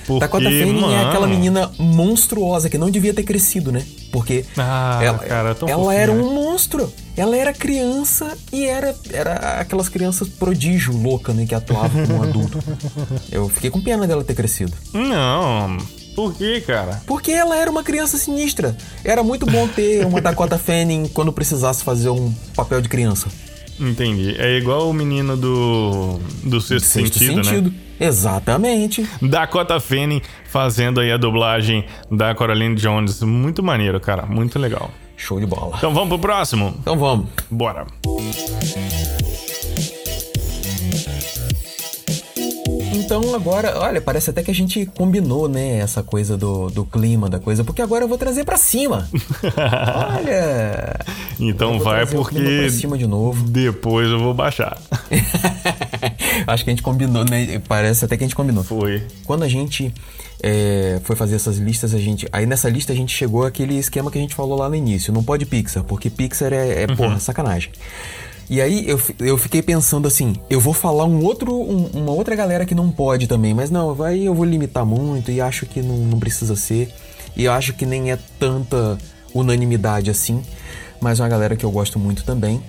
Porque, 0.08 0.22
Dakota 0.22 0.46
Fanning 0.46 0.80
mano... 0.80 0.94
é 0.94 1.04
aquela 1.04 1.28
menina 1.28 1.70
monstruosa 1.78 2.70
que 2.70 2.78
não 2.78 2.90
devia 2.90 3.14
ter 3.14 3.24
crescido, 3.24 3.74
né? 3.74 3.86
Porque 4.10 4.46
ah, 4.58 5.00
ela, 5.04 5.18
cara, 5.20 5.58
é 5.68 5.70
ela 5.70 5.94
era 5.94 6.14
um 6.14 6.34
monstro. 6.34 6.92
Ela 7.18 7.36
era 7.36 7.52
criança 7.52 8.38
e 8.54 8.66
era, 8.66 8.96
era 9.12 9.60
aquelas 9.60 9.90
crianças 9.90 10.30
prodígio 10.30 10.96
louca, 10.96 11.34
né? 11.34 11.46
Que 11.46 11.54
atuavam 11.54 12.08
como 12.08 12.20
um 12.20 12.24
adulto. 12.24 12.58
Eu 13.30 13.50
fiquei 13.50 13.70
com 13.70 13.82
pena 13.82 14.08
dela 14.08 14.24
ter 14.24 14.34
crescido. 14.34 14.72
Não. 14.94 15.76
Por 16.16 16.34
quê, 16.34 16.64
cara? 16.66 17.02
Porque 17.06 17.32
ela 17.32 17.58
era 17.58 17.70
uma 17.70 17.84
criança 17.84 18.18
sinistra. 18.18 18.78
Era 19.04 19.22
muito 19.22 19.46
bom 19.46 19.68
ter 19.68 20.06
uma 20.06 20.22
Dakota 20.22 20.58
Fanning 20.58 21.10
quando 21.10 21.34
precisasse 21.34 21.84
fazer 21.84 22.10
um 22.10 22.34
papel 22.56 22.80
de 22.80 22.88
criança. 22.88 23.28
Entendi. 23.80 24.36
É 24.38 24.58
igual 24.58 24.90
o 24.90 24.94
menino 24.94 25.38
do, 25.38 26.20
do 26.44 26.60
sexto, 26.60 26.86
sexto 26.86 27.20
sentido, 27.20 27.44
sentido, 27.44 27.70
né? 27.70 27.76
Exatamente. 28.00 29.08
Dakota 29.22 29.80
Fanning 29.80 30.22
fazendo 30.46 31.00
aí 31.00 31.12
a 31.12 31.18
dublagem 31.18 31.86
da 32.12 32.34
Coraline 32.36 32.76
Jones. 32.76 33.22
Muito 33.24 33.64
maneiro, 33.64 34.00
cara. 34.00 34.26
Muito 34.26 34.60
legal. 34.60 34.92
Show 35.16 35.40
de 35.40 35.46
bola. 35.48 35.76
Então 35.78 35.94
vamos 35.94 36.10
pro 36.10 36.20
próximo? 36.20 36.76
Então 36.80 36.98
vamos. 36.98 37.28
Bora. 37.50 37.88
Então 43.08 43.34
agora, 43.34 43.80
olha, 43.80 44.02
parece 44.02 44.32
até 44.32 44.44
que 44.44 44.52
a 44.52 44.54
gente 44.54 44.86
combinou, 44.86 45.48
né, 45.48 45.78
essa 45.78 46.04
coisa 46.04 46.36
do, 46.36 46.70
do 46.70 46.84
clima 46.84 47.30
da 47.30 47.40
coisa, 47.40 47.64
porque 47.64 47.82
agora 47.82 48.04
eu 48.04 48.08
vou 48.10 48.18
trazer 48.18 48.44
para 48.44 48.58
cima. 48.58 49.08
olha. 50.14 51.00
Então 51.40 51.80
vai 51.80 52.06
porque 52.06 52.38
pra 52.38 52.70
cima 52.70 52.98
de 52.98 53.08
novo. 53.08 53.48
Depois 53.48 54.10
eu 54.10 54.20
vou 54.20 54.34
baixar. 54.34 54.78
Acho 56.46 56.66
que 56.66 56.70
a 56.70 56.74
gente 56.74 56.84
combinou, 56.84 57.24
né? 57.24 57.62
Parece 57.66 58.04
até 58.04 58.18
que 58.18 58.26
a 58.26 58.28
gente 58.28 58.36
combinou. 58.36 58.66
Foi. 58.66 59.02
Quando 59.26 59.44
a 59.44 59.48
gente 59.48 59.94
é, 60.44 61.00
foi 61.06 61.16
fazer 61.16 61.38
essas 61.38 61.60
listas, 61.60 61.94
a 61.94 62.00
gente. 62.00 62.28
Aí 62.34 62.46
nessa 62.46 62.68
lista 62.68 62.92
a 62.92 62.96
gente 62.96 63.16
chegou 63.16 63.46
àquele 63.46 63.76
esquema 63.78 64.12
que 64.12 64.18
a 64.18 64.22
gente 64.22 64.36
falou 64.36 64.58
lá 64.58 64.68
no 64.68 64.76
início. 64.76 65.14
Não 65.14 65.24
pode 65.24 65.46
Pixar, 65.46 65.86
porque 65.86 66.10
Pixar 66.10 66.52
é, 66.52 66.84
é 66.84 66.88
uhum. 66.90 66.96
porra, 66.98 67.20
sacanagem. 67.22 67.72
E 68.50 68.62
aí 68.62 68.88
eu, 68.88 69.00
eu 69.20 69.38
fiquei 69.38 69.62
pensando 69.62 70.08
assim, 70.08 70.36
eu 70.50 70.60
vou 70.60 70.74
falar 70.74 71.04
um 71.04 71.24
outro, 71.24 71.54
um, 71.54 71.88
uma 71.94 72.12
outra 72.12 72.36
galera 72.36 72.66
que 72.66 72.74
não 72.74 72.90
pode 72.90 73.28
também, 73.28 73.54
mas 73.54 73.70
não, 73.70 73.94
vai 73.94 74.20
eu 74.20 74.34
vou 74.34 74.46
limitar 74.46 74.86
muito 74.86 75.32
e 75.32 75.42
acho 75.42 75.66
que 75.66 75.82
não, 75.82 75.98
não 75.98 76.20
precisa 76.20 76.56
ser. 76.56 76.94
E 77.36 77.44
eu 77.44 77.52
acho 77.52 77.74
que 77.74 77.86
nem 77.86 78.12
é 78.12 78.18
tanta 78.40 78.98
unanimidade 79.34 80.10
assim, 80.10 80.42
mas 81.02 81.20
é 81.20 81.24
uma 81.24 81.30
galera 81.30 81.56
que 81.56 81.66
eu 81.66 81.72
gosto 81.72 82.00
muito 82.00 82.24
também, 82.24 82.64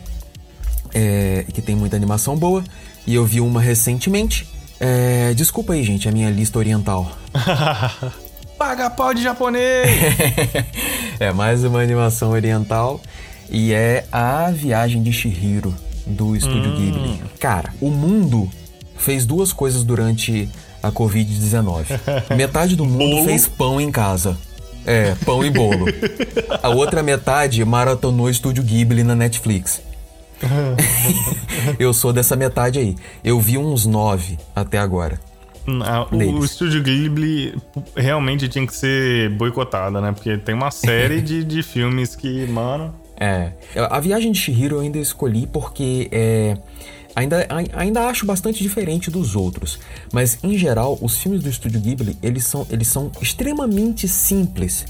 é, 0.93 1.45
que 1.53 1.63
tem 1.63 1.77
muita 1.77 1.97
animação 1.97 2.37
boa. 2.37 2.65
E 3.07 3.15
eu 3.15 3.25
vi 3.25 3.41
uma 3.41 3.61
recentemente. 3.61 4.47
É, 4.81 5.33
desculpa 5.35 5.73
aí, 5.73 5.83
gente, 5.83 6.09
a 6.09 6.13
minha 6.13 6.29
lista 6.29 6.59
oriental. 6.59 7.11
Paga 8.59 8.91
pau 8.91 9.15
de 9.15 9.23
japonês! 9.23 9.89
é 11.19 11.33
mais 11.33 11.63
uma 11.65 11.81
animação 11.81 12.31
oriental. 12.33 13.01
E 13.51 13.73
é 13.73 14.05
A 14.13 14.51
Viagem 14.51 15.03
de 15.03 15.13
Shihiro, 15.13 15.75
do 16.07 16.37
Estúdio 16.37 16.73
hum. 16.73 16.77
Ghibli. 16.77 17.23
Cara, 17.41 17.73
o 17.81 17.91
mundo 17.91 18.49
fez 18.97 19.25
duas 19.25 19.53
coisas 19.53 19.85
durante 19.85 20.49
a 20.83 20.91
Covid-19. 20.91 21.87
Metade 22.37 22.77
do 22.77 22.85
mundo 22.85 23.17
bolo? 23.17 23.25
fez 23.25 23.47
pão 23.47 23.81
em 23.81 23.91
casa. 23.91 24.37
É, 24.87 25.15
pão 25.25 25.45
e 25.45 25.51
bolo. 25.51 25.87
A 26.63 26.71
outra 26.71 27.03
metade 27.03 27.63
maratonou 27.65 28.31
Estúdio 28.31 28.63
Ghibli 28.63 29.05
na 29.05 29.15
Netflix. 29.15 29.83
eu 31.79 31.93
sou 31.93 32.13
dessa 32.13 32.37
metade 32.37 32.79
aí. 32.79 32.97
Eu 33.23 33.41
vi 33.41 33.59
uns 33.59 33.85
nove 33.85 34.39
até 34.55 34.79
agora. 34.79 35.21
o 35.67 36.45
Estúdio 36.45 36.83
Ghibli 36.83 37.55
realmente 37.95 38.49
tinha 38.49 38.67
que 38.67 38.75
ser 38.75 39.31
boicotado, 39.31 40.01
né? 40.01 40.13
Porque 40.13 40.39
tem 40.39 40.55
uma 40.55 40.71
série 40.71 41.21
de, 41.21 41.45
de 41.45 41.63
filmes 41.63 42.17
que, 42.17 42.47
mano. 42.47 42.95
É. 43.21 43.53
A 43.91 43.99
Viagem 44.01 44.33
de 44.33 44.39
Shihiro 44.39 44.77
eu 44.77 44.81
ainda 44.81 44.99
escolhi 44.99 45.47
porque 45.47 46.09
é, 46.13 46.57
ainda, 47.15 47.47
ainda 47.73 48.07
acho 48.07 48.25
bastante 48.25 48.63
diferente 48.63 49.11
dos 49.11 49.35
outros. 49.35 49.79
Mas, 50.13 50.39
em 50.43 50.57
geral, 50.57 50.99
os 51.01 51.19
filmes 51.19 51.43
do 51.43 51.49
Estúdio 51.49 51.81
Ghibli, 51.81 52.17
eles 52.23 52.45
são, 52.45 52.67
eles 52.71 52.89
são 52.89 53.11
extremamente 53.21 54.07
simples 54.07 54.87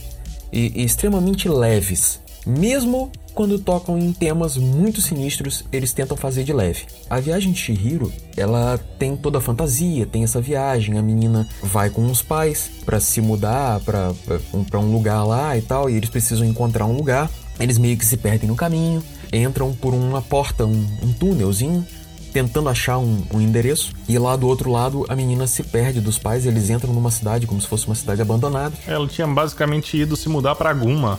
e, 0.52 0.80
e 0.80 0.84
extremamente 0.84 1.48
leves 1.48 2.20
Mesmo 2.48 3.12
quando 3.34 3.58
tocam 3.58 3.98
em 3.98 4.10
temas 4.10 4.56
muito 4.56 5.02
sinistros, 5.02 5.64
eles 5.70 5.92
tentam 5.92 6.16
fazer 6.16 6.44
de 6.44 6.52
leve. 6.52 6.86
A 7.08 7.20
viagem 7.20 7.52
de 7.52 7.58
Shihiro, 7.58 8.10
ela 8.34 8.80
tem 8.98 9.14
toda 9.14 9.36
a 9.36 9.40
fantasia, 9.40 10.06
tem 10.06 10.24
essa 10.24 10.40
viagem, 10.40 10.98
a 10.98 11.02
menina 11.02 11.46
vai 11.62 11.90
com 11.90 12.06
os 12.06 12.22
pais 12.22 12.70
para 12.86 12.98
se 12.98 13.20
mudar 13.20 13.80
para 13.80 14.80
um 14.80 14.90
lugar 14.90 15.24
lá 15.24 15.58
e 15.58 15.60
tal, 15.62 15.90
e 15.90 15.94
eles 15.94 16.08
precisam 16.08 16.46
encontrar 16.46 16.86
um 16.86 16.96
lugar. 16.96 17.30
Eles 17.60 17.78
meio 17.78 17.96
que 17.96 18.06
se 18.06 18.16
perdem 18.16 18.48
no 18.48 18.56
caminho, 18.56 19.02
entram 19.32 19.72
por 19.72 19.94
uma 19.94 20.22
porta, 20.22 20.64
um, 20.64 20.86
um 21.02 21.12
túnelzinho, 21.12 21.86
tentando 22.32 22.68
achar 22.68 22.98
um, 22.98 23.22
um, 23.32 23.40
endereço. 23.40 23.92
E 24.08 24.18
lá 24.18 24.36
do 24.36 24.46
outro 24.46 24.70
lado, 24.70 25.04
a 25.08 25.16
menina 25.16 25.46
se 25.46 25.62
perde 25.62 26.00
dos 26.00 26.18
pais. 26.18 26.46
Eles 26.46 26.70
entram 26.70 26.92
numa 26.92 27.10
cidade 27.10 27.46
como 27.46 27.60
se 27.60 27.66
fosse 27.66 27.86
uma 27.86 27.94
cidade 27.94 28.22
abandonada. 28.22 28.74
Ela 28.86 29.06
tinha 29.06 29.26
basicamente 29.26 29.96
ido 29.96 30.16
se 30.16 30.28
mudar 30.28 30.54
para 30.54 30.72
Guma. 30.72 31.18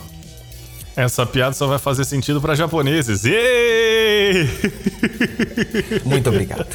Essa 0.96 1.24
piada 1.24 1.54
só 1.54 1.66
vai 1.66 1.78
fazer 1.78 2.04
sentido 2.04 2.40
para 2.40 2.54
japoneses. 2.54 3.22
Muito 6.04 6.28
obrigado. 6.28 6.66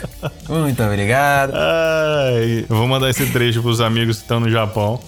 Muito 0.48 0.84
obrigado. 0.84 1.54
Ai, 1.54 2.66
vou 2.68 2.88
mandar 2.88 3.10
esse 3.10 3.26
trecho 3.28 3.62
pros 3.62 3.82
amigos 3.82 4.18
que 4.18 4.24
estão 4.24 4.40
no 4.40 4.50
Japão. 4.50 5.00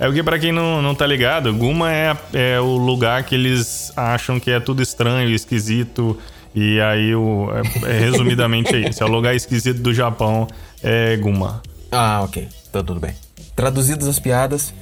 É 0.00 0.06
porque, 0.06 0.22
pra 0.22 0.38
quem 0.38 0.52
não, 0.52 0.80
não 0.80 0.94
tá 0.94 1.06
ligado, 1.06 1.52
Guma 1.52 1.92
é, 1.92 2.16
é 2.32 2.60
o 2.60 2.76
lugar 2.76 3.24
que 3.24 3.34
eles 3.34 3.92
acham 3.96 4.38
que 4.38 4.50
é 4.50 4.60
tudo 4.60 4.80
estranho, 4.80 5.30
esquisito 5.30 6.16
e 6.54 6.80
aí, 6.80 7.14
o, 7.14 7.48
é, 7.84 7.96
é, 7.96 7.98
resumidamente 8.00 8.74
é 8.74 8.88
isso. 8.88 9.02
É 9.02 9.06
o 9.06 9.08
lugar 9.08 9.34
esquisito 9.34 9.80
do 9.80 9.92
Japão, 9.92 10.46
é 10.82 11.16
Guma. 11.16 11.62
Ah, 11.90 12.22
ok. 12.22 12.48
Então 12.68 12.84
tudo 12.84 13.00
bem. 13.00 13.14
Traduzidas 13.54 14.06
as 14.06 14.18
piadas, 14.18 14.72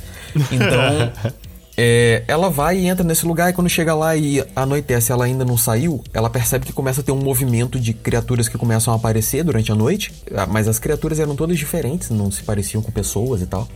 então... 0.53 1.13
é, 1.77 2.25
ela 2.27 2.49
vai 2.49 2.79
e 2.79 2.87
entra 2.87 3.05
nesse 3.05 3.27
lugar 3.27 3.51
e 3.51 3.53
quando 3.53 3.69
chega 3.69 3.95
lá 3.95 4.17
e 4.17 4.43
anoitece, 4.55 5.13
ela 5.13 5.27
ainda 5.27 5.45
não 5.45 5.59
saiu, 5.59 6.03
ela 6.13 6.31
percebe 6.31 6.65
que 6.65 6.73
começa 6.73 7.03
a 7.03 7.05
ter 7.05 7.13
um 7.13 7.23
movimento 7.23 7.79
de 7.79 7.93
criaturas 7.93 8.49
que 8.49 8.57
começam 8.57 8.93
a 8.93 8.97
aparecer 8.97 9.45
durante 9.45 9.71
a 9.71 9.75
noite, 9.75 10.13
mas 10.49 10.69
as 10.69 10.79
criaturas 10.79 11.21
eram 11.21 11.37
todas 11.37 11.59
diferentes, 11.59 12.09
não 12.09 12.31
se 12.31 12.43
pareciam 12.43 12.83
com 12.83 12.91
pessoas 12.91 13.43
e 13.43 13.47
tal. 13.47 13.69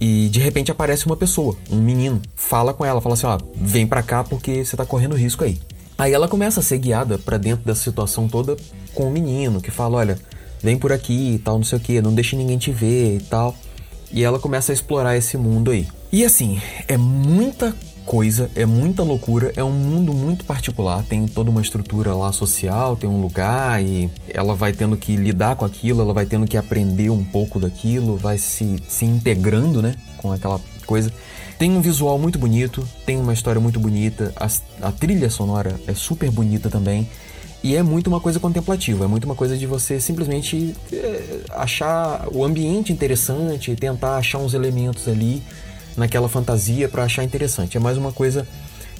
E 0.00 0.28
de 0.28 0.40
repente 0.40 0.70
aparece 0.70 1.06
uma 1.06 1.16
pessoa, 1.16 1.56
um 1.70 1.80
menino, 1.80 2.20
fala 2.34 2.74
com 2.74 2.84
ela, 2.84 3.00
fala 3.00 3.14
assim: 3.14 3.26
ó, 3.26 3.38
vem 3.54 3.86
pra 3.86 4.02
cá 4.02 4.22
porque 4.22 4.64
você 4.64 4.76
tá 4.76 4.84
correndo 4.84 5.16
risco 5.16 5.44
aí. 5.44 5.58
Aí 5.98 6.12
ela 6.12 6.28
começa 6.28 6.60
a 6.60 6.62
ser 6.62 6.78
guiada 6.78 7.18
para 7.18 7.38
dentro 7.38 7.64
dessa 7.64 7.82
situação 7.82 8.28
toda 8.28 8.56
com 8.94 9.08
o 9.08 9.10
menino, 9.10 9.60
que 9.60 9.70
fala: 9.70 9.98
olha, 9.98 10.18
vem 10.62 10.76
por 10.76 10.92
aqui 10.92 11.34
e 11.34 11.38
tal, 11.38 11.56
não 11.56 11.64
sei 11.64 11.78
o 11.78 11.80
que, 11.80 12.02
não 12.02 12.14
deixe 12.14 12.36
ninguém 12.36 12.58
te 12.58 12.70
ver 12.70 13.16
e 13.16 13.20
tal. 13.20 13.56
E 14.12 14.22
ela 14.22 14.38
começa 14.38 14.72
a 14.72 14.74
explorar 14.74 15.16
esse 15.16 15.36
mundo 15.36 15.70
aí. 15.70 15.86
E 16.12 16.24
assim, 16.24 16.60
é 16.86 16.96
muita 16.96 17.74
coisa, 18.06 18.48
é 18.54 18.64
muita 18.64 19.02
loucura, 19.02 19.52
é 19.56 19.64
um 19.64 19.72
mundo 19.72 20.14
muito 20.14 20.44
particular, 20.44 21.02
tem 21.02 21.26
toda 21.26 21.50
uma 21.50 21.60
estrutura 21.60 22.14
lá 22.14 22.32
social, 22.32 22.96
tem 22.96 23.10
um 23.10 23.20
lugar 23.20 23.82
e 23.82 24.08
ela 24.28 24.54
vai 24.54 24.72
tendo 24.72 24.96
que 24.96 25.16
lidar 25.16 25.56
com 25.56 25.64
aquilo, 25.64 26.00
ela 26.00 26.14
vai 26.14 26.24
tendo 26.24 26.46
que 26.46 26.56
aprender 26.56 27.10
um 27.10 27.24
pouco 27.24 27.58
daquilo, 27.58 28.16
vai 28.16 28.38
se, 28.38 28.76
se 28.88 29.04
integrando, 29.04 29.82
né, 29.82 29.96
com 30.18 30.32
aquela 30.32 30.60
coisa. 30.86 31.12
Tem 31.58 31.70
um 31.70 31.80
visual 31.80 32.16
muito 32.18 32.38
bonito, 32.38 32.86
tem 33.04 33.18
uma 33.18 33.32
história 33.32 33.60
muito 33.60 33.80
bonita, 33.80 34.32
a, 34.36 34.46
a 34.86 34.92
trilha 34.92 35.28
sonora 35.28 35.78
é 35.86 35.92
super 35.92 36.30
bonita 36.30 36.70
também. 36.70 37.08
E 37.62 37.74
é 37.74 37.82
muito 37.82 38.06
uma 38.06 38.20
coisa 38.20 38.38
contemplativa, 38.38 39.06
é 39.06 39.08
muito 39.08 39.24
uma 39.24 39.34
coisa 39.34 39.56
de 39.56 39.66
você 39.66 39.98
simplesmente 39.98 40.76
é, 40.92 41.40
achar 41.50 42.28
o 42.32 42.44
ambiente 42.44 42.92
interessante, 42.92 43.74
tentar 43.74 44.18
achar 44.18 44.38
uns 44.38 44.54
elementos 44.54 45.08
ali 45.08 45.42
naquela 45.96 46.28
fantasia 46.28 46.88
para 46.88 47.04
achar 47.04 47.24
interessante. 47.24 47.76
É 47.76 47.80
mais 47.80 47.96
uma 47.96 48.12
coisa 48.12 48.46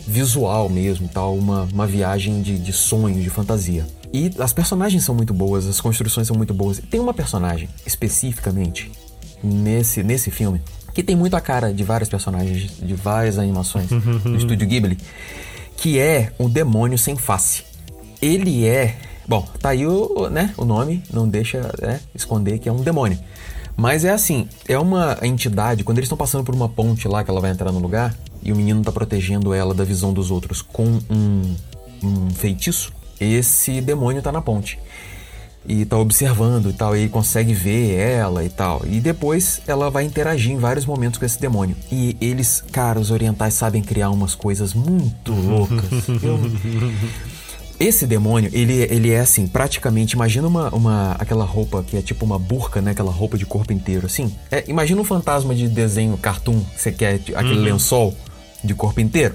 visual 0.07 0.68
mesmo, 0.68 1.09
tal, 1.09 1.36
uma, 1.36 1.62
uma 1.72 1.86
viagem 1.86 2.40
de, 2.40 2.59
de 2.59 2.72
sonho, 2.72 3.20
de 3.20 3.28
fantasia. 3.28 3.86
E 4.12 4.30
as 4.38 4.53
personagens 4.53 5.05
são 5.05 5.14
muito 5.14 5.34
boas, 5.34 5.66
as 5.66 5.80
construções 5.80 6.26
são 6.28 6.36
muito 6.36 6.55
boas. 6.55 6.80
Tem 6.90 7.01
uma 7.01 7.12
personagem 7.12 7.68
especificamente 7.84 8.90
nesse, 9.42 10.03
nesse 10.03 10.30
filme 10.30 10.61
que 10.94 11.03
tem 11.03 11.14
muito 11.14 11.36
a 11.36 11.40
cara 11.42 11.74
de 11.74 11.84
vários 11.84 12.09
personagens 12.09 12.78
de 12.78 12.94
várias 12.94 13.38
animações 13.38 13.88
do 14.24 14.34
estúdio 14.34 14.66
Ghibli, 14.66 14.97
que 15.76 15.99
é 15.99 16.32
o 16.38 16.49
demônio 16.49 16.97
sem 16.97 17.16
face. 17.16 17.64
Ele 18.22 18.66
é, 18.66 18.97
bom, 19.28 19.47
tá 19.61 19.70
aí 19.70 19.86
o, 19.86 20.30
né, 20.30 20.55
o 20.57 20.64
nome, 20.64 21.03
não 21.12 21.28
deixa 21.28 21.70
né, 21.82 22.01
esconder 22.14 22.59
que 22.59 22.68
é 22.68 22.72
um 22.72 22.80
demônio. 22.80 23.18
Mas 23.77 24.05
é 24.05 24.11
assim, 24.11 24.49
é 24.66 24.79
uma 24.79 25.18
entidade, 25.22 25.85
quando 25.85 25.99
eles 25.99 26.07
estão 26.07 26.16
passando 26.16 26.45
por 26.45 26.55
uma 26.55 26.68
ponte 26.68 27.07
lá 27.07 27.22
que 27.22 27.31
ela 27.31 27.41
vai 27.41 27.51
entrar 27.51 27.70
no 27.70 27.79
lugar, 27.79 28.16
e 28.43 28.53
o 28.53 28.57
menino 28.57 28.83
tá 28.83 28.91
protegendo 28.91 29.53
ela 29.53 29.74
da 29.74 29.85
visão 29.85 30.12
dos 30.12 30.31
outros 30.31 30.62
com 30.62 30.99
um, 31.11 31.55
um 32.03 32.31
feitiço, 32.31 32.93
esse 33.20 33.81
demônio 33.81 34.22
tá 34.22 34.33
na 34.33 34.41
ponte 34.41 34.79
e 35.68 35.85
tá 35.85 35.99
observando 35.99 36.70
e 36.70 36.72
tal, 36.72 36.97
e 36.97 37.01
ele 37.01 37.09
consegue 37.09 37.53
ver 37.53 37.95
ela 37.99 38.45
e 38.45 38.49
tal. 38.49 38.83
E 38.87 39.01
depois 39.01 39.61
ela 39.66 39.91
vai 39.91 40.05
interagir 40.05 40.53
em 40.53 40.59
vários 40.59 40.87
momentos 40.87 41.18
com 41.18 41.24
esse 41.24 41.41
demônio. 41.41 41.77
E 41.91 42.16
eles, 42.20 42.62
cara, 42.72 43.01
os 43.01 43.11
orientais 43.11 43.55
sabem 43.55 43.83
criar 43.83 44.11
umas 44.11 44.35
coisas 44.35 44.72
muito 44.72 45.33
loucas. 45.33 45.91
Eu... 46.22 46.39
Esse 47.79 48.07
demônio, 48.07 48.51
ele, 48.55 48.72
ele 48.91 49.11
é 49.11 49.20
assim, 49.20 49.47
praticamente, 49.47 50.14
imagina 50.14 50.49
uma, 50.49 50.70
uma 50.70 51.12
aquela 51.18 51.45
roupa 51.45 51.83
que 51.83 51.97
é 51.97 52.03
tipo 52.03 52.24
uma 52.24 52.39
burca, 52.39 52.81
né? 52.81 52.93
Aquela 52.93 53.12
roupa 53.12 53.37
de 53.37 53.45
corpo 53.45 53.72
inteiro, 53.72 54.07
assim. 54.07 54.35
É, 54.51 54.64
imagina 54.66 55.01
um 55.01 55.05
fantasma 55.05 55.55
de 55.55 55.68
desenho 55.68 56.16
cartoon, 56.16 56.61
que 56.74 56.81
você 56.81 56.91
quer 56.91 57.14
aquele 57.14 57.59
uhum. 57.59 57.64
lençol 57.64 58.14
de 58.64 58.74
corpo 58.74 59.01
inteiro. 59.01 59.35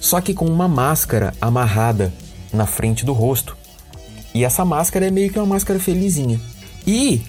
Só 0.00 0.20
que 0.20 0.32
com 0.32 0.46
uma 0.46 0.68
máscara 0.68 1.32
amarrada 1.40 2.12
na 2.52 2.66
frente 2.66 3.04
do 3.04 3.12
rosto. 3.12 3.56
E 4.32 4.44
essa 4.44 4.64
máscara 4.64 5.06
é 5.06 5.10
meio 5.10 5.30
que 5.32 5.38
uma 5.38 5.46
máscara 5.46 5.80
felizinha. 5.80 6.40
E 6.86 7.22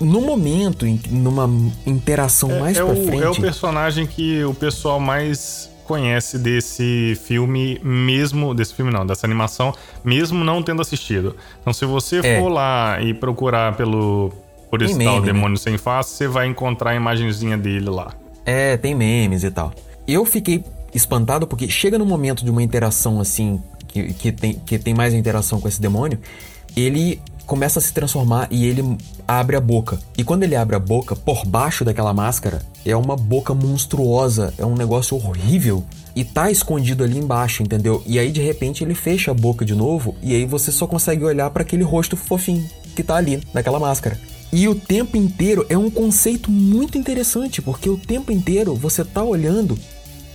no 0.00 0.20
momento, 0.20 0.86
em, 0.86 1.00
numa 1.10 1.50
interação 1.86 2.50
é, 2.50 2.60
mais 2.60 2.76
é 2.76 2.84
pra 2.84 2.92
o, 2.92 3.04
frente. 3.04 3.22
É 3.22 3.28
o 3.28 3.40
personagem 3.40 4.06
que 4.06 4.42
o 4.44 4.54
pessoal 4.54 4.98
mais 4.98 5.70
conhece 5.84 6.38
desse 6.38 7.18
filme, 7.24 7.80
mesmo. 7.82 8.54
Desse 8.54 8.74
filme 8.74 8.90
não, 8.90 9.06
dessa 9.06 9.26
animação, 9.26 9.72
mesmo 10.04 10.42
não 10.42 10.62
tendo 10.62 10.82
assistido. 10.82 11.36
Então, 11.60 11.72
se 11.72 11.84
você 11.84 12.18
é. 12.18 12.40
for 12.40 12.48
lá 12.48 13.00
e 13.00 13.14
procurar 13.14 13.76
pelo. 13.76 14.32
Por 14.70 14.82
esse 14.82 14.98
tal 14.98 15.20
né? 15.20 15.26
Demônio 15.26 15.50
né? 15.50 15.56
Sem 15.56 15.78
Face, 15.78 16.10
você 16.10 16.26
vai 16.26 16.48
encontrar 16.48 16.90
a 16.90 16.94
imagenzinha 16.96 17.56
dele 17.56 17.88
lá. 17.88 18.12
É, 18.44 18.76
tem 18.76 18.94
memes 18.94 19.44
e 19.44 19.50
tal. 19.50 19.72
Eu 20.06 20.24
fiquei 20.24 20.64
espantado 20.92 21.46
porque 21.46 21.68
chega 21.68 21.96
no 21.98 22.04
momento 22.04 22.44
de 22.44 22.50
uma 22.50 22.62
interação 22.62 23.20
assim 23.20 23.62
que, 23.86 24.12
que, 24.12 24.32
tem, 24.32 24.54
que 24.54 24.78
tem 24.78 24.92
mais 24.92 25.14
interação 25.14 25.60
com 25.60 25.68
esse 25.68 25.80
demônio, 25.80 26.18
ele 26.76 27.20
começa 27.54 27.78
a 27.78 27.82
se 27.82 27.92
transformar 27.92 28.48
e 28.50 28.66
ele 28.66 28.98
abre 29.28 29.54
a 29.54 29.60
boca. 29.60 30.00
E 30.18 30.24
quando 30.24 30.42
ele 30.42 30.56
abre 30.56 30.74
a 30.74 30.78
boca, 30.80 31.14
por 31.14 31.46
baixo 31.46 31.84
daquela 31.84 32.12
máscara, 32.12 32.60
é 32.84 32.96
uma 32.96 33.14
boca 33.14 33.54
monstruosa, 33.54 34.52
é 34.58 34.66
um 34.66 34.74
negócio 34.74 35.16
horrível. 35.16 35.84
E 36.16 36.24
tá 36.24 36.50
escondido 36.50 37.04
ali 37.04 37.16
embaixo, 37.16 37.62
entendeu? 37.62 38.02
E 38.06 38.18
aí 38.18 38.32
de 38.32 38.42
repente 38.42 38.82
ele 38.82 38.92
fecha 38.92 39.30
a 39.30 39.34
boca 39.34 39.64
de 39.64 39.72
novo 39.72 40.16
e 40.20 40.34
aí 40.34 40.44
você 40.44 40.72
só 40.72 40.84
consegue 40.84 41.22
olhar 41.22 41.48
para 41.50 41.62
aquele 41.62 41.84
rosto 41.84 42.16
fofinho 42.16 42.68
que 42.96 43.04
tá 43.04 43.14
ali 43.14 43.40
naquela 43.54 43.78
máscara. 43.78 44.18
E 44.52 44.66
o 44.66 44.74
tempo 44.74 45.16
inteiro 45.16 45.64
é 45.68 45.78
um 45.78 45.90
conceito 45.90 46.50
muito 46.50 46.98
interessante, 46.98 47.62
porque 47.62 47.88
o 47.88 47.96
tempo 47.96 48.32
inteiro 48.32 48.74
você 48.74 49.04
tá 49.04 49.22
olhando 49.22 49.78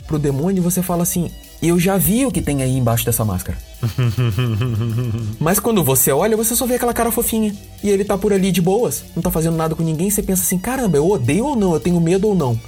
pro 0.07 0.17
demônio 0.17 0.61
e 0.61 0.63
você 0.63 0.81
fala 0.81 1.03
assim: 1.03 1.29
eu 1.61 1.79
já 1.79 1.97
vi 1.97 2.25
o 2.25 2.31
que 2.31 2.41
tem 2.41 2.61
aí 2.61 2.77
embaixo 2.77 3.05
dessa 3.05 3.25
máscara. 3.25 3.57
Mas 5.39 5.59
quando 5.59 5.83
você 5.83 6.11
olha, 6.11 6.37
você 6.37 6.55
só 6.55 6.65
vê 6.65 6.75
aquela 6.75 6.93
cara 6.93 7.11
fofinha. 7.11 7.53
E 7.83 7.89
ele 7.89 8.05
tá 8.05 8.17
por 8.17 8.31
ali 8.31 8.51
de 8.51 8.61
boas, 8.61 9.03
não 9.15 9.21
tá 9.21 9.29
fazendo 9.29 9.57
nada 9.57 9.75
com 9.75 9.83
ninguém. 9.83 10.09
Você 10.09 10.23
pensa 10.23 10.43
assim: 10.43 10.57
caramba, 10.57 10.97
eu 10.97 11.09
odeio 11.09 11.45
ou 11.45 11.55
não? 11.55 11.73
Eu 11.73 11.79
tenho 11.79 11.99
medo 11.99 12.27
ou 12.27 12.35
não? 12.35 12.59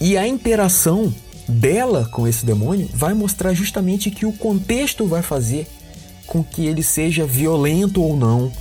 E 0.00 0.16
a 0.16 0.26
interação 0.26 1.14
dela 1.48 2.08
com 2.10 2.26
esse 2.26 2.44
demônio 2.44 2.88
vai 2.92 3.14
mostrar 3.14 3.52
justamente 3.52 4.10
que 4.10 4.24
o 4.24 4.32
contexto 4.32 5.06
vai 5.06 5.22
fazer 5.22 5.66
com 6.26 6.42
que 6.42 6.66
ele 6.66 6.82
seja 6.82 7.26
violento 7.26 8.00
ou 8.00 8.16
não, 8.16 8.52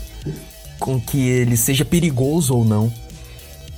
com 0.79 0.99
que 0.99 1.19
ele 1.19 1.55
seja 1.55 1.85
perigoso 1.85 2.55
ou 2.55 2.65
não. 2.65 2.91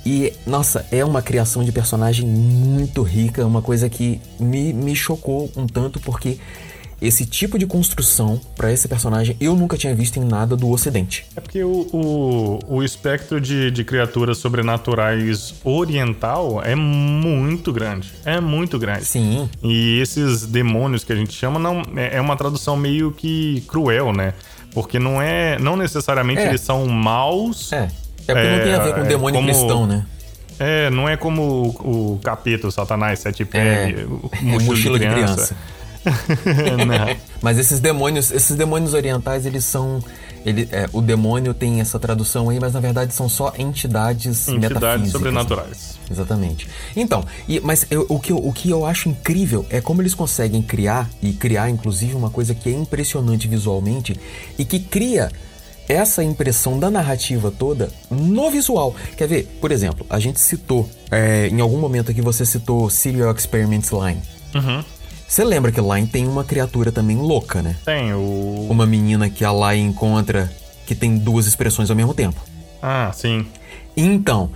E, 0.04 0.32
nossa, 0.46 0.84
é 0.90 1.04
uma 1.04 1.22
criação 1.22 1.62
de 1.62 1.70
personagem 1.70 2.26
muito 2.26 3.02
rica, 3.02 3.46
uma 3.46 3.62
coisa 3.62 3.88
que 3.88 4.20
me, 4.38 4.72
me 4.72 4.96
chocou 4.96 5.50
um 5.56 5.66
tanto, 5.66 6.00
porque 6.00 6.38
esse 7.02 7.26
tipo 7.26 7.58
de 7.58 7.66
construção 7.66 8.40
para 8.56 8.72
esse 8.72 8.86
personagem 8.86 9.36
eu 9.40 9.56
nunca 9.56 9.76
tinha 9.76 9.92
visto 9.92 10.18
em 10.18 10.24
nada 10.24 10.56
do 10.56 10.70
Ocidente. 10.70 11.26
É 11.34 11.40
porque 11.40 11.62
o, 11.64 11.88
o, 11.92 12.58
o 12.76 12.82
espectro 12.82 13.40
de, 13.40 13.72
de 13.72 13.82
criaturas 13.82 14.38
sobrenaturais 14.38 15.54
oriental 15.64 16.62
é 16.62 16.76
muito 16.76 17.72
grande. 17.72 18.12
É 18.24 18.40
muito 18.40 18.78
grande. 18.78 19.04
Sim. 19.04 19.50
E 19.62 19.98
esses 20.00 20.46
demônios 20.46 21.02
que 21.02 21.12
a 21.12 21.16
gente 21.16 21.32
chama 21.32 21.58
não 21.58 21.82
é, 21.96 22.16
é 22.16 22.20
uma 22.20 22.36
tradução 22.36 22.76
meio 22.76 23.10
que 23.10 23.62
cruel, 23.66 24.12
né? 24.12 24.34
Porque 24.72 24.98
não 24.98 25.20
é. 25.20 25.58
Não 25.58 25.76
necessariamente 25.76 26.40
é. 26.40 26.48
eles 26.48 26.60
são 26.60 26.86
maus. 26.86 27.72
É 27.72 27.88
é 28.28 28.34
porque 28.34 28.46
é, 28.46 28.56
não 28.56 28.64
tem 28.64 28.74
a 28.74 28.82
ver 28.82 28.94
com 28.94 29.00
o 29.00 29.04
é, 29.04 29.08
demônio 29.08 29.40
como, 29.40 29.52
cristão, 29.52 29.86
né? 29.86 30.06
É, 30.58 30.90
não 30.90 31.08
é 31.08 31.16
como 31.16 31.42
o, 31.42 32.14
o 32.14 32.20
capeta, 32.22 32.66
o 32.66 32.70
satanás, 32.70 33.18
sete 33.18 33.44
pés, 33.44 33.98
é, 33.98 34.04
o 34.04 34.60
mochila, 34.60 34.98
de 34.98 35.06
criança. 35.08 35.56
De 36.04 36.36
criança. 36.36 37.16
Mas 37.40 37.58
esses 37.58 37.80
demônios, 37.80 38.30
esses 38.30 38.56
demônios 38.56 38.92
orientais, 38.94 39.46
eles 39.46 39.64
são 39.64 40.02
ele, 40.44 40.68
é, 40.72 40.88
o 40.92 41.00
demônio 41.00 41.54
tem 41.54 41.80
essa 41.80 41.98
tradução 41.98 42.50
aí, 42.50 42.58
mas 42.58 42.72
na 42.72 42.80
verdade 42.80 43.14
são 43.14 43.28
só 43.28 43.52
entidades, 43.56 44.48
entidades 44.48 45.12
sobrenaturais. 45.12 45.98
Né? 46.00 46.06
Exatamente. 46.10 46.68
Então, 46.96 47.24
e, 47.48 47.60
mas 47.60 47.86
eu, 47.90 48.06
o, 48.08 48.18
que 48.18 48.32
eu, 48.32 48.36
o 48.38 48.52
que 48.52 48.68
eu 48.68 48.84
acho 48.84 49.08
incrível 49.08 49.64
é 49.70 49.80
como 49.80 50.02
eles 50.02 50.14
conseguem 50.14 50.60
criar, 50.60 51.08
e 51.22 51.32
criar 51.32 51.70
inclusive 51.70 52.14
uma 52.14 52.30
coisa 52.30 52.54
que 52.54 52.68
é 52.68 52.72
impressionante 52.72 53.46
visualmente, 53.46 54.18
e 54.58 54.64
que 54.64 54.80
cria 54.80 55.30
essa 55.88 56.22
impressão 56.22 56.78
da 56.78 56.90
narrativa 56.90 57.50
toda 57.50 57.90
no 58.10 58.50
visual. 58.50 58.94
Quer 59.16 59.28
ver? 59.28 59.46
Por 59.60 59.72
exemplo, 59.72 60.06
a 60.08 60.18
gente 60.18 60.40
citou, 60.40 60.88
é, 61.10 61.48
em 61.48 61.60
algum 61.60 61.78
momento 61.78 62.10
aqui 62.10 62.20
você 62.20 62.46
citou 62.46 62.88
Serial 62.88 63.34
Experiments 63.34 63.90
Line. 63.90 64.20
Uhum. 64.54 64.84
Você 65.26 65.44
lembra 65.44 65.72
que 65.72 65.80
lá 65.80 65.96
tem 66.10 66.28
uma 66.28 66.44
criatura 66.44 66.92
também 66.92 67.16
louca, 67.16 67.62
né? 67.62 67.76
Tem, 67.84 68.12
o. 68.12 68.66
Uma 68.68 68.84
menina 68.84 69.30
que 69.30 69.44
a 69.44 69.50
Lai 69.50 69.78
encontra 69.78 70.52
que 70.86 70.94
tem 70.94 71.16
duas 71.16 71.46
expressões 71.46 71.88
ao 71.88 71.96
mesmo 71.96 72.12
tempo. 72.12 72.38
Ah, 72.82 73.10
sim. 73.14 73.46
Então, 73.96 74.50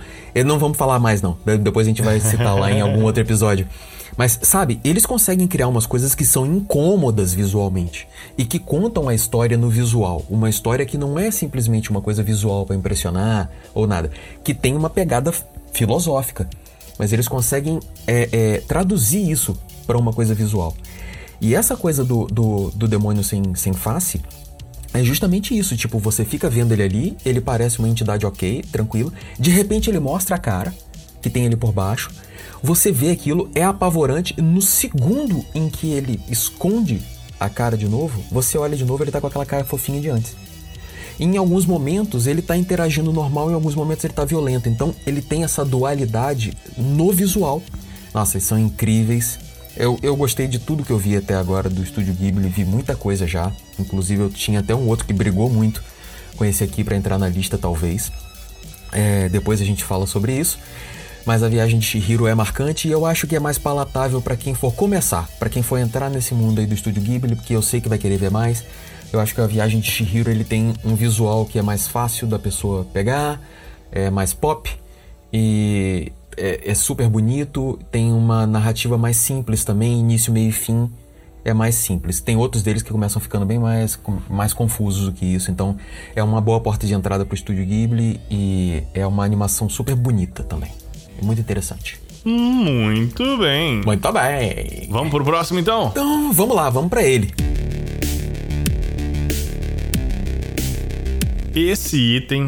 não 0.45 0.59
vamos 0.59 0.77
falar 0.77 0.99
mais 0.99 1.21
não. 1.21 1.37
Depois 1.61 1.87
a 1.87 1.89
gente 1.89 2.01
vai 2.01 2.19
citar 2.19 2.55
lá 2.55 2.71
em 2.71 2.81
algum 2.81 3.01
outro 3.05 3.23
episódio. 3.23 3.67
Mas, 4.15 4.39
sabe, 4.41 4.79
eles 4.83 5.05
conseguem 5.05 5.47
criar 5.47 5.67
umas 5.67 5.85
coisas 5.85 6.15
que 6.15 6.25
são 6.25 6.45
incômodas 6.45 7.33
visualmente 7.33 8.07
e 8.37 8.45
que 8.45 8.59
contam 8.59 9.09
a 9.09 9.15
história 9.15 9.57
no 9.57 9.69
visual. 9.69 10.25
Uma 10.29 10.49
história 10.49 10.85
que 10.85 10.97
não 10.97 11.19
é 11.19 11.29
simplesmente 11.31 11.89
uma 11.89 12.01
coisa 12.01 12.23
visual 12.23 12.65
para 12.65 12.75
impressionar 12.75 13.49
ou 13.73 13.85
nada, 13.85 14.11
que 14.43 14.53
tem 14.53 14.75
uma 14.75 14.89
pegada 14.89 15.33
filosófica. 15.71 16.47
Mas 16.97 17.13
eles 17.13 17.27
conseguem 17.27 17.79
é, 18.05 18.29
é, 18.31 18.61
traduzir 18.61 19.29
isso 19.29 19.57
para 19.85 19.97
uma 19.97 20.13
coisa 20.13 20.33
visual. 20.33 20.75
E 21.39 21.53
essa 21.53 21.75
coisa 21.75 22.03
do, 22.03 22.25
do, 22.25 22.71
do 22.71 22.87
demônio 22.87 23.23
sem, 23.23 23.53
sem 23.55 23.73
face 23.73 24.21
é 24.93 25.03
justamente 25.03 25.57
isso. 25.57 25.77
Tipo, 25.77 25.99
você 25.99 26.25
fica 26.25 26.49
vendo 26.49 26.71
ele 26.71 26.83
ali, 26.83 27.17
ele 27.23 27.39
parece 27.39 27.79
uma 27.79 27.87
entidade 27.87 28.25
ok, 28.25 28.63
tranquilo. 28.71 29.13
De 29.39 29.51
repente 29.51 29.89
ele 29.89 29.99
mostra 29.99 30.35
a 30.35 30.39
cara 30.39 30.73
que 31.21 31.29
tem 31.29 31.45
ali 31.45 31.55
por 31.55 31.71
baixo. 31.71 32.11
Você 32.61 32.91
vê 32.91 33.11
aquilo, 33.11 33.49
é 33.53 33.63
apavorante. 33.63 34.39
No 34.41 34.61
segundo 34.61 35.45
em 35.53 35.69
que 35.69 35.91
ele 35.91 36.19
esconde 36.29 37.01
a 37.39 37.49
cara 37.49 37.77
de 37.77 37.87
novo, 37.87 38.23
você 38.31 38.57
olha 38.57 38.75
de 38.75 38.83
novo, 38.83 39.03
ele 39.03 39.11
tá 39.11 39.21
com 39.21 39.27
aquela 39.27 39.45
cara 39.45 39.63
fofinha 39.63 40.01
de 40.01 40.09
antes. 40.09 40.35
Em 41.19 41.35
alguns 41.37 41.65
momentos 41.65 42.27
ele 42.27 42.41
tá 42.41 42.55
interagindo 42.55 43.11
normal, 43.11 43.49
em 43.49 43.53
alguns 43.53 43.73
momentos 43.73 44.05
ele 44.05 44.13
tá 44.13 44.23
violento. 44.23 44.69
Então 44.69 44.93
ele 45.05 45.21
tem 45.21 45.43
essa 45.43 45.65
dualidade 45.65 46.53
no 46.77 47.11
visual. 47.11 47.61
Nossa, 48.13 48.37
eles 48.37 48.47
são 48.47 48.57
incríveis. 48.57 49.39
Eu, 49.75 49.99
eu 50.01 50.15
gostei 50.15 50.47
de 50.47 50.59
tudo 50.59 50.83
que 50.83 50.91
eu 50.91 50.97
vi 50.97 51.15
até 51.15 51.35
agora 51.35 51.69
do 51.69 51.83
Estúdio 51.83 52.13
Ghibli, 52.13 52.49
vi 52.49 52.65
muita 52.65 52.95
coisa 52.95 53.27
já. 53.27 53.51
Inclusive 53.79 54.23
eu 54.23 54.29
tinha 54.29 54.59
até 54.59 54.73
um 54.73 54.87
outro 54.87 55.05
que 55.05 55.13
brigou 55.13 55.49
muito 55.49 55.83
com 56.35 56.45
esse 56.45 56.63
aqui 56.63 56.83
para 56.83 56.95
entrar 56.95 57.17
na 57.17 57.27
lista, 57.27 57.57
talvez. 57.57 58.11
É, 58.91 59.27
depois 59.29 59.61
a 59.61 59.65
gente 59.65 59.83
fala 59.83 60.07
sobre 60.07 60.33
isso. 60.33 60.57
Mas 61.27 61.43
a 61.43 61.49
viagem 61.49 61.77
de 61.77 61.85
Shihiro 61.85 62.25
é 62.25 62.33
marcante 62.33 62.87
e 62.87 62.91
eu 62.91 63.05
acho 63.05 63.27
que 63.27 63.35
é 63.35 63.39
mais 63.39 63.57
palatável 63.57 64.21
para 64.21 64.37
quem 64.37 64.53
for 64.53 64.73
começar, 64.73 65.27
para 65.37 65.49
quem 65.49 65.61
for 65.61 65.77
entrar 65.77 66.09
nesse 66.09 66.33
mundo 66.33 66.59
aí 66.59 66.65
do 66.65 66.73
Estúdio 66.73 67.01
Ghibli, 67.01 67.35
porque 67.35 67.53
eu 67.53 67.61
sei 67.61 67.81
que 67.81 67.89
vai 67.89 67.97
querer 67.97 68.15
ver 68.15 68.31
mais. 68.31 68.63
Eu 69.11 69.19
acho 69.19 69.35
que 69.35 69.41
a 69.41 69.45
viagem 69.45 69.81
de 69.81 69.91
Shihiro 69.91 70.31
ele 70.31 70.45
tem 70.45 70.73
um 70.85 70.95
visual 70.95 71.45
que 71.45 71.59
é 71.59 71.61
mais 71.61 71.85
fácil 71.85 72.27
da 72.27 72.39
pessoa 72.39 72.87
pegar, 72.93 73.41
é 73.91 74.09
mais 74.09 74.33
pop 74.33 74.73
e 75.33 76.13
é, 76.37 76.71
é, 76.71 76.73
super 76.73 77.09
bonito, 77.09 77.77
tem 77.91 78.09
uma 78.13 78.47
narrativa 78.47 78.97
mais 78.97 79.17
simples 79.17 79.65
também, 79.65 79.99
início, 79.99 80.31
meio 80.31 80.47
e 80.47 80.53
fim 80.53 80.89
é 81.43 81.53
mais 81.53 81.75
simples. 81.75 82.21
Tem 82.21 82.37
outros 82.37 82.63
deles 82.63 82.81
que 82.81 82.89
começam 82.89 83.21
ficando 83.21 83.45
bem 83.45 83.59
mais, 83.59 83.99
mais 84.29 84.53
confusos 84.53 85.07
do 85.07 85.11
que 85.11 85.25
isso, 85.25 85.51
então 85.51 85.75
é 86.15 86.23
uma 86.23 86.39
boa 86.39 86.61
porta 86.61 86.87
de 86.87 86.93
entrada 86.93 87.25
para 87.25 87.33
o 87.33 87.35
estúdio 87.35 87.65
Ghibli 87.65 88.17
e 88.31 88.81
é 88.93 89.05
uma 89.05 89.25
animação 89.25 89.67
super 89.67 89.93
bonita 89.93 90.41
também. 90.41 90.71
É 91.19 91.25
muito 91.25 91.41
interessante. 91.41 91.99
Muito 92.23 93.37
bem. 93.37 93.81
Muito 93.85 94.11
bem. 94.11 94.87
Vamos 94.89 95.09
pro 95.09 95.23
próximo 95.23 95.59
então? 95.59 95.87
Então, 95.87 96.31
vamos 96.33 96.55
lá, 96.55 96.69
vamos 96.69 96.89
para 96.89 97.03
ele. 97.03 97.33
Esse 101.55 101.97
item 101.97 102.47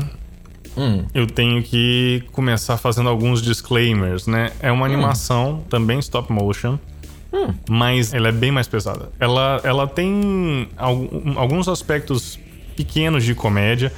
hum. 0.78 1.04
eu 1.14 1.26
tenho 1.26 1.64
que 1.64 2.24
começar 2.32 2.78
fazendo 2.78 3.10
alguns 3.10 3.42
disclaimers, 3.42 4.28
né? 4.28 4.52
É 4.60 4.72
uma 4.72 4.82
hum. 4.82 4.86
animação, 4.86 5.64
também 5.70 5.98
stop 6.00 6.32
motion, 6.32 6.78
hum. 7.34 7.54
mas 7.70 8.14
ela 8.14 8.30
é 8.30 8.32
bem 8.32 8.52
mais 8.52 8.68
pesada. 8.68 9.10
Ela, 9.20 9.62
ela 9.64 9.88
tem 9.88 10.68
alguns 11.36 11.68
aspectos 11.68 12.38
pequenos 12.76 13.24
de 13.24 13.34
comédia, 13.34 13.92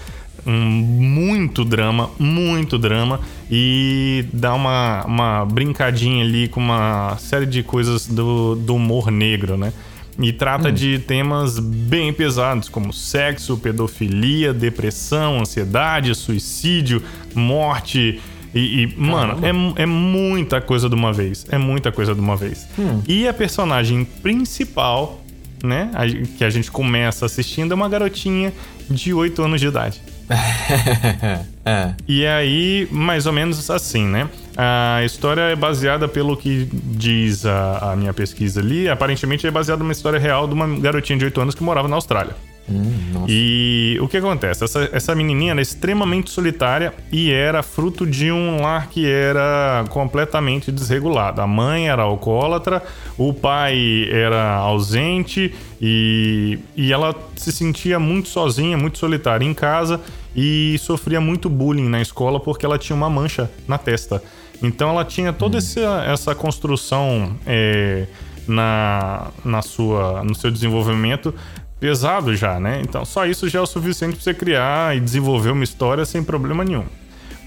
um, 0.45 0.51
muito 0.51 1.63
drama, 1.63 2.09
muito 2.19 2.77
drama, 2.77 3.19
e 3.49 4.25
dá 4.33 4.53
uma, 4.53 5.03
uma 5.05 5.45
brincadinha 5.45 6.23
ali 6.23 6.47
com 6.47 6.59
uma 6.59 7.17
série 7.17 7.45
de 7.45 7.63
coisas 7.63 8.07
do, 8.07 8.55
do 8.55 8.75
humor 8.75 9.11
negro, 9.11 9.57
né? 9.57 9.73
E 10.19 10.31
trata 10.31 10.69
hum. 10.69 10.73
de 10.73 10.99
temas 10.99 11.59
bem 11.59 12.13
pesados, 12.13 12.69
como 12.69 12.91
sexo, 12.91 13.57
pedofilia, 13.57 14.53
depressão, 14.53 15.39
ansiedade, 15.39 16.13
suicídio, 16.13 17.01
morte. 17.33 18.19
E, 18.53 18.83
e 18.83 18.95
mano, 18.97 19.39
é, 19.77 19.83
é 19.83 19.85
muita 19.85 20.59
coisa 20.59 20.89
de 20.89 20.95
uma 20.95 21.13
vez. 21.13 21.45
É 21.49 21.57
muita 21.57 21.91
coisa 21.91 22.13
de 22.13 22.19
uma 22.19 22.35
vez. 22.35 22.67
Hum. 22.77 23.01
E 23.07 23.27
a 23.27 23.33
personagem 23.33 24.03
principal, 24.03 25.23
né, 25.63 25.89
a, 25.93 26.07
que 26.07 26.43
a 26.43 26.49
gente 26.49 26.69
começa 26.69 27.25
assistindo, 27.25 27.71
é 27.71 27.75
uma 27.75 27.89
garotinha 27.89 28.53
de 28.89 29.13
8 29.13 29.41
anos 29.41 29.61
de 29.61 29.67
idade. 29.67 30.01
É. 30.29 31.93
E 32.07 32.25
aí, 32.25 32.87
mais 32.91 33.25
ou 33.25 33.33
menos 33.33 33.69
assim, 33.69 34.05
né? 34.05 34.27
A 34.57 35.03
história 35.03 35.41
é 35.41 35.55
baseada 35.55 36.07
pelo 36.07 36.35
que 36.35 36.67
diz 36.71 37.45
a, 37.45 37.91
a, 37.91 37.95
minha 37.95 38.13
pesquisa 38.13 38.59
ali. 38.59 38.89
Aparentemente 38.89 39.45
é 39.45 39.51
baseada 39.51 39.81
numa 39.81 39.91
história 39.91 40.19
real 40.19 40.47
de 40.47 40.53
uma 40.53 40.67
garotinha 40.79 41.19
de 41.19 41.25
8 41.25 41.41
anos 41.41 41.55
que 41.55 41.63
morava 41.63 41.87
na 41.87 41.95
Austrália. 41.95 42.35
Hum, 42.71 43.25
e 43.27 43.97
o 44.01 44.07
que 44.07 44.17
acontece? 44.17 44.63
Essa, 44.63 44.89
essa 44.93 45.13
menininha 45.13 45.51
era 45.51 45.61
extremamente 45.61 46.29
solitária 46.29 46.93
e 47.11 47.31
era 47.31 47.61
fruto 47.61 48.05
de 48.05 48.31
um 48.31 48.61
lar 48.61 48.87
que 48.87 49.05
era 49.05 49.83
completamente 49.89 50.71
desregulado. 50.71 51.41
A 51.41 51.47
mãe 51.47 51.89
era 51.89 52.03
alcoólatra, 52.03 52.81
o 53.17 53.33
pai 53.33 54.07
era 54.09 54.55
ausente 54.55 55.53
e, 55.81 56.59
e 56.75 56.93
ela 56.93 57.13
se 57.35 57.51
sentia 57.51 57.99
muito 57.99 58.29
sozinha, 58.29 58.77
muito 58.77 58.97
solitária 58.97 59.45
em 59.45 59.53
casa 59.53 59.99
e 60.35 60.77
sofria 60.79 61.19
muito 61.19 61.49
bullying 61.49 61.89
na 61.89 62.01
escola 62.01 62.39
porque 62.39 62.65
ela 62.65 62.77
tinha 62.77 62.95
uma 62.95 63.09
mancha 63.09 63.51
na 63.67 63.77
testa. 63.77 64.23
Então 64.63 64.89
ela 64.89 65.03
tinha 65.03 65.33
toda 65.33 65.55
hum. 65.55 65.57
essa, 65.57 66.03
essa 66.07 66.35
construção 66.35 67.35
é, 67.45 68.05
na, 68.47 69.31
na 69.43 69.61
sua, 69.61 70.23
no 70.23 70.35
seu 70.35 70.51
desenvolvimento 70.51 71.33
pesado 71.81 72.35
já, 72.35 72.59
né? 72.59 72.79
Então 72.83 73.03
só 73.03 73.25
isso 73.25 73.49
já 73.49 73.59
é 73.59 73.61
o 73.61 73.65
suficiente 73.65 74.13
para 74.13 74.23
você 74.23 74.33
criar 74.35 74.95
e 74.95 74.99
desenvolver 74.99 75.49
uma 75.49 75.63
história 75.63 76.05
sem 76.05 76.23
problema 76.23 76.63
nenhum. 76.63 76.85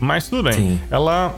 Mas 0.01 0.29
tudo 0.29 0.43
bem. 0.43 0.55
Sim. 0.55 0.81
Ela 0.91 1.35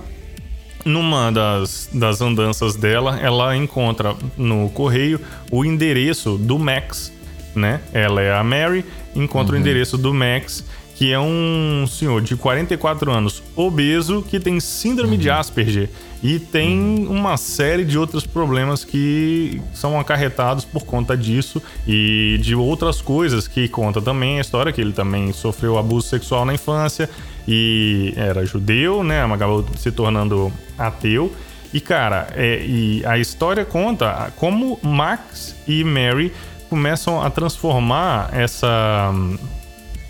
numa 0.82 1.30
das, 1.30 1.90
das 1.92 2.20
andanças 2.20 2.74
dela, 2.74 3.18
ela 3.20 3.54
encontra 3.56 4.14
no 4.36 4.70
correio 4.70 5.20
o 5.50 5.64
endereço 5.64 6.38
do 6.38 6.58
Max, 6.58 7.12
né? 7.54 7.80
Ela 7.92 8.22
é 8.22 8.32
a 8.32 8.42
Mary, 8.42 8.84
encontra 9.14 9.52
uhum. 9.52 9.58
o 9.58 9.60
endereço 9.60 9.98
do 9.98 10.14
Max 10.14 10.64
que 10.96 11.12
é 11.12 11.20
um 11.20 11.86
senhor 11.86 12.22
de 12.22 12.34
44 12.36 13.12
anos, 13.12 13.42
obeso, 13.54 14.22
que 14.22 14.40
tem 14.40 14.58
síndrome 14.58 15.12
uhum. 15.12 15.18
de 15.18 15.30
Asperger 15.30 15.90
e 16.22 16.38
tem 16.38 17.06
uhum. 17.06 17.10
uma 17.10 17.36
série 17.36 17.84
de 17.84 17.98
outros 17.98 18.26
problemas 18.26 18.82
que 18.82 19.60
são 19.74 20.00
acarretados 20.00 20.64
por 20.64 20.86
conta 20.86 21.14
disso 21.14 21.62
e 21.86 22.38
de 22.40 22.54
outras 22.54 23.02
coisas 23.02 23.46
que 23.46 23.68
conta 23.68 24.00
também 24.00 24.38
a 24.38 24.40
história 24.40 24.72
que 24.72 24.80
ele 24.80 24.92
também 24.92 25.32
sofreu 25.32 25.76
abuso 25.76 26.08
sexual 26.08 26.46
na 26.46 26.54
infância 26.54 27.10
e 27.46 28.14
era 28.16 28.44
judeu, 28.46 29.04
né? 29.04 29.22
Acabou 29.22 29.66
se 29.76 29.92
tornando 29.92 30.50
ateu. 30.78 31.30
E 31.74 31.80
cara, 31.80 32.28
é, 32.34 32.64
e 32.64 33.04
a 33.04 33.18
história 33.18 33.64
conta 33.64 34.32
como 34.36 34.78
Max 34.82 35.54
e 35.68 35.84
Mary 35.84 36.32
começam 36.70 37.22
a 37.22 37.28
transformar 37.28 38.30
essa 38.32 39.12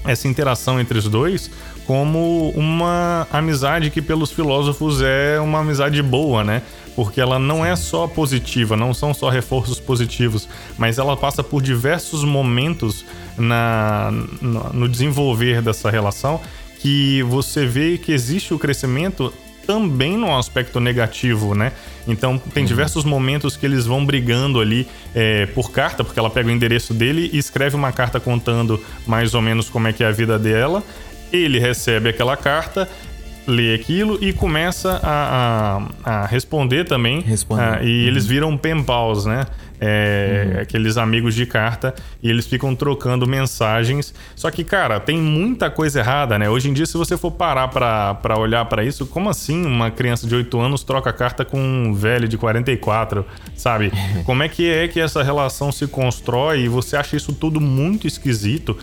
essa 0.06 0.28
interação 0.28 0.80
entre 0.80 0.98
os 0.98 1.08
dois 1.08 1.50
como 1.86 2.50
uma 2.50 3.28
amizade 3.30 3.90
que 3.90 4.02
pelos 4.02 4.32
filósofos 4.32 5.00
é 5.00 5.38
uma 5.40 5.60
amizade 5.60 6.02
boa, 6.02 6.42
né? 6.42 6.62
Porque 6.96 7.20
ela 7.20 7.38
não 7.38 7.64
é 7.64 7.76
só 7.76 8.08
positiva, 8.08 8.76
não 8.76 8.92
são 8.92 9.14
só 9.14 9.28
reforços 9.28 9.78
positivos, 9.78 10.48
mas 10.76 10.98
ela 10.98 11.16
passa 11.16 11.44
por 11.44 11.62
diversos 11.62 12.24
momentos 12.24 13.04
na, 13.38 14.10
no 14.72 14.88
desenvolver 14.88 15.62
dessa 15.62 15.90
relação 15.90 16.40
que 16.80 17.22
você 17.22 17.66
vê 17.66 17.98
que 17.98 18.12
existe 18.12 18.52
o 18.52 18.58
crescimento 18.58 19.32
também 19.66 20.16
no 20.16 20.36
aspecto 20.36 20.78
negativo, 20.78 21.54
né? 21.54 21.72
Então 22.06 22.38
tem 22.38 22.62
uhum. 22.62 22.68
diversos 22.68 23.04
momentos 23.04 23.56
que 23.56 23.66
eles 23.66 23.84
vão 23.86 24.04
brigando 24.04 24.60
ali 24.60 24.86
é, 25.14 25.46
por 25.46 25.70
carta, 25.70 26.04
porque 26.04 26.18
ela 26.18 26.30
pega 26.30 26.48
o 26.48 26.52
endereço 26.52 26.94
dele 26.94 27.30
e 27.32 27.38
escreve 27.38 27.74
uma 27.74 27.92
carta 27.92 28.20
contando 28.20 28.80
mais 29.06 29.34
ou 29.34 29.42
menos 29.42 29.68
como 29.68 29.88
é 29.88 29.92
que 29.92 30.04
é 30.04 30.06
a 30.06 30.12
vida 30.12 30.38
dela. 30.38 30.82
Ele 31.32 31.58
recebe 31.58 32.08
aquela 32.08 32.36
carta 32.36 32.88
lê 33.46 33.74
aquilo 33.74 34.18
e 34.20 34.32
começa 34.32 35.00
a, 35.02 35.80
a, 36.04 36.22
a 36.22 36.26
responder 36.26 36.84
também. 36.84 37.20
Responder. 37.20 37.62
Ah, 37.62 37.78
e 37.82 38.02
uhum. 38.02 38.08
eles 38.08 38.26
viram 38.26 38.56
pen 38.56 38.82
pals, 38.82 39.24
né? 39.24 39.46
É, 39.80 40.52
uhum. 40.54 40.60
Aqueles 40.62 40.96
amigos 40.96 41.34
de 41.34 41.44
carta 41.44 41.94
e 42.22 42.30
eles 42.30 42.46
ficam 42.46 42.74
trocando 42.74 43.26
mensagens. 43.26 44.14
Só 44.34 44.50
que, 44.50 44.64
cara, 44.64 44.98
tem 44.98 45.18
muita 45.18 45.70
coisa 45.70 46.00
errada, 46.00 46.38
né? 46.38 46.48
Hoje 46.48 46.70
em 46.70 46.72
dia, 46.72 46.86
se 46.86 46.96
você 46.96 47.16
for 47.16 47.30
parar 47.30 47.68
pra, 47.68 48.38
olhar 48.38 48.64
para 48.64 48.84
isso, 48.84 49.06
como 49.06 49.28
assim 49.28 49.64
uma 49.66 49.90
criança 49.90 50.26
de 50.26 50.34
8 50.34 50.58
anos 50.58 50.82
troca 50.82 51.12
carta 51.12 51.44
com 51.44 51.60
um 51.60 51.94
velho 51.94 52.26
de 52.26 52.38
44, 52.38 53.24
sabe? 53.54 53.92
como 54.24 54.42
é 54.42 54.48
que 54.48 54.70
é 54.70 54.88
que 54.88 55.00
essa 55.00 55.22
relação 55.22 55.70
se 55.70 55.86
constrói 55.86 56.62
e 56.62 56.68
você 56.68 56.96
acha 56.96 57.16
isso 57.16 57.32
tudo 57.32 57.60
muito 57.60 58.06
esquisito? 58.06 58.76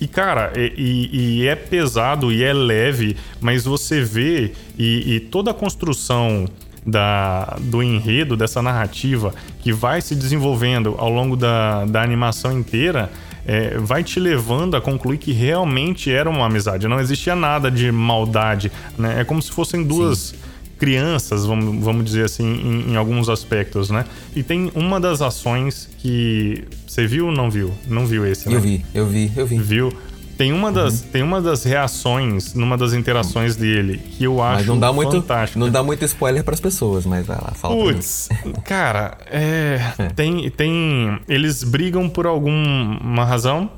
E, 0.00 0.06
cara, 0.06 0.52
e, 0.56 1.40
e, 1.40 1.46
é 1.46 1.54
pesado 1.54 2.30
e 2.30 2.44
é 2.44 2.52
leve, 2.52 3.16
mas 3.40 3.64
você 3.64 4.02
vê 4.02 4.52
e, 4.78 5.16
e, 5.16 5.20
toda 5.20 5.52
a 5.52 5.54
construção 5.54 6.44
da, 6.86 7.56
do 7.60 7.82
enredo, 7.82 8.36
dessa 8.36 8.62
narrativa, 8.62 9.34
que 9.60 9.72
vai 9.72 10.00
se 10.00 10.14
desenvolvendo 10.14 10.94
ao 10.98 11.10
longo 11.10 11.36
da, 11.36 11.84
da 11.84 12.02
animação 12.02 12.56
inteira, 12.56 13.10
é, 13.44 13.76
vai 13.78 14.04
te 14.04 14.20
levando 14.20 14.76
a 14.76 14.80
concluir 14.80 15.18
que 15.18 15.32
realmente 15.32 16.10
era 16.10 16.28
uma 16.30 16.46
amizade. 16.46 16.86
Não 16.86 17.00
existia 17.00 17.34
nada 17.34 17.70
de 17.70 17.90
maldade. 17.90 18.70
Né? 18.96 19.20
É 19.20 19.24
como 19.24 19.42
se 19.42 19.50
fossem 19.50 19.82
duas. 19.82 20.18
Sim 20.18 20.46
crianças, 20.78 21.46
vamos, 21.46 21.82
vamos 21.82 22.04
dizer 22.04 22.24
assim, 22.24 22.44
em, 22.44 22.92
em, 22.92 22.96
alguns 22.96 23.28
aspectos, 23.28 23.90
né? 23.90 24.04
E 24.34 24.42
tem 24.42 24.70
uma 24.74 25.00
das 25.00 25.22
ações 25.22 25.88
que. 25.98 26.64
Você 26.86 27.06
viu 27.06 27.26
ou 27.26 27.32
não 27.32 27.50
viu? 27.50 27.72
Não 27.88 28.06
viu 28.06 28.26
esse, 28.26 28.48
né? 28.48 28.56
Eu 28.56 28.60
vi, 28.60 28.84
eu 28.94 29.06
vi, 29.06 29.32
eu 29.36 29.46
vi. 29.46 29.58
Viu? 29.58 29.92
Tem 30.36 30.52
uma 30.52 30.70
das, 30.70 31.00
uhum. 31.00 31.08
tem 31.08 31.22
uma 31.22 31.40
das 31.40 31.64
reações 31.64 32.52
numa 32.52 32.76
das 32.76 32.92
interações 32.92 33.56
dele 33.56 33.98
que 33.98 34.24
eu 34.24 34.42
acho 34.42 34.58
mas 34.58 34.66
não 34.66 34.78
dá 34.78 34.92
muito, 34.92 35.12
fantástico. 35.12 35.58
Não 35.58 35.70
dá 35.70 35.82
muito 35.82 36.04
spoiler 36.04 36.44
para 36.44 36.52
as 36.52 36.60
pessoas, 36.60 37.06
mas 37.06 37.26
vai 37.26 37.36
lá, 37.36 37.52
fala 37.54 37.74
Putz, 37.74 38.28
cara, 38.64 39.16
é, 39.30 39.80
é, 39.98 40.08
Tem, 40.10 40.50
tem. 40.50 41.18
Eles 41.26 41.64
brigam 41.64 42.08
por 42.08 42.26
alguma 42.26 43.24
razão. 43.24 43.70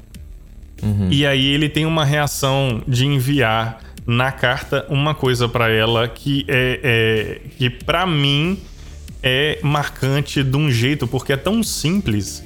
Uhum. 0.82 1.08
E 1.10 1.26
aí 1.26 1.46
ele 1.46 1.68
tem 1.68 1.86
uma 1.86 2.04
reação 2.04 2.82
de 2.86 3.04
enviar 3.04 3.80
na 4.06 4.32
carta 4.32 4.86
uma 4.88 5.14
coisa 5.14 5.48
para 5.48 5.68
ela 5.70 6.08
que 6.08 6.44
é, 6.48 6.80
é 6.82 7.48
que 7.56 7.68
para 7.68 8.06
mim 8.06 8.58
é 9.22 9.58
marcante 9.62 10.42
de 10.42 10.56
um 10.56 10.70
jeito 10.70 11.06
porque 11.06 11.32
é 11.32 11.36
tão 11.36 11.62
simples, 11.62 12.42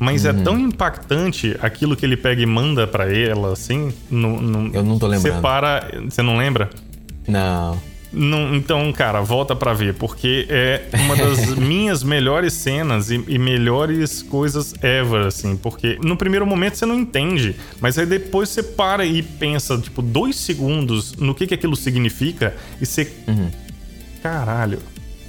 mas 0.00 0.24
é 0.24 0.32
uhum. 0.32 0.40
é 0.40 0.42
tão 0.42 0.58
impactante 0.58 1.54
aquilo 1.60 1.94
que 1.94 2.06
ele 2.06 2.16
pega 2.16 2.40
e 2.40 2.46
manda 2.46 2.86
para 2.86 3.14
ela 3.14 3.52
assim. 3.52 3.92
No, 4.10 4.40
no, 4.40 4.74
Eu 4.74 4.82
não 4.82 4.98
tô 4.98 5.06
lembrando. 5.06 5.34
Separa, 5.34 5.90
você 6.08 6.22
não 6.22 6.38
lembra? 6.38 6.70
Não. 7.28 7.78
Não, 8.12 8.56
então, 8.56 8.90
cara, 8.92 9.20
volta 9.20 9.54
para 9.54 9.72
ver, 9.72 9.94
porque 9.94 10.46
é 10.48 10.88
uma 11.04 11.14
das 11.14 11.50
minhas 11.54 12.02
melhores 12.02 12.54
cenas 12.54 13.10
e, 13.10 13.22
e, 13.28 13.38
melhores 13.38 14.22
coisas 14.22 14.74
ever, 14.82 15.26
assim. 15.26 15.54
Porque 15.54 15.98
no 16.02 16.16
primeiro 16.16 16.46
momento 16.46 16.76
você 16.76 16.86
não 16.86 16.98
entende, 16.98 17.54
mas 17.78 17.98
aí 17.98 18.06
depois 18.06 18.48
você 18.48 18.62
para 18.62 19.04
e 19.04 19.22
pensa, 19.22 19.78
tipo, 19.78 20.00
dois 20.00 20.34
segundos 20.36 21.14
no 21.16 21.34
que, 21.34 21.46
que 21.46 21.54
aquilo 21.54 21.76
significa 21.76 22.56
e 22.80 22.86
você. 22.86 23.12
Uhum. 23.28 23.50
Caralho, 24.22 24.78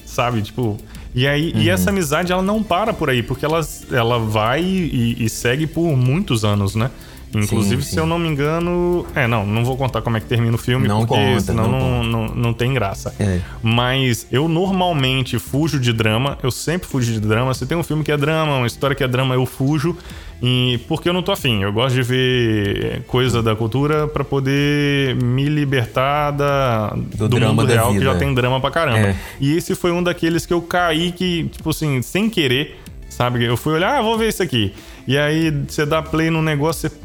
sabe? 0.06 0.42
Tipo. 0.42 0.78
E 1.14 1.28
aí, 1.28 1.52
uhum. 1.54 1.62
e 1.62 1.70
essa 1.70 1.90
amizade 1.90 2.32
ela 2.32 2.42
não 2.42 2.64
para 2.64 2.94
por 2.94 3.10
aí, 3.10 3.22
porque 3.22 3.46
ela, 3.46 3.62
ela 3.92 4.18
vai 4.20 4.62
e, 4.64 5.18
e 5.20 5.30
segue 5.30 5.68
por 5.68 5.96
muitos 5.96 6.46
anos, 6.46 6.76
né? 6.76 6.90
Inclusive, 7.34 7.82
sim, 7.82 7.88
sim. 7.88 7.94
se 7.94 8.00
eu 8.00 8.06
não 8.06 8.20
me 8.20 8.28
engano. 8.28 9.06
É, 9.16 9.26
não, 9.26 9.46
não 9.46 9.64
vou 9.64 9.78
contar 9.78 10.02
como 10.02 10.18
é 10.18 10.20
que 10.20 10.26
termina 10.26 10.54
o 10.54 10.58
filme, 10.58 10.88
não 10.88 11.06
porque 11.06 11.16
conta, 11.16 11.40
senão 11.40 11.72
não, 11.72 11.80
não, 11.80 12.04
não, 12.04 12.36
não, 12.36 12.54
tem 12.54 12.74
graça. 12.74 13.14
É. 13.20 13.40
Mas 13.64 14.28
eu 14.32 14.48
normalmente 14.48 15.40
fujo 15.40 15.80
de 15.80 15.94
drama, 15.94 16.38
eu 16.44 16.52
sempre 16.52 16.88
fujo 16.88 17.12
de 17.12 17.20
drama. 17.20 17.54
Se 17.54 17.66
tem 17.66 17.78
um 17.78 17.84
filme 17.84 18.04
que 18.04 18.12
é 18.12 18.18
drama, 18.18 18.58
uma 18.58 18.68
história 18.68 18.96
que 18.96 19.04
é 19.04 19.08
drama, 19.08 19.34
eu 19.34 19.46
fujo. 19.46 19.98
E 20.42 20.80
porque 20.88 21.08
eu 21.08 21.14
não 21.14 21.22
tô 21.22 21.32
afim. 21.32 21.62
Eu 21.62 21.72
gosto 21.72 21.94
de 21.94 22.02
ver 22.02 23.04
coisa 23.04 23.44
da 23.44 23.56
cultura 23.56 24.08
para 24.08 24.24
poder 24.24 25.16
me 25.16 25.46
libertar 25.46 26.32
da, 26.32 26.90
do, 26.96 27.30
do 27.30 27.40
mundo 27.40 27.66
real, 27.66 27.94
que 27.94 28.04
já 28.04 28.16
tem 28.16 28.34
drama 28.34 28.60
pra 28.60 28.72
caramba. 28.72 29.10
É. 29.10 29.16
E 29.40 29.56
esse 29.56 29.76
foi 29.76 29.92
um 29.92 30.02
daqueles 30.02 30.46
que 30.46 30.54
eu 30.54 30.62
caí 30.62 31.12
que, 31.12 31.48
tipo 31.50 31.70
assim, 31.70 32.02
sem 32.02 32.30
querer, 32.30 32.80
sabe? 33.10 33.46
Eu 33.46 33.56
fui 33.56 33.74
olhar, 33.74 34.00
ah, 34.00 34.02
vou 34.02 34.18
ver 34.18 34.30
isso 34.30 34.42
aqui. 34.42 34.74
E 35.08 35.18
aí 35.18 35.52
você 35.68 35.86
dá 35.86 36.02
play 36.02 36.32
no 36.32 36.42
negócio, 36.42 36.90
você 36.90 36.96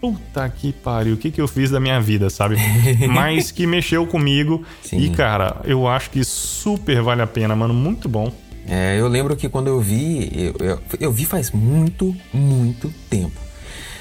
puta 0.00 0.48
que 0.48 0.72
pariu, 0.72 1.14
o 1.14 1.16
que, 1.16 1.30
que 1.30 1.40
eu 1.40 1.46
fiz 1.46 1.70
da 1.70 1.78
minha 1.78 2.00
vida, 2.00 2.28
sabe? 2.28 2.56
Mas 3.08 3.52
que 3.52 3.64
mexeu 3.64 4.04
comigo. 4.04 4.64
Sim. 4.82 4.98
E, 4.98 5.10
cara, 5.10 5.60
eu 5.64 5.86
acho 5.86 6.10
que 6.10 6.24
super 6.24 7.00
vale 7.00 7.22
a 7.22 7.26
pena, 7.28 7.54
mano. 7.54 7.72
Muito 7.72 8.08
bom. 8.08 8.32
É, 8.68 8.98
eu 8.98 9.08
lembro 9.08 9.36
que 9.36 9.48
quando 9.48 9.68
eu 9.68 9.80
vi, 9.80 10.30
eu, 10.34 10.66
eu, 10.66 10.78
eu 11.00 11.12
vi 11.12 11.24
faz 11.24 11.50
muito, 11.50 12.14
muito 12.32 12.92
tempo. 13.10 13.40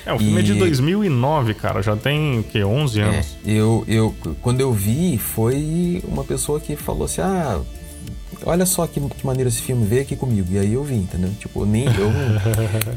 É, 0.05 0.13
o 0.13 0.17
filme 0.17 0.35
e... 0.35 0.39
é 0.39 0.41
de 0.41 0.53
2009, 0.55 1.53
cara, 1.53 1.81
já 1.81 1.95
tem 1.95 2.39
o 2.39 2.43
quê? 2.43 2.63
11 2.63 2.99
é, 2.99 3.03
anos. 3.03 3.37
É, 3.45 3.51
eu, 3.51 3.83
eu, 3.87 4.15
quando 4.41 4.61
eu 4.61 4.73
vi, 4.73 5.17
foi 5.17 6.01
uma 6.07 6.23
pessoa 6.23 6.59
que 6.59 6.75
falou 6.75 7.05
assim: 7.05 7.21
ah, 7.21 7.59
olha 8.45 8.65
só 8.65 8.87
que, 8.87 8.99
que 8.99 9.25
maneira 9.25 9.49
esse 9.49 9.61
filme 9.61 9.85
veio 9.85 10.01
aqui 10.01 10.15
comigo. 10.15 10.47
E 10.51 10.57
aí 10.57 10.73
eu 10.73 10.83
vi, 10.83 10.95
entendeu? 10.95 11.31
Tipo, 11.39 11.65
nem 11.65 11.85
eu 11.85 12.11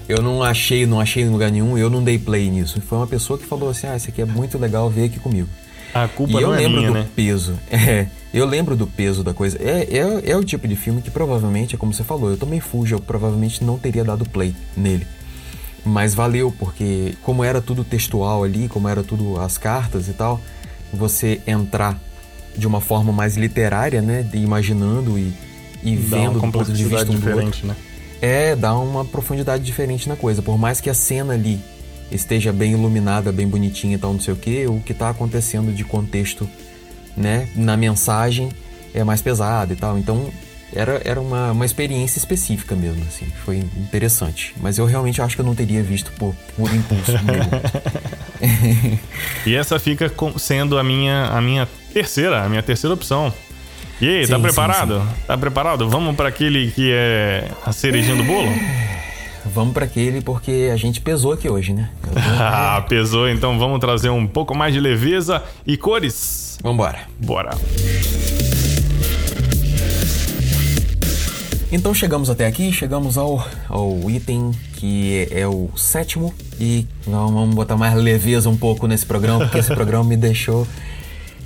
eu 0.16 0.22
não 0.22 0.42
achei, 0.42 0.86
não 0.86 1.00
achei 1.00 1.22
em 1.22 1.28
lugar 1.28 1.50
nenhum, 1.50 1.76
eu 1.76 1.90
não 1.90 2.02
dei 2.02 2.18
play 2.18 2.50
nisso. 2.50 2.80
Foi 2.80 2.98
uma 2.98 3.06
pessoa 3.06 3.38
que 3.38 3.44
falou 3.44 3.68
assim: 3.68 3.86
"Ah, 3.86 3.96
esse 3.96 4.08
aqui 4.08 4.22
é 4.22 4.26
muito 4.26 4.58
legal, 4.58 4.88
ver 4.88 5.04
aqui 5.04 5.18
comigo". 5.18 5.48
A 5.94 6.08
culpa 6.08 6.32
e 6.32 6.34
não 6.34 6.40
eu 6.42 6.50
lembro 6.50 6.64
é 6.64 6.80
minha, 6.80 6.88
do 6.88 6.94
né? 6.94 7.06
peso. 7.14 7.58
É, 7.70 8.06
eu 8.32 8.44
lembro 8.46 8.74
do 8.74 8.86
peso 8.86 9.22
da 9.22 9.32
coisa. 9.32 9.56
É, 9.62 9.86
é, 9.96 10.30
é 10.30 10.36
o 10.36 10.42
tipo 10.42 10.66
de 10.66 10.74
filme 10.74 11.00
que 11.00 11.10
provavelmente, 11.10 11.76
é 11.76 11.78
como 11.78 11.94
você 11.94 12.02
falou, 12.02 12.30
eu 12.30 12.36
também 12.36 12.58
fujo, 12.58 12.96
eu 12.96 13.00
provavelmente 13.00 13.62
não 13.62 13.78
teria 13.78 14.02
dado 14.02 14.28
play 14.28 14.54
nele. 14.76 15.06
Mas 15.84 16.14
valeu, 16.14 16.52
porque 16.58 17.14
como 17.22 17.44
era 17.44 17.60
tudo 17.60 17.84
textual 17.84 18.42
ali, 18.42 18.68
como 18.68 18.88
era 18.88 19.04
tudo 19.04 19.38
as 19.40 19.56
cartas 19.56 20.08
e 20.08 20.12
tal, 20.14 20.40
você 20.92 21.40
entrar 21.46 21.96
de 22.56 22.66
uma 22.66 22.80
forma 22.80 23.12
mais 23.12 23.36
literária, 23.36 24.02
né? 24.02 24.22
De 24.22 24.38
imaginando 24.38 25.18
e, 25.18 25.32
e 25.82 25.96
dá 25.96 26.16
vendo 26.16 26.40
do 26.40 26.50
ponto 26.50 26.72
de 26.72 26.84
vista 26.84 27.10
um 27.10 27.14
diferente, 27.14 27.66
né? 27.66 27.76
É, 28.20 28.56
dá 28.56 28.76
uma 28.76 29.04
profundidade 29.04 29.62
diferente 29.62 30.08
na 30.08 30.16
coisa. 30.16 30.40
Por 30.40 30.56
mais 30.58 30.80
que 30.80 30.88
a 30.88 30.94
cena 30.94 31.34
ali 31.34 31.60
esteja 32.10 32.52
bem 32.52 32.72
iluminada, 32.72 33.32
bem 33.32 33.46
bonitinha 33.46 33.96
e 33.96 33.98
tal, 33.98 34.12
não 34.12 34.20
sei 34.20 34.34
o 34.34 34.36
que, 34.36 34.66
o 34.66 34.80
que 34.80 34.92
está 34.92 35.10
acontecendo 35.10 35.72
de 35.72 35.84
contexto, 35.84 36.48
né, 37.16 37.48
na 37.54 37.76
mensagem 37.76 38.50
é 38.92 39.02
mais 39.02 39.20
pesado 39.20 39.72
e 39.72 39.76
tal. 39.76 39.98
Então 39.98 40.30
era, 40.74 41.00
era 41.04 41.20
uma, 41.20 41.52
uma 41.52 41.64
experiência 41.64 42.18
específica 42.18 42.74
mesmo, 42.74 43.02
assim, 43.06 43.26
foi 43.44 43.58
interessante. 43.58 44.54
Mas 44.60 44.78
eu 44.78 44.86
realmente 44.86 45.22
acho 45.22 45.36
que 45.36 45.40
eu 45.40 45.46
não 45.46 45.54
teria 45.54 45.82
visto 45.82 46.10
por, 46.12 46.34
por 46.56 46.72
impulso 46.74 47.12
e 49.46 49.54
essa 49.54 49.78
fica 49.78 50.12
sendo 50.36 50.78
a 50.78 50.82
minha, 50.82 51.26
a 51.26 51.40
minha 51.40 51.68
terceira, 51.92 52.42
a 52.42 52.48
minha 52.48 52.62
terceira 52.62 52.94
opção. 52.94 53.32
E 54.00 54.08
aí, 54.08 54.20
tá 54.22 54.26
sim, 54.26 54.32
tá 54.32 54.38
preparado? 54.40 55.00
Sim, 55.00 55.06
sim. 55.06 55.14
Tá 55.26 55.38
preparado? 55.38 55.88
Vamos 55.88 56.16
para 56.16 56.28
aquele 56.28 56.72
que 56.72 56.90
é 56.92 57.48
a 57.64 57.72
cerejinha 57.72 58.16
do 58.16 58.24
bolo? 58.24 58.48
Vamos 59.46 59.74
para 59.74 59.84
aquele 59.84 60.20
porque 60.20 60.70
a 60.72 60.76
gente 60.76 61.00
pesou 61.00 61.32
aqui 61.32 61.48
hoje, 61.48 61.72
né? 61.72 61.90
ah, 62.40 62.84
pesou, 62.88 63.28
então 63.28 63.58
vamos 63.58 63.78
trazer 63.78 64.08
um 64.10 64.26
pouco 64.26 64.54
mais 64.56 64.72
de 64.72 64.80
leveza 64.80 65.42
e 65.66 65.76
cores. 65.76 66.58
Vambora. 66.62 67.00
Bora. 67.18 67.50
Então 71.74 71.92
chegamos 71.92 72.30
até 72.30 72.46
aqui, 72.46 72.72
chegamos 72.72 73.18
ao, 73.18 73.44
ao 73.68 74.08
item 74.08 74.52
que 74.74 75.26
é, 75.32 75.40
é 75.40 75.48
o 75.48 75.68
sétimo 75.76 76.32
e 76.60 76.86
vamos 77.04 77.54
botar 77.54 77.76
mais 77.76 77.94
leveza 77.94 78.48
um 78.48 78.56
pouco 78.56 78.86
nesse 78.86 79.04
programa, 79.04 79.40
porque 79.40 79.58
esse 79.58 79.72
programa 79.74 80.04
me 80.04 80.16
deixou 80.16 80.66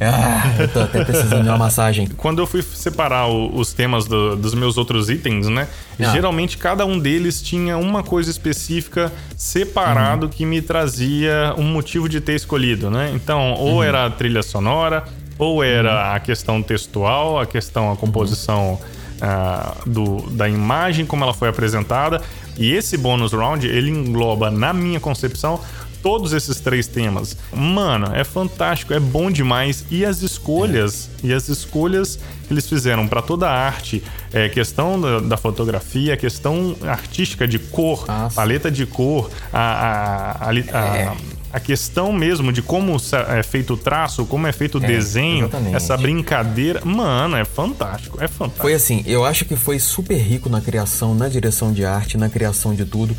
ah, 0.01 0.55
eu 0.61 0.69
tô 0.69 0.81
até 0.81 1.05
precisando 1.05 1.43
de 1.43 1.49
uma 1.49 1.59
massagem. 1.59 2.07
Quando 2.17 2.41
eu 2.41 2.47
fui 2.47 2.63
separar 2.63 3.29
o, 3.29 3.55
os 3.57 3.73
temas 3.73 4.07
do, 4.07 4.37
dos 4.37 4.55
meus 4.55 4.79
outros 4.79 5.11
itens, 5.11 5.49
né? 5.49 5.67
Ah. 5.99 6.13
Geralmente 6.13 6.57
cada 6.57 6.87
um 6.87 6.99
deles 6.99 7.43
tinha 7.43 7.77
uma 7.77 8.03
coisa 8.03 8.31
específica 8.31 9.13
separado 9.37 10.27
uhum. 10.27 10.33
que 10.33 10.47
me 10.47 10.63
trazia 10.63 11.55
um 11.57 11.65
motivo 11.65 12.09
de 12.09 12.21
ter 12.21 12.35
escolhido, 12.35 12.91
né? 12.91 13.11
Então, 13.15 13.55
ou 13.55 13.77
uhum. 13.77 13.83
era 13.83 14.07
a 14.07 14.11
trilha 14.11 14.43
sonora, 14.43 15.05
ou 15.39 15.63
era 15.65 15.93
uhum. 15.93 16.15
a 16.15 16.21
questão 16.21 16.63
textual, 16.63 17.41
a 17.41 17.47
questão, 17.47 17.91
a 17.91 17.97
composição 17.97 18.79
uh, 19.19 19.89
do, 19.89 20.31
da 20.31 20.49
imagem, 20.49 21.05
como 21.07 21.25
ela 21.25 21.35
foi 21.35 21.49
apresentada. 21.49 22.21
E 22.57 22.73
esse 22.73 22.97
bônus 22.97 23.33
round, 23.33 23.67
ele 23.67 23.91
engloba, 23.91 24.51
na 24.51 24.73
minha 24.73 24.99
concepção, 24.99 25.61
todos 26.03 26.33
esses 26.33 26.61
três 26.61 26.87
temas. 26.87 27.37
Mano, 27.53 28.15
é 28.15 28.25
fantástico, 28.25 28.93
é 28.93 29.01
bom 29.01 29.31
demais. 29.31 29.85
E 29.91 30.05
as 30.05 30.23
escolhas, 30.23 31.11
é. 31.23 31.29
e 31.29 31.33
as 31.33 31.49
escolhas 31.49 32.19
que 32.47 32.53
eles 32.53 32.69
fizeram 32.69 33.07
para 33.07 33.23
toda 33.23 33.49
a 33.49 33.53
arte, 33.53 34.03
é, 34.33 34.49
questão 34.49 35.01
da, 35.01 35.21
da, 35.21 35.37
fotografia, 35.37 36.17
questão 36.17 36.77
artística 36.87 37.47
de 37.47 37.59
cor, 37.59 38.05
ah, 38.09 38.29
paleta 38.35 38.71
de 38.71 38.87
cor, 38.87 39.31
a, 39.53 39.59
a, 39.59 40.47
a, 40.47 40.51
a 40.51 40.97
é 40.97 41.39
a 41.53 41.59
questão 41.59 42.13
mesmo 42.13 42.53
de 42.53 42.61
como 42.61 42.97
é 43.35 43.43
feito 43.43 43.75
o 43.75 43.77
traço, 43.77 44.27
como 44.27 44.47
é 44.47 44.53
feito 44.53 44.79
o 44.79 44.85
é, 44.85 44.87
desenho, 44.87 45.47
exatamente. 45.47 45.77
essa 45.77 45.97
brincadeira, 45.97 46.85
mano, 46.85 47.37
é 47.37 47.45
fantástico, 47.45 48.23
é 48.23 48.29
fantástico. 48.29 48.63
Foi 48.63 48.75
assim, 48.75 49.03
eu 49.07 49.25
acho 49.25 49.45
que 49.45 49.57
foi 49.57 49.79
super 49.79 50.19
rico 50.19 50.49
na 50.49 50.61
criação, 50.61 51.15
na 51.15 51.29
direção 51.29 51.73
de 51.73 51.85
arte, 51.85 52.19
na 52.19 52.29
criação 52.29 52.75
de 52.75 52.85
tudo. 52.85 53.17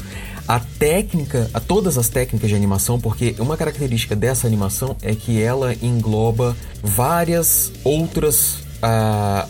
A 0.50 0.60
técnica, 0.60 1.48
a 1.54 1.60
todas 1.60 1.96
as 1.96 2.10
técnicas 2.10 2.50
de 2.50 2.56
animação, 2.56 3.00
porque 3.00 3.36
uma 3.38 3.56
característica 3.56 4.16
dessa 4.16 4.48
animação 4.48 4.98
é 5.00 5.14
que 5.14 5.40
ela 5.40 5.76
engloba 5.76 6.58
várias 6.82 7.72
outras 7.84 8.56
uh, 8.82 9.48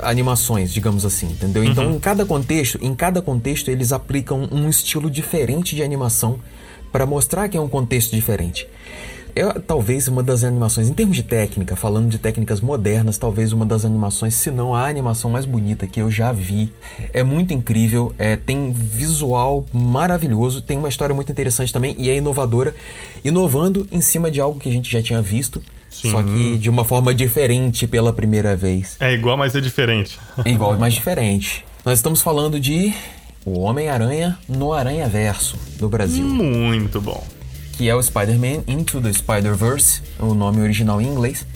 animações, 0.00 0.72
digamos 0.72 1.04
assim, 1.04 1.26
entendeu? 1.26 1.62
Então, 1.62 1.84
uhum. 1.84 1.96
em 1.96 1.98
cada 1.98 2.24
contexto, 2.24 2.78
em 2.80 2.94
cada 2.94 3.20
contexto 3.20 3.70
eles 3.70 3.92
aplicam 3.92 4.48
um 4.50 4.70
estilo 4.70 5.10
diferente 5.10 5.76
de 5.76 5.82
animação 5.82 6.40
para 6.90 7.04
mostrar 7.04 7.46
que 7.50 7.58
é 7.58 7.60
um 7.60 7.68
contexto 7.68 8.16
diferente. 8.16 8.66
É 9.36 9.44
talvez 9.60 10.08
uma 10.08 10.22
das 10.22 10.42
animações, 10.42 10.88
em 10.88 10.94
termos 10.94 11.14
de 11.14 11.22
técnica, 11.22 11.76
falando 11.76 12.08
de 12.08 12.16
técnicas 12.16 12.62
modernas, 12.62 13.18
talvez 13.18 13.52
uma 13.52 13.66
das 13.66 13.84
animações, 13.84 14.34
se 14.34 14.50
não 14.50 14.74
a 14.74 14.88
animação 14.88 15.30
mais 15.30 15.44
bonita 15.44 15.86
que 15.86 16.00
eu 16.00 16.10
já 16.10 16.32
vi. 16.32 16.72
É 17.12 17.22
muito 17.22 17.52
incrível, 17.52 18.14
é, 18.16 18.34
tem 18.34 18.72
visual 18.72 19.66
maravilhoso, 19.72 20.62
tem 20.62 20.78
uma 20.78 20.88
história 20.88 21.14
muito 21.14 21.30
interessante 21.30 21.70
também 21.70 21.94
e 21.98 22.08
é 22.08 22.16
inovadora, 22.16 22.74
inovando 23.22 23.86
em 23.92 24.00
cima 24.00 24.30
de 24.30 24.40
algo 24.40 24.58
que 24.58 24.70
a 24.70 24.72
gente 24.72 24.90
já 24.90 25.02
tinha 25.02 25.20
visto, 25.20 25.62
Sim. 25.90 26.10
Só 26.10 26.22
que 26.22 26.58
de 26.58 26.68
uma 26.68 26.84
forma 26.84 27.14
diferente 27.14 27.86
pela 27.86 28.12
primeira 28.12 28.54
vez. 28.54 28.96
É 29.00 29.14
igual, 29.14 29.36
mas 29.36 29.54
é 29.54 29.60
diferente. 29.60 30.18
É 30.44 30.50
igual, 30.50 30.76
mas 30.78 30.92
diferente. 30.92 31.64
Nós 31.84 31.98
estamos 31.98 32.20
falando 32.20 32.60
de 32.60 32.92
o 33.46 33.60
Homem-Aranha 33.60 34.36
no 34.46 34.72
Aranha 34.72 35.08
Verso 35.08 35.56
do 35.78 35.88
Brasil. 35.88 36.26
Muito 36.26 37.00
bom. 37.00 37.24
Que 37.76 37.88
é 37.88 37.94
o 37.94 38.02
Spider-Man 38.02 38.64
Into 38.66 39.00
the 39.00 39.12
Spider-Verse, 39.12 40.02
o 40.18 40.34
nome 40.34 40.60
original 40.62 41.00
em 41.00 41.06
inglês, 41.06 41.46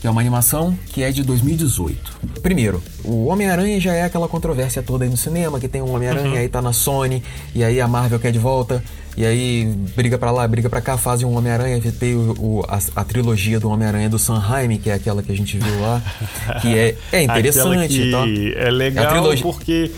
que 0.00 0.06
é 0.06 0.10
uma 0.10 0.20
animação 0.20 0.78
que 0.86 1.02
é 1.02 1.10
de 1.10 1.22
2018. 1.24 2.18
Primeiro, 2.42 2.82
o 3.04 3.26
Homem-Aranha 3.26 3.80
já 3.80 3.92
é 3.92 4.04
aquela 4.04 4.28
controvérsia 4.28 4.82
toda 4.82 5.04
aí 5.04 5.10
no 5.10 5.16
cinema, 5.16 5.58
que 5.58 5.66
tem 5.66 5.82
um 5.82 5.92
Homem-Aranha, 5.92 6.30
uhum. 6.30 6.36
aí 6.36 6.48
tá 6.48 6.62
na 6.62 6.72
Sony, 6.72 7.22
e 7.54 7.64
aí 7.64 7.80
a 7.80 7.88
Marvel 7.88 8.20
quer 8.20 8.30
de 8.30 8.38
volta, 8.38 8.82
e 9.16 9.26
aí 9.26 9.64
briga 9.96 10.16
para 10.16 10.30
lá, 10.30 10.46
briga 10.46 10.70
para 10.70 10.80
cá, 10.80 10.96
fazem 10.96 11.26
um 11.26 11.36
Homem-Aranha, 11.36 11.80
tem 11.98 12.14
o, 12.14 12.34
o 12.38 12.64
a, 12.68 12.78
a, 12.94 13.04
trilogia 13.04 13.58
do 13.58 13.68
Homem-Aranha 13.68 14.08
do 14.08 14.18
Sanheim, 14.18 14.78
que 14.78 14.90
é 14.90 14.94
aquela 14.94 15.22
que 15.22 15.32
a 15.32 15.36
gente 15.36 15.58
viu 15.58 15.80
lá, 15.80 16.00
que 16.62 16.78
é, 16.78 16.94
é 17.10 17.22
interessante. 17.24 17.88
que 17.88 18.10
tá? 18.12 18.24
É 18.64 18.70
legal 18.70 19.24
porque 19.42 19.90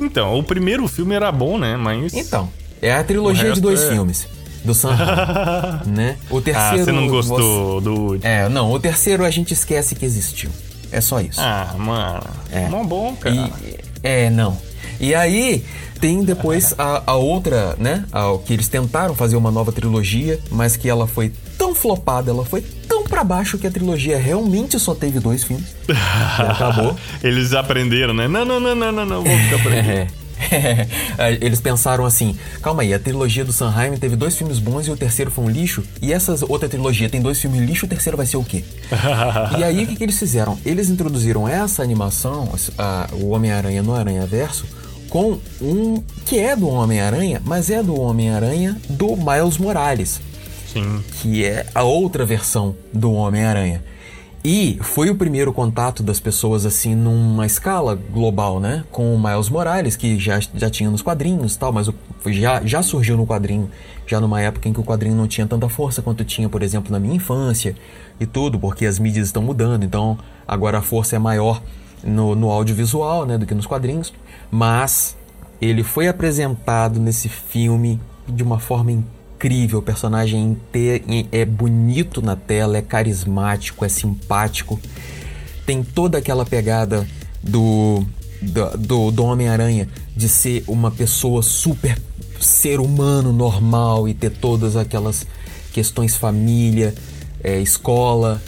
então, 0.00 0.38
o 0.38 0.42
primeiro 0.42 0.86
filme 0.86 1.14
era 1.14 1.30
bom, 1.32 1.58
né? 1.58 1.76
Mas. 1.76 2.14
Então, 2.14 2.48
é 2.80 2.92
a 2.92 3.02
trilogia 3.02 3.52
de 3.52 3.60
dois 3.60 3.82
é... 3.82 3.90
filmes. 3.90 4.28
Do 4.64 4.74
Sam 4.74 4.96
né? 5.86 6.16
O 6.30 6.40
terceiro. 6.40 6.82
Ah, 6.82 6.84
você 6.84 6.92
não 6.92 7.08
gostou 7.08 7.80
você... 7.80 7.84
do. 7.84 8.18
É, 8.26 8.48
não, 8.48 8.72
o 8.72 8.78
terceiro 8.78 9.24
a 9.24 9.30
gente 9.30 9.52
esquece 9.52 9.94
que 9.94 10.04
existiu. 10.04 10.50
É 10.90 11.00
só 11.00 11.20
isso. 11.20 11.40
Ah, 11.40 11.74
mano. 11.78 12.22
É 12.50 12.66
bom, 12.68 12.84
bom 12.84 13.16
cara. 13.16 13.34
E, 13.34 13.78
é, 14.02 14.30
não. 14.30 14.56
E 15.00 15.14
aí 15.14 15.64
tem 16.00 16.22
depois 16.24 16.74
a, 16.78 17.02
a 17.06 17.14
outra, 17.14 17.76
né? 17.78 18.04
A, 18.12 18.36
que 18.44 18.52
eles 18.52 18.68
tentaram 18.68 19.14
fazer 19.14 19.36
uma 19.36 19.50
nova 19.50 19.70
trilogia, 19.72 20.40
mas 20.50 20.76
que 20.76 20.88
ela 20.88 21.06
foi 21.06 21.32
tão 21.56 21.74
flopada, 21.74 22.30
ela 22.30 22.44
foi 22.44 22.62
tão 22.62 23.04
para 23.04 23.22
baixo 23.24 23.58
que 23.58 23.66
a 23.66 23.70
trilogia 23.70 24.18
realmente 24.18 24.78
só 24.78 24.94
teve 24.94 25.18
dois 25.20 25.44
filmes. 25.44 25.74
acabou. 26.38 26.96
Eles 27.22 27.52
aprenderam, 27.52 28.14
né? 28.14 28.28
Não, 28.28 28.44
não, 28.44 28.60
não, 28.60 28.74
não, 28.74 28.92
não, 28.92 29.06
não, 29.06 29.24
vou 29.24 29.36
ficar 29.36 29.62
por 29.62 29.72
aqui. 29.72 30.14
Eles 31.40 31.60
pensaram 31.60 32.04
assim: 32.04 32.36
calma 32.62 32.82
aí, 32.82 32.94
a 32.94 32.98
trilogia 32.98 33.44
do 33.44 33.52
Sanheim 33.52 33.96
teve 33.96 34.16
dois 34.16 34.36
filmes 34.36 34.58
bons 34.58 34.86
e 34.86 34.90
o 34.90 34.96
terceiro 34.96 35.30
foi 35.30 35.44
um 35.44 35.50
lixo, 35.50 35.82
e 36.00 36.12
essa 36.12 36.36
outra 36.48 36.68
trilogia 36.68 37.08
tem 37.08 37.20
dois 37.20 37.40
filmes 37.40 37.60
lixo, 37.60 37.86
o 37.86 37.88
terceiro 37.88 38.16
vai 38.16 38.26
ser 38.26 38.36
o 38.36 38.44
quê? 38.44 38.64
e 39.58 39.64
aí 39.64 39.84
o 39.84 39.86
que, 39.86 39.96
que, 39.96 40.04
eles 40.04 40.18
fizeram? 40.18 40.58
Eles 40.64 40.88
introduziram 40.88 41.48
essa 41.48 41.82
animação, 41.82 42.48
a, 42.76 43.08
o 43.12 43.30
Homem-Aranha 43.30 43.82
no 43.82 43.94
Aranha 43.94 44.26
Verso, 44.26 44.66
com 45.08 45.38
um 45.60 46.02
que 46.26 46.38
é 46.38 46.54
do 46.54 46.68
Homem-Aranha, 46.68 47.40
mas 47.44 47.70
é 47.70 47.82
do 47.82 47.98
Homem-Aranha 47.98 48.76
do 48.88 49.16
Miles 49.16 49.58
Morales. 49.58 50.20
Sim. 50.72 51.02
Que 51.22 51.44
é 51.44 51.66
a 51.74 51.82
outra 51.82 52.26
versão 52.26 52.76
do 52.92 53.12
Homem-Aranha. 53.12 53.82
E 54.44 54.78
foi 54.82 55.10
o 55.10 55.16
primeiro 55.16 55.52
contato 55.52 56.00
das 56.02 56.20
pessoas 56.20 56.64
assim 56.64 56.94
numa 56.94 57.44
escala 57.44 57.96
global, 57.96 58.60
né? 58.60 58.84
Com 58.90 59.12
o 59.12 59.20
Miles 59.20 59.48
Morales, 59.48 59.96
que 59.96 60.18
já, 60.18 60.38
já 60.54 60.70
tinha 60.70 60.88
nos 60.88 61.02
quadrinhos 61.02 61.56
tal, 61.56 61.72
mas 61.72 61.90
já, 62.26 62.64
já 62.64 62.80
surgiu 62.80 63.16
no 63.16 63.26
quadrinho, 63.26 63.68
já 64.06 64.20
numa 64.20 64.40
época 64.40 64.68
em 64.68 64.72
que 64.72 64.78
o 64.78 64.84
quadrinho 64.84 65.16
não 65.16 65.26
tinha 65.26 65.46
tanta 65.46 65.68
força 65.68 66.02
quanto 66.02 66.24
tinha, 66.24 66.48
por 66.48 66.62
exemplo, 66.62 66.92
na 66.92 67.00
minha 67.00 67.16
infância 67.16 67.74
e 68.20 68.26
tudo, 68.26 68.60
porque 68.60 68.86
as 68.86 68.98
mídias 68.98 69.26
estão 69.26 69.42
mudando, 69.42 69.84
então 69.84 70.16
agora 70.46 70.78
a 70.78 70.82
força 70.82 71.16
é 71.16 71.18
maior 71.18 71.60
no, 72.04 72.36
no 72.36 72.48
audiovisual, 72.50 73.26
né, 73.26 73.36
do 73.36 73.44
que 73.44 73.54
nos 73.54 73.66
quadrinhos. 73.66 74.12
Mas 74.52 75.16
ele 75.60 75.82
foi 75.82 76.06
apresentado 76.06 77.00
nesse 77.00 77.28
filme 77.28 78.00
de 78.28 78.44
uma 78.44 78.60
forma 78.60 78.92
incrível 78.92 79.17
incrível, 79.38 79.78
o 79.78 79.82
personagem 79.82 80.58
é 81.30 81.44
bonito 81.44 82.20
na 82.20 82.34
tela, 82.34 82.76
é 82.76 82.82
carismático, 82.82 83.84
é 83.84 83.88
simpático. 83.88 84.80
Tem 85.64 85.84
toda 85.84 86.18
aquela 86.18 86.44
pegada 86.44 87.06
do, 87.40 88.04
do, 88.42 88.76
do, 88.76 89.10
do 89.12 89.24
Homem-Aranha 89.24 89.88
de 90.16 90.28
ser 90.28 90.64
uma 90.66 90.90
pessoa 90.90 91.40
super 91.40 91.96
ser 92.40 92.80
humano 92.80 93.32
normal 93.32 94.08
e 94.08 94.14
ter 94.14 94.30
todas 94.30 94.76
aquelas 94.76 95.24
questões 95.72 96.16
família, 96.16 96.92
é, 97.42 97.60
escola, 97.60 98.42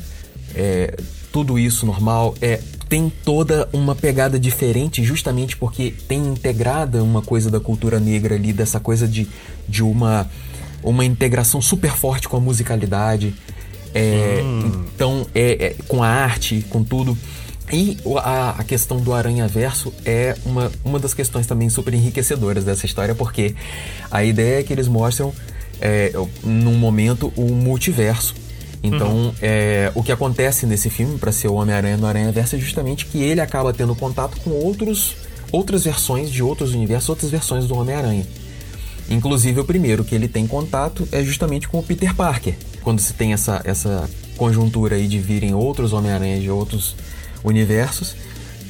é, 0.56 0.96
tudo 1.30 1.56
isso 1.56 1.86
normal. 1.86 2.34
É, 2.40 2.60
tem 2.88 3.12
toda 3.24 3.68
uma 3.72 3.94
pegada 3.94 4.40
diferente, 4.40 5.04
justamente 5.04 5.56
porque 5.56 5.94
tem 6.08 6.26
integrada 6.26 7.04
uma 7.04 7.22
coisa 7.22 7.48
da 7.48 7.60
cultura 7.60 8.00
negra 8.00 8.34
ali, 8.34 8.52
dessa 8.52 8.80
coisa 8.80 9.06
de, 9.06 9.28
de 9.68 9.84
uma 9.84 10.28
uma 10.82 11.04
integração 11.04 11.60
super 11.60 11.92
forte 11.92 12.28
com 12.28 12.36
a 12.36 12.40
musicalidade, 12.40 13.34
é, 13.94 14.40
hum. 14.42 14.84
então 14.94 15.26
é, 15.34 15.66
é, 15.66 15.76
com 15.86 16.02
a 16.02 16.08
arte, 16.08 16.64
com 16.68 16.82
tudo. 16.82 17.16
E 17.72 17.96
a, 18.16 18.50
a, 18.58 18.64
questão 18.64 18.98
do 18.98 19.12
Aranha 19.12 19.46
Verso 19.46 19.92
é 20.04 20.36
uma, 20.44 20.72
uma 20.84 20.98
das 20.98 21.14
questões 21.14 21.46
também 21.46 21.68
super 21.68 21.94
enriquecedoras 21.94 22.64
dessa 22.64 22.84
história, 22.84 23.14
porque 23.14 23.54
a 24.10 24.24
ideia 24.24 24.58
é 24.58 24.62
que 24.64 24.72
eles 24.72 24.88
mostram, 24.88 25.32
é, 25.80 26.12
num 26.42 26.74
momento, 26.74 27.32
o 27.36 27.52
multiverso. 27.54 28.34
Então, 28.82 29.08
uhum. 29.08 29.34
é, 29.40 29.92
o 29.94 30.02
que 30.02 30.10
acontece 30.10 30.66
nesse 30.66 30.90
filme, 30.90 31.18
para 31.18 31.30
ser 31.30 31.48
o 31.48 31.54
Homem-Aranha 31.54 31.96
no 31.96 32.06
Aranha 32.06 32.32
Verso, 32.32 32.56
é 32.56 32.58
justamente 32.58 33.06
que 33.06 33.22
ele 33.22 33.40
acaba 33.40 33.72
tendo 33.72 33.94
contato 33.94 34.40
com 34.40 34.50
outros, 34.50 35.16
outras 35.52 35.84
versões 35.84 36.30
de 36.30 36.42
outros 36.42 36.74
universos, 36.74 37.08
outras 37.08 37.30
versões 37.30 37.66
do 37.66 37.76
Homem-Aranha. 37.76 38.26
Inclusive, 39.10 39.60
o 39.60 39.64
primeiro 39.64 40.04
que 40.04 40.14
ele 40.14 40.28
tem 40.28 40.46
contato 40.46 41.06
é 41.10 41.22
justamente 41.22 41.68
com 41.68 41.80
o 41.80 41.82
Peter 41.82 42.14
Parker. 42.14 42.54
Quando 42.80 43.00
se 43.00 43.12
tem 43.12 43.32
essa, 43.32 43.60
essa 43.64 44.08
conjuntura 44.36 44.94
aí 44.94 45.08
de 45.08 45.18
virem 45.18 45.52
outros 45.52 45.92
Homem-Aranha 45.92 46.40
de 46.40 46.48
outros 46.48 46.94
universos, 47.42 48.14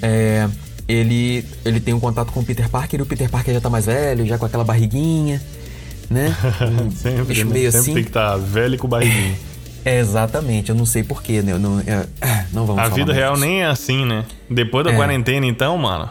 é, 0.03 0.49
ele, 0.89 1.45
ele 1.65 1.79
tem 1.79 1.93
um 1.93 2.01
contato 2.01 2.33
com 2.33 2.41
o 2.41 2.45
Peter 2.45 2.69
Parker 2.69 3.01
e 3.01 3.03
o 3.03 3.07
Peter 3.07 3.31
Parker 3.31 3.55
já 3.55 3.61
tá 3.61 3.69
mais 3.69 3.87
velho, 3.87 4.27
já 4.27 4.39
com 4.39 4.47
aquela 4.47 4.65
barriguinha, 4.65 5.41
né? 6.09 6.35
Sempre, 6.97 7.45
né? 7.45 7.45
meio 7.45 7.71
sempre 7.71 7.79
assim. 7.79 7.95
tem 7.95 8.03
que 8.03 8.11
estar 8.11 8.33
tá 8.33 8.37
velho 8.37 8.79
com 8.79 8.89
barriguinha. 8.89 9.37
É, 9.83 9.99
exatamente, 9.99 10.69
eu 10.69 10.75
não 10.75 10.85
sei 10.85 11.03
porquê, 11.03 11.41
né? 11.41 11.53
Eu 11.53 11.59
não, 11.59 11.81
é, 11.81 12.07
não 12.53 12.67
vamos 12.67 12.83
A 12.83 12.89
vida 12.89 13.15
real 13.15 13.33
disso. 13.33 13.47
nem 13.47 13.63
é 13.63 13.67
assim, 13.67 14.05
né? 14.05 14.27
Depois 14.51 14.85
da 14.85 14.93
é. 14.93 14.95
quarentena, 14.95 15.47
então, 15.47 15.79
mano. 15.79 16.11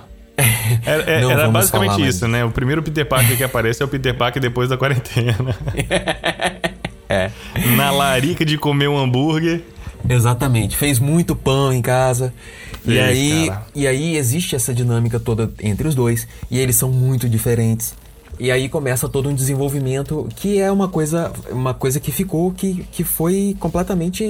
É, 0.85 1.19
é, 1.19 1.23
era 1.23 1.49
basicamente 1.49 2.07
isso, 2.07 2.27
né? 2.27 2.43
O 2.43 2.51
primeiro 2.51 2.81
Peter 2.83 3.05
Parker 3.05 3.37
que 3.37 3.43
aparece 3.43 3.81
é 3.81 3.85
o 3.85 3.87
Peter 3.87 4.15
Parker 4.15 4.41
depois 4.41 4.69
da 4.69 4.77
quarentena. 4.77 5.55
é. 7.07 7.31
Na 7.75 7.91
larica 7.91 8.45
de 8.45 8.57
comer 8.57 8.87
um 8.87 8.97
hambúrguer. 8.97 9.61
Exatamente. 10.07 10.77
Fez 10.77 10.99
muito 10.99 11.35
pão 11.35 11.73
em 11.73 11.81
casa. 11.81 12.33
Fez, 12.83 12.95
e 12.95 12.99
aí, 12.99 13.51
e 13.75 13.87
aí 13.87 14.17
existe 14.17 14.55
essa 14.55 14.73
dinâmica 14.73 15.19
toda 15.19 15.51
entre 15.61 15.87
os 15.87 15.95
dois. 15.95 16.27
E 16.49 16.59
eles 16.59 16.75
são 16.75 16.91
muito 16.91 17.27
diferentes. 17.27 17.93
E 18.39 18.51
aí 18.51 18.69
começa 18.69 19.09
todo 19.09 19.27
um 19.27 19.35
desenvolvimento 19.35 20.29
que 20.35 20.59
é 20.59 20.71
uma 20.71 20.87
coisa, 20.87 21.31
uma 21.51 21.73
coisa 21.73 21.99
que 21.99 22.09
ficou, 22.09 22.51
que, 22.51 22.85
que 22.89 23.03
foi 23.03 23.55
completamente 23.59 24.23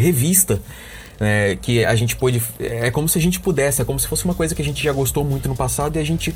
revista 0.00 0.58
é, 1.20 1.56
que 1.60 1.84
a 1.84 1.94
gente 1.94 2.16
pôde. 2.16 2.42
É 2.58 2.90
como 2.90 3.08
se 3.08 3.18
a 3.18 3.20
gente 3.20 3.40
pudesse, 3.40 3.82
é 3.82 3.84
como 3.84 3.98
se 3.98 4.06
fosse 4.06 4.24
uma 4.24 4.34
coisa 4.34 4.54
que 4.54 4.62
a 4.62 4.64
gente 4.64 4.82
já 4.82 4.92
gostou 4.92 5.24
muito 5.24 5.48
no 5.48 5.56
passado 5.56 5.96
e 5.96 5.98
a 5.98 6.04
gente 6.04 6.34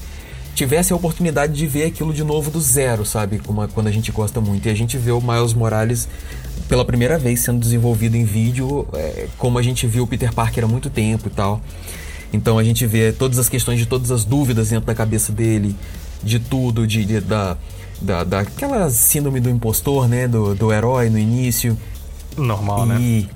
tivesse 0.54 0.92
a 0.92 0.96
oportunidade 0.96 1.52
de 1.52 1.66
ver 1.66 1.84
aquilo 1.84 2.14
de 2.14 2.24
novo 2.24 2.50
do 2.50 2.60
zero, 2.60 3.04
sabe? 3.04 3.38
Como, 3.38 3.68
quando 3.68 3.88
a 3.88 3.92
gente 3.92 4.10
gosta 4.10 4.40
muito. 4.40 4.66
E 4.66 4.70
a 4.70 4.74
gente 4.74 4.96
vê 4.96 5.10
o 5.10 5.20
Miles 5.20 5.52
Morales 5.52 6.08
pela 6.66 6.84
primeira 6.84 7.18
vez 7.18 7.40
sendo 7.40 7.60
desenvolvido 7.60 8.16
em 8.16 8.24
vídeo, 8.24 8.88
é, 8.94 9.28
como 9.36 9.58
a 9.58 9.62
gente 9.62 9.86
viu 9.86 10.04
o 10.04 10.06
Peter 10.06 10.32
Parker 10.32 10.64
há 10.64 10.66
muito 10.66 10.88
tempo 10.88 11.28
e 11.28 11.30
tal. 11.30 11.60
Então 12.32 12.58
a 12.58 12.64
gente 12.64 12.86
vê 12.86 13.12
todas 13.12 13.38
as 13.38 13.48
questões 13.48 13.78
de 13.78 13.86
todas 13.86 14.10
as 14.10 14.24
dúvidas 14.24 14.70
dentro 14.70 14.86
da 14.86 14.94
cabeça 14.94 15.30
dele, 15.30 15.76
de 16.22 16.38
tudo, 16.38 16.86
de, 16.86 17.04
de 17.04 17.20
da, 17.20 17.56
da, 18.00 18.24
daquela 18.24 18.88
síndrome 18.90 19.40
do 19.40 19.50
impostor, 19.50 20.08
né? 20.08 20.26
Do, 20.26 20.54
do 20.54 20.72
herói 20.72 21.10
no 21.10 21.18
início. 21.18 21.76
Normal, 22.36 22.86
e, 22.86 22.88
né? 22.88 23.28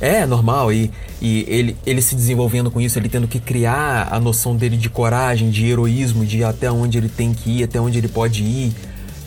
É, 0.00 0.24
normal. 0.24 0.72
E, 0.72 0.90
e 1.20 1.44
ele, 1.48 1.76
ele 1.84 2.00
se 2.00 2.14
desenvolvendo 2.14 2.70
com 2.70 2.80
isso, 2.80 2.98
ele 2.98 3.08
tendo 3.08 3.28
que 3.28 3.38
criar 3.38 4.08
a 4.10 4.18
noção 4.18 4.56
dele 4.56 4.76
de 4.76 4.88
coragem, 4.88 5.50
de 5.50 5.66
heroísmo, 5.66 6.24
de 6.24 6.42
até 6.42 6.70
onde 6.70 6.96
ele 6.98 7.08
tem 7.08 7.34
que 7.34 7.58
ir, 7.58 7.64
até 7.64 7.80
onde 7.80 7.98
ele 7.98 8.08
pode 8.08 8.42
ir. 8.42 8.72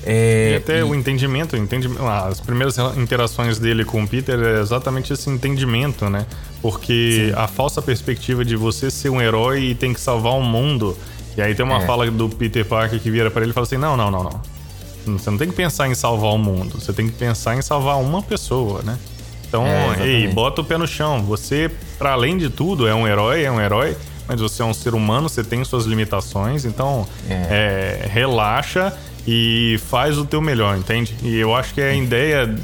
É, 0.06 0.54
e 0.54 0.56
até 0.58 0.80
e... 0.80 0.84
o 0.84 0.94
entendimento, 0.94 1.56
entendimento, 1.56 2.06
as 2.06 2.42
primeiras 2.42 2.76
interações 2.98 3.58
dele 3.58 3.86
com 3.86 4.04
o 4.04 4.08
Peter 4.08 4.38
é 4.38 4.60
exatamente 4.60 5.14
esse 5.14 5.30
entendimento, 5.30 6.10
né? 6.10 6.26
Porque 6.62 7.30
Sim. 7.30 7.40
a 7.40 7.48
falsa 7.48 7.82
perspectiva 7.82 8.44
de 8.44 8.56
você 8.56 8.92
ser 8.92 9.10
um 9.10 9.22
herói 9.22 9.64
e 9.64 9.76
tem 9.76 9.94
que 9.94 10.02
salvar 10.02 10.34
o 10.34 10.42
mundo. 10.42 10.98
E 11.38 11.42
aí 11.42 11.56
tem 11.56 11.66
uma 11.66 11.82
é. 11.82 11.86
fala 11.86 12.10
do 12.12 12.30
Peter 12.30 12.66
Parker 12.66 13.00
que 13.00 13.10
vira 13.10 13.32
para 13.32 13.44
ele 13.44 13.52
e 13.52 13.54
fala 13.54 13.66
assim: 13.66 13.78
não, 13.78 13.96
não, 13.96 14.12
não, 14.12 14.24
não. 14.24 15.18
Você 15.18 15.30
não 15.30 15.38
tem 15.38 15.50
que 15.50 15.56
pensar 15.56 15.88
em 15.88 15.96
salvar 15.96 16.34
o 16.34 16.38
mundo, 16.38 16.80
você 16.80 16.94
tem 16.94 17.08
que 17.08 17.14
pensar 17.14 17.58
em 17.58 17.62
salvar 17.62 18.00
uma 18.00 18.22
pessoa, 18.22 18.82
né? 18.84 18.98
Então, 19.54 19.68
é, 19.68 20.08
ei, 20.08 20.28
bota 20.30 20.62
o 20.62 20.64
pé 20.64 20.80
no 20.80 20.88
chão. 20.88 21.22
Você, 21.22 21.70
para 22.00 22.14
além 22.14 22.40
de 22.40 22.50
tudo, 22.50 22.88
é 22.88 22.96
um 22.96 23.08
herói, 23.08 23.44
é 23.44 23.52
um 23.52 23.62
herói, 23.62 23.96
mas 24.28 24.42
você 24.42 24.64
é 24.64 24.66
um 24.66 24.74
ser 24.74 24.96
humano, 24.96 25.30
você 25.30 25.44
tem 25.44 25.64
suas 25.64 25.86
limitações, 25.86 26.66
então 26.66 27.08
é. 27.30 28.02
É, 28.04 28.08
relaxa 28.08 28.92
e 29.28 29.80
faz 29.90 30.18
o 30.18 30.26
teu 30.26 30.42
melhor, 30.42 30.76
entende? 30.76 31.16
E 31.22 31.38
eu 31.38 31.56
acho 31.56 31.72
que 31.72 31.82
a 31.82 31.94
ideia 31.94 32.56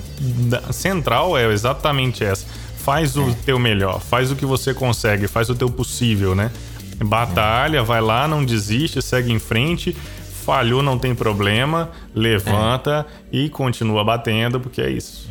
central 0.72 1.38
é 1.38 1.46
exatamente 1.54 2.24
essa. 2.24 2.48
Faz 2.78 3.16
o 3.16 3.30
é. 3.30 3.36
teu 3.46 3.60
melhor, 3.60 4.02
faz 4.02 4.32
o 4.32 4.36
que 4.36 4.46
você 4.46 4.74
consegue, 4.74 5.28
faz 5.28 5.48
o 5.48 5.54
teu 5.54 5.70
possível, 5.70 6.34
né? 6.34 6.50
Batalha, 7.06 7.84
vai 7.84 8.02
lá, 8.02 8.28
não 8.28 8.44
desiste, 8.44 9.00
segue 9.00 9.32
em 9.32 9.38
frente. 9.38 9.96
Falhou, 10.44 10.82
não 10.82 10.98
tem 10.98 11.14
problema, 11.14 11.92
levanta 12.16 13.06
é. 13.32 13.38
e 13.38 13.50
continua 13.50 14.04
batendo, 14.04 14.60
porque 14.60 14.82
é 14.82 14.90
isso. 14.90 15.30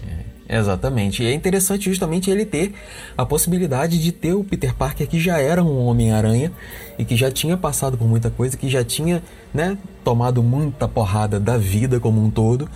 Exatamente. 0.49 1.23
E 1.23 1.27
é 1.27 1.35
interessante 1.35 1.91
justamente 1.91 2.31
ele 2.31 2.47
ter 2.47 2.73
a 3.17 3.27
possibilidade 3.27 3.99
de 3.99 4.11
ter 4.11 4.33
o 4.33 4.43
Peter 4.43 4.75
Parker 4.75 5.07
que 5.07 5.21
já 5.21 5.39
era 5.39 5.63
um 5.63 5.87
Homem-Aranha 5.87 6.51
e 6.99 7.05
que 7.05 7.15
já 7.17 7.31
tinha 7.31 7.57
passado 7.57 7.99
por 7.99 8.09
muita 8.09 8.31
coisa, 8.31 8.57
que 8.57 8.69
já 8.69 8.83
tinha, 8.83 9.23
né, 9.53 9.77
tomado 10.03 10.43
muita 10.43 10.89
porrada 10.89 11.39
da 11.39 11.59
vida 11.59 12.01
como 12.01 12.25
um 12.25 12.31
todo, 12.31 12.69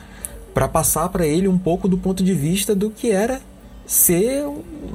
para 0.52 0.68
passar 0.68 1.08
para 1.08 1.26
ele 1.26 1.48
um 1.48 1.58
pouco 1.58 1.88
do 1.88 1.96
ponto 1.96 2.22
de 2.22 2.34
vista 2.34 2.74
do 2.74 2.90
que 2.90 3.10
era 3.10 3.40
ser 3.86 4.44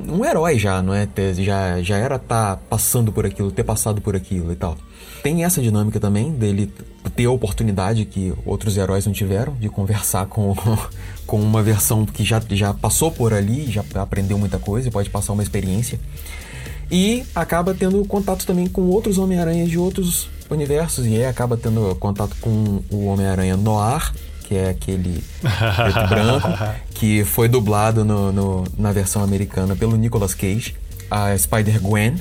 um 0.08 0.24
herói 0.24 0.60
já, 0.60 0.82
não 0.82 0.94
é? 0.94 1.08
Já, 1.34 1.82
já 1.82 1.98
era 1.98 2.16
estar 2.16 2.56
tá 2.56 2.62
passando 2.70 3.12
por 3.12 3.26
aquilo, 3.26 3.52
ter 3.52 3.64
passado 3.64 4.02
por 4.02 4.16
aquilo 4.16 4.52
e 4.52 4.56
tal. 4.56 4.78
Tem 5.24 5.44
essa 5.44 5.62
dinâmica 5.62 6.00
também 6.00 6.32
dele 6.32 6.72
ter 7.16 7.26
a 7.26 7.32
oportunidade 7.32 8.06
que 8.06 8.34
outros 8.46 8.78
heróis 8.78 9.06
não 9.06 9.14
tiveram 9.14 9.54
de 9.56 9.70
conversar 9.70 10.26
com, 10.28 10.56
com 11.26 11.42
uma 11.42 11.64
versão 11.64 12.06
que 12.06 12.24
já, 12.24 12.42
já 12.52 12.74
passou 12.74 13.12
por 13.12 13.34
ali, 13.34 13.72
já 13.72 13.84
aprendeu 13.96 14.38
muita 14.38 14.60
coisa 14.60 14.88
e 14.88 14.92
pode 14.92 15.10
passar 15.10 15.34
uma 15.34 15.44
experiência. 15.44 16.00
E 16.90 17.26
acaba 17.36 17.74
tendo 17.74 18.04
contato 18.06 18.46
também 18.46 18.68
com 18.68 18.82
outros 18.84 19.18
Homem-Aranhas 19.18 19.70
de 19.70 19.78
outros 19.78 20.30
universos, 20.50 21.06
e 21.06 21.16
aí 21.16 21.26
acaba 21.26 21.58
tendo 21.58 21.94
contato 21.96 22.36
com 22.40 22.82
o 22.90 23.06
Homem-Aranha 23.08 23.58
Noir, 23.58 24.14
que 24.48 24.56
é 24.56 24.70
aquele 24.70 25.22
preto 25.42 26.08
branco, 26.08 26.48
que 26.94 27.26
foi 27.26 27.50
dublado 27.50 28.06
no, 28.06 28.32
no, 28.32 28.64
na 28.78 28.94
versão 28.94 29.22
americana 29.22 29.76
pelo 29.76 29.98
Nicolas 29.98 30.34
Cage. 30.34 30.76
A 31.12 31.38
Spider-Gwen, 31.38 32.16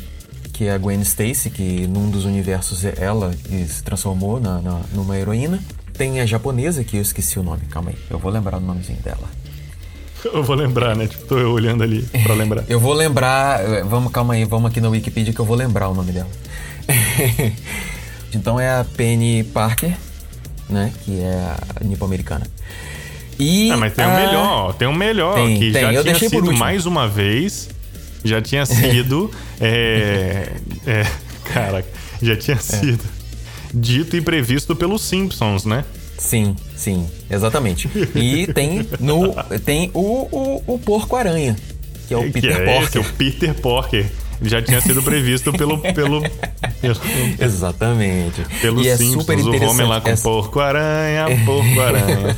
que 0.57 0.65
é 0.65 0.73
a 0.73 0.79
Gwen 0.79 1.03
Stacy, 1.03 1.51
que 1.51 1.87
num 1.87 2.09
dos 2.09 2.25
universos 2.25 2.83
é 2.83 2.95
ela 2.97 3.31
se 3.69 3.85
transformou 3.85 4.41
na, 4.41 4.59
na, 4.63 4.81
numa 4.95 5.19
heroína. 5.19 5.61
Tem 5.93 6.19
a 6.19 6.25
japonesa, 6.25 6.83
que 6.83 6.97
eu 6.97 7.03
esqueci 7.03 7.39
o 7.39 7.43
nome, 7.43 7.61
calma 7.69 7.91
aí, 7.91 7.97
eu 8.09 8.19
vou 8.19 8.33
lembrar 8.33 8.57
o 8.57 8.61
nomezinho 8.61 8.99
dela. 9.01 9.29
Eu 10.25 10.43
vou 10.43 10.57
lembrar, 10.57 10.97
né? 10.97 11.07
Tipo, 11.07 11.27
tô 11.27 11.39
eu 11.39 11.53
olhando 11.53 11.83
ali 11.83 12.03
pra 12.23 12.33
lembrar. 12.35 12.65
eu 12.69 12.81
vou 12.81 12.95
lembrar, 12.95 13.61
eh, 13.61 13.83
vamos, 13.85 14.11
calma 14.11 14.33
aí, 14.33 14.47
vamos 14.47 14.71
aqui 14.71 14.81
na 14.81 14.89
Wikipedia 14.89 15.33
que 15.33 15.39
eu 15.39 15.45
vou 15.45 15.57
lembrar 15.57 15.91
o 15.91 15.95
nome 15.95 16.13
dela. 16.13 16.29
então 18.33 18.59
é 18.59 18.81
a 18.81 18.85
Penny 18.97 19.45
Parker, 19.45 19.95
né? 20.71 20.91
Que 21.05 21.21
é 21.21 21.55
a 21.81 21.85
nipo-americana. 21.85 22.47
E 23.39 23.71
ah, 23.71 23.77
mas 23.77 23.93
tem 23.93 24.07
o 24.07 24.09
um 24.09 24.17
melhor, 24.17 24.75
tem 24.75 24.89
o 24.89 24.91
um 24.91 24.95
melhor, 24.95 25.35
tem, 25.35 25.59
que 25.59 25.71
tem. 25.71 25.83
já 25.83 25.93
eu 25.93 26.03
tinha 26.03 26.19
sido 26.19 26.51
mais 26.55 26.87
uma 26.87 27.07
vez, 27.07 27.69
já 28.27 28.43
tinha 28.43 28.67
sido, 28.67 29.31
é, 29.61 30.53
é, 30.87 31.07
cara, 31.53 31.85
já 32.21 32.37
tinha 32.37 32.57
é. 32.57 32.61
sido 32.61 33.05
dito 33.73 34.17
e 34.17 34.21
previsto 34.21 34.75
pelos 34.75 35.03
Simpsons, 35.03 35.65
né? 35.65 35.85
Sim, 36.19 36.57
sim, 36.75 37.07
exatamente. 37.31 37.89
E 38.15 38.47
tem 38.53 38.89
no 38.99 39.35
tem 39.65 39.91
o, 39.93 40.29
o, 40.33 40.63
o 40.75 40.79
porco-aranha, 40.79 41.57
que 42.09 42.15
é 42.15 42.17
o 42.17 42.33
Peter 42.33 42.41
que 42.41 42.49
é 42.49 42.65
Porker. 42.65 42.89
Esse, 42.89 42.99
o 42.99 43.05
Peter 43.15 43.55
Porker. 43.55 44.07
Já 44.43 44.61
tinha 44.61 44.81
sido 44.83 45.03
previsto 45.03 45.51
pelo. 45.53 45.79
pelo, 45.95 45.95
pelo 45.95 46.23
Exatamente. 47.41 48.43
Pelo 48.61 48.83
e 48.83 48.97
Simpsons, 48.97 49.17
é 49.17 49.21
super 49.21 49.39
interessante. 49.39 49.65
o 49.65 49.71
homem 49.71 49.87
lá 49.87 50.01
com 50.01 50.17
porco-aranha, 50.17 51.27
porco-aranha. 51.45 52.37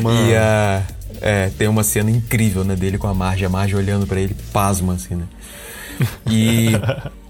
e 0.28 0.34
a. 0.34 0.82
É, 1.20 1.50
tem 1.58 1.68
uma 1.68 1.82
cena 1.82 2.10
incrível, 2.10 2.64
né, 2.64 2.74
dele 2.74 2.98
com 2.98 3.06
a 3.06 3.14
Marge, 3.14 3.44
a 3.44 3.48
Marge 3.48 3.76
olhando 3.76 4.06
para 4.06 4.20
ele, 4.20 4.34
pasma, 4.52 4.94
assim, 4.94 5.14
né? 5.14 5.24
E 6.26 6.70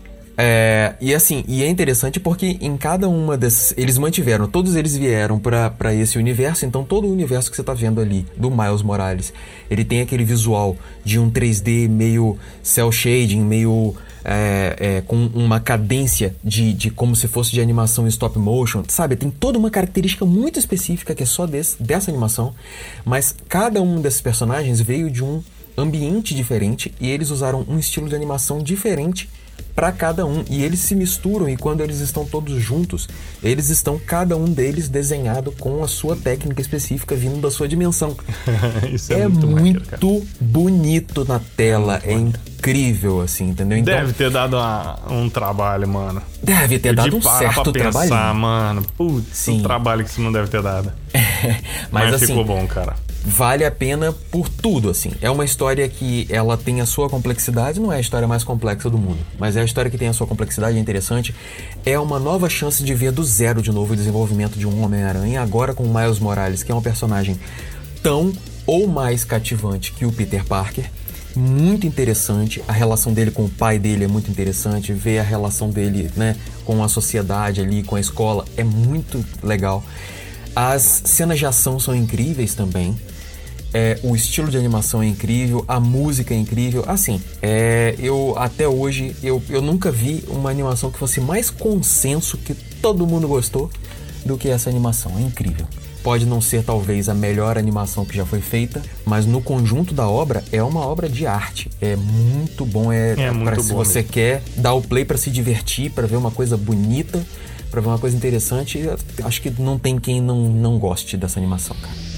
É, 0.42 0.94
e 1.02 1.14
assim, 1.14 1.44
e 1.46 1.62
é 1.62 1.68
interessante 1.68 2.18
porque 2.18 2.56
em 2.62 2.74
cada 2.74 3.06
uma 3.10 3.36
dessas. 3.36 3.76
Eles 3.76 3.98
mantiveram, 3.98 4.48
todos 4.48 4.74
eles 4.74 4.96
vieram 4.96 5.38
para 5.38 5.94
esse 5.94 6.16
universo, 6.16 6.64
então 6.64 6.82
todo 6.82 7.06
o 7.06 7.12
universo 7.12 7.50
que 7.50 7.56
você 7.56 7.62
tá 7.62 7.74
vendo 7.74 8.00
ali, 8.00 8.24
do 8.38 8.50
Miles 8.50 8.80
Morales, 8.80 9.34
ele 9.70 9.84
tem 9.84 10.00
aquele 10.00 10.24
visual 10.24 10.78
de 11.04 11.18
um 11.18 11.30
3D 11.30 11.90
meio 11.90 12.38
cel 12.62 12.90
shading, 12.90 13.42
meio. 13.42 13.94
É, 14.22 14.76
é, 14.78 15.00
com 15.00 15.26
uma 15.34 15.60
cadência 15.60 16.34
de, 16.44 16.74
de 16.74 16.90
como 16.90 17.16
se 17.16 17.26
fosse 17.26 17.52
de 17.52 17.60
animação 17.60 18.06
stop 18.06 18.38
motion, 18.38 18.82
sabe? 18.86 19.16
Tem 19.16 19.30
toda 19.30 19.58
uma 19.58 19.70
característica 19.70 20.26
muito 20.26 20.58
específica 20.58 21.14
que 21.14 21.22
é 21.22 21.26
só 21.26 21.46
desse, 21.46 21.82
dessa 21.82 22.10
animação, 22.10 22.54
mas 23.04 23.34
cada 23.48 23.80
um 23.80 24.00
desses 24.00 24.20
personagens 24.20 24.80
veio 24.80 25.10
de 25.10 25.24
um 25.24 25.42
ambiente 25.76 26.34
diferente 26.34 26.92
e 27.00 27.08
eles 27.08 27.30
usaram 27.30 27.64
um 27.68 27.78
estilo 27.78 28.08
de 28.08 28.14
animação 28.14 28.58
diferente 28.58 29.28
para 29.74 29.92
cada 29.92 30.26
um 30.26 30.44
e 30.48 30.62
eles 30.62 30.80
se 30.80 30.94
misturam 30.94 31.48
e 31.48 31.56
quando 31.56 31.80
eles 31.80 32.00
estão 32.00 32.24
todos 32.24 32.62
juntos, 32.62 33.08
eles 33.42 33.70
estão 33.70 33.98
cada 33.98 34.36
um 34.36 34.44
deles 34.44 34.88
desenhado 34.88 35.52
com 35.52 35.82
a 35.82 35.88
sua 35.88 36.16
técnica 36.16 36.60
específica 36.60 37.14
vindo 37.14 37.40
da 37.40 37.50
sua 37.50 37.68
dimensão. 37.68 38.16
Isso 38.92 39.12
é, 39.12 39.20
é 39.20 39.28
muito, 39.28 39.46
muito 39.46 40.26
bonito 40.40 41.24
na 41.24 41.40
tela, 41.56 42.00
é, 42.04 42.12
é 42.12 42.14
incrível 42.14 43.20
assim, 43.20 43.48
entendeu? 43.48 43.78
Então, 43.78 43.94
Deve 43.94 44.12
ter 44.12 44.30
dado 44.30 44.56
uma, 44.56 44.98
um 45.10 45.28
trabalho, 45.28 45.88
mano. 45.88 46.22
Deve 46.42 46.78
ter 46.78 46.94
dado 46.94 47.16
um 47.16 47.22
certo 47.22 47.72
pra 47.72 47.84
pensar, 47.84 48.06
trabalho. 48.06 48.34
mano. 48.38 48.82
Putz, 48.96 49.26
Sim. 49.32 49.60
um 49.60 49.62
trabalho 49.62 50.04
que 50.04 50.10
isso 50.10 50.20
não 50.20 50.32
deve 50.32 50.48
ter 50.48 50.62
dado. 50.62 50.92
Mas, 51.90 52.04
Mas 52.04 52.14
assim, 52.14 52.26
ficou 52.26 52.44
bom, 52.44 52.66
cara 52.66 52.94
vale 53.24 53.64
a 53.64 53.70
pena 53.70 54.12
por 54.30 54.48
tudo, 54.48 54.88
assim. 54.90 55.12
É 55.20 55.30
uma 55.30 55.44
história 55.44 55.88
que 55.88 56.26
ela 56.30 56.56
tem 56.56 56.80
a 56.80 56.86
sua 56.86 57.08
complexidade, 57.08 57.78
não 57.78 57.92
é 57.92 57.96
a 57.96 58.00
história 58.00 58.26
mais 58.26 58.44
complexa 58.44 58.88
do 58.88 58.98
mundo, 58.98 59.18
mas 59.38 59.56
é 59.56 59.60
a 59.60 59.64
história 59.64 59.90
que 59.90 59.98
tem 59.98 60.08
a 60.08 60.12
sua 60.12 60.26
complexidade, 60.26 60.76
é 60.76 60.80
interessante. 60.80 61.34
É 61.84 61.98
uma 61.98 62.18
nova 62.18 62.48
chance 62.48 62.82
de 62.82 62.94
ver 62.94 63.12
do 63.12 63.22
zero 63.22 63.62
de 63.62 63.70
novo 63.70 63.92
o 63.92 63.96
desenvolvimento 63.96 64.58
de 64.58 64.66
um 64.66 64.82
Homem-Aranha, 64.82 65.42
agora 65.42 65.74
com 65.74 65.84
o 65.84 65.94
Miles 65.94 66.18
Morales, 66.18 66.62
que 66.62 66.72
é 66.72 66.74
um 66.74 66.82
personagem 66.82 67.38
tão 68.02 68.32
ou 68.66 68.86
mais 68.86 69.24
cativante 69.24 69.92
que 69.92 70.04
o 70.06 70.12
Peter 70.12 70.44
Parker. 70.44 70.90
Muito 71.36 71.86
interessante, 71.86 72.62
a 72.66 72.72
relação 72.72 73.12
dele 73.12 73.30
com 73.30 73.44
o 73.44 73.48
pai 73.48 73.78
dele 73.78 74.04
é 74.04 74.08
muito 74.08 74.30
interessante, 74.30 74.92
ver 74.92 75.20
a 75.20 75.22
relação 75.22 75.70
dele 75.70 76.10
né, 76.16 76.36
com 76.64 76.82
a 76.82 76.88
sociedade 76.88 77.60
ali, 77.60 77.84
com 77.84 77.94
a 77.94 78.00
escola, 78.00 78.44
é 78.56 78.64
muito 78.64 79.24
legal. 79.42 79.84
As 80.54 81.02
cenas 81.04 81.38
de 81.38 81.46
ação 81.46 81.78
são 81.78 81.94
incríveis 81.94 82.54
também. 82.54 82.96
É, 83.72 83.98
o 84.02 84.16
estilo 84.16 84.50
de 84.50 84.56
animação 84.56 85.02
é 85.02 85.06
incrível, 85.06 85.64
a 85.68 85.78
música 85.78 86.34
é 86.34 86.36
incrível. 86.36 86.84
Assim, 86.86 87.20
é, 87.40 87.94
eu 87.98 88.34
até 88.36 88.66
hoje 88.66 89.14
eu, 89.22 89.42
eu 89.48 89.62
nunca 89.62 89.90
vi 89.90 90.24
uma 90.28 90.50
animação 90.50 90.90
que 90.90 90.98
fosse 90.98 91.20
mais 91.20 91.50
consenso 91.50 92.36
que 92.36 92.54
todo 92.54 93.06
mundo 93.06 93.28
gostou 93.28 93.70
do 94.24 94.36
que 94.36 94.48
essa 94.48 94.68
animação. 94.68 95.12
É 95.18 95.22
incrível. 95.22 95.66
Pode 96.02 96.24
não 96.24 96.40
ser 96.40 96.64
talvez 96.64 97.10
a 97.10 97.14
melhor 97.14 97.58
animação 97.58 98.06
que 98.06 98.16
já 98.16 98.24
foi 98.24 98.40
feita, 98.40 98.82
mas 99.04 99.26
no 99.26 99.42
conjunto 99.42 99.92
da 99.92 100.08
obra 100.08 100.42
é 100.50 100.62
uma 100.62 100.80
obra 100.80 101.08
de 101.08 101.26
arte. 101.26 101.70
É 101.80 101.94
muito 101.94 102.64
bom. 102.64 102.90
É, 102.90 103.12
é 103.12 103.30
muito 103.30 103.44
pra, 103.44 103.62
se 103.62 103.72
você 103.72 104.02
quer 104.02 104.42
dar 104.56 104.72
o 104.72 104.80
play 104.80 105.04
para 105.04 105.18
se 105.18 105.30
divertir, 105.30 105.90
para 105.90 106.06
ver 106.06 106.16
uma 106.16 106.30
coisa 106.30 106.56
bonita 106.56 107.24
pra 107.70 107.80
ver 107.80 107.88
uma 107.88 107.98
coisa 107.98 108.16
interessante, 108.16 108.80
acho 109.22 109.40
que 109.40 109.50
não 109.62 109.78
tem 109.78 109.98
quem 109.98 110.20
não, 110.20 110.48
não 110.48 110.78
goste 110.78 111.16
dessa 111.16 111.38
animação, 111.38 111.76
cara. 111.80 112.09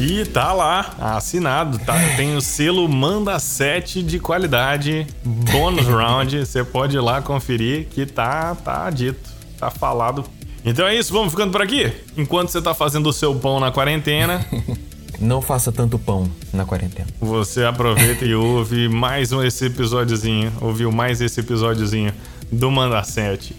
E 0.00 0.24
tá 0.24 0.54
lá, 0.54 0.94
assinado, 0.98 1.78
tá? 1.78 1.92
Tem 2.16 2.34
o 2.34 2.40
selo 2.40 2.88
Manda 2.88 3.38
7 3.38 4.02
de 4.02 4.18
qualidade, 4.18 5.06
bônus 5.22 5.86
round. 5.86 6.38
Você 6.38 6.64
pode 6.64 6.96
ir 6.96 7.00
lá 7.00 7.20
conferir 7.20 7.86
que 7.90 8.06
tá, 8.06 8.54
tá 8.54 8.88
dito, 8.88 9.28
tá 9.58 9.70
falado. 9.70 10.24
Então 10.64 10.88
é 10.88 10.96
isso, 10.96 11.12
vamos 11.12 11.30
ficando 11.30 11.52
por 11.52 11.60
aqui. 11.60 11.92
Enquanto 12.16 12.48
você 12.48 12.62
tá 12.62 12.72
fazendo 12.72 13.10
o 13.10 13.12
seu 13.12 13.34
pão 13.34 13.60
na 13.60 13.70
quarentena. 13.70 14.42
Não 15.20 15.42
faça 15.42 15.70
tanto 15.70 15.98
pão 15.98 16.30
na 16.50 16.64
quarentena. 16.64 17.06
Você 17.20 17.62
aproveita 17.64 18.24
e 18.24 18.34
ouve 18.34 18.88
mais 18.88 19.32
um 19.32 19.44
esse 19.44 19.66
episódiozinho, 19.66 20.50
ouviu 20.62 20.90
mais 20.90 21.20
esse 21.20 21.40
episódiozinho 21.40 22.14
do 22.50 22.70
Manda 22.70 23.04
7. 23.04 23.54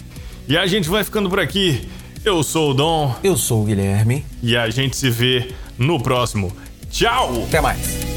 E 0.47 0.57
a 0.57 0.65
gente 0.65 0.89
vai 0.89 1.03
ficando 1.03 1.29
por 1.29 1.39
aqui. 1.39 1.87
Eu 2.25 2.41
sou 2.41 2.71
o 2.71 2.73
Dom. 2.73 3.15
Eu 3.23 3.37
sou 3.37 3.61
o 3.61 3.65
Guilherme. 3.65 4.25
E 4.41 4.57
a 4.57 4.71
gente 4.71 4.97
se 4.97 5.09
vê 5.11 5.53
no 5.81 6.01
próximo. 6.01 6.51
Tchau! 6.89 7.43
Até 7.47 7.59
mais. 7.59 8.10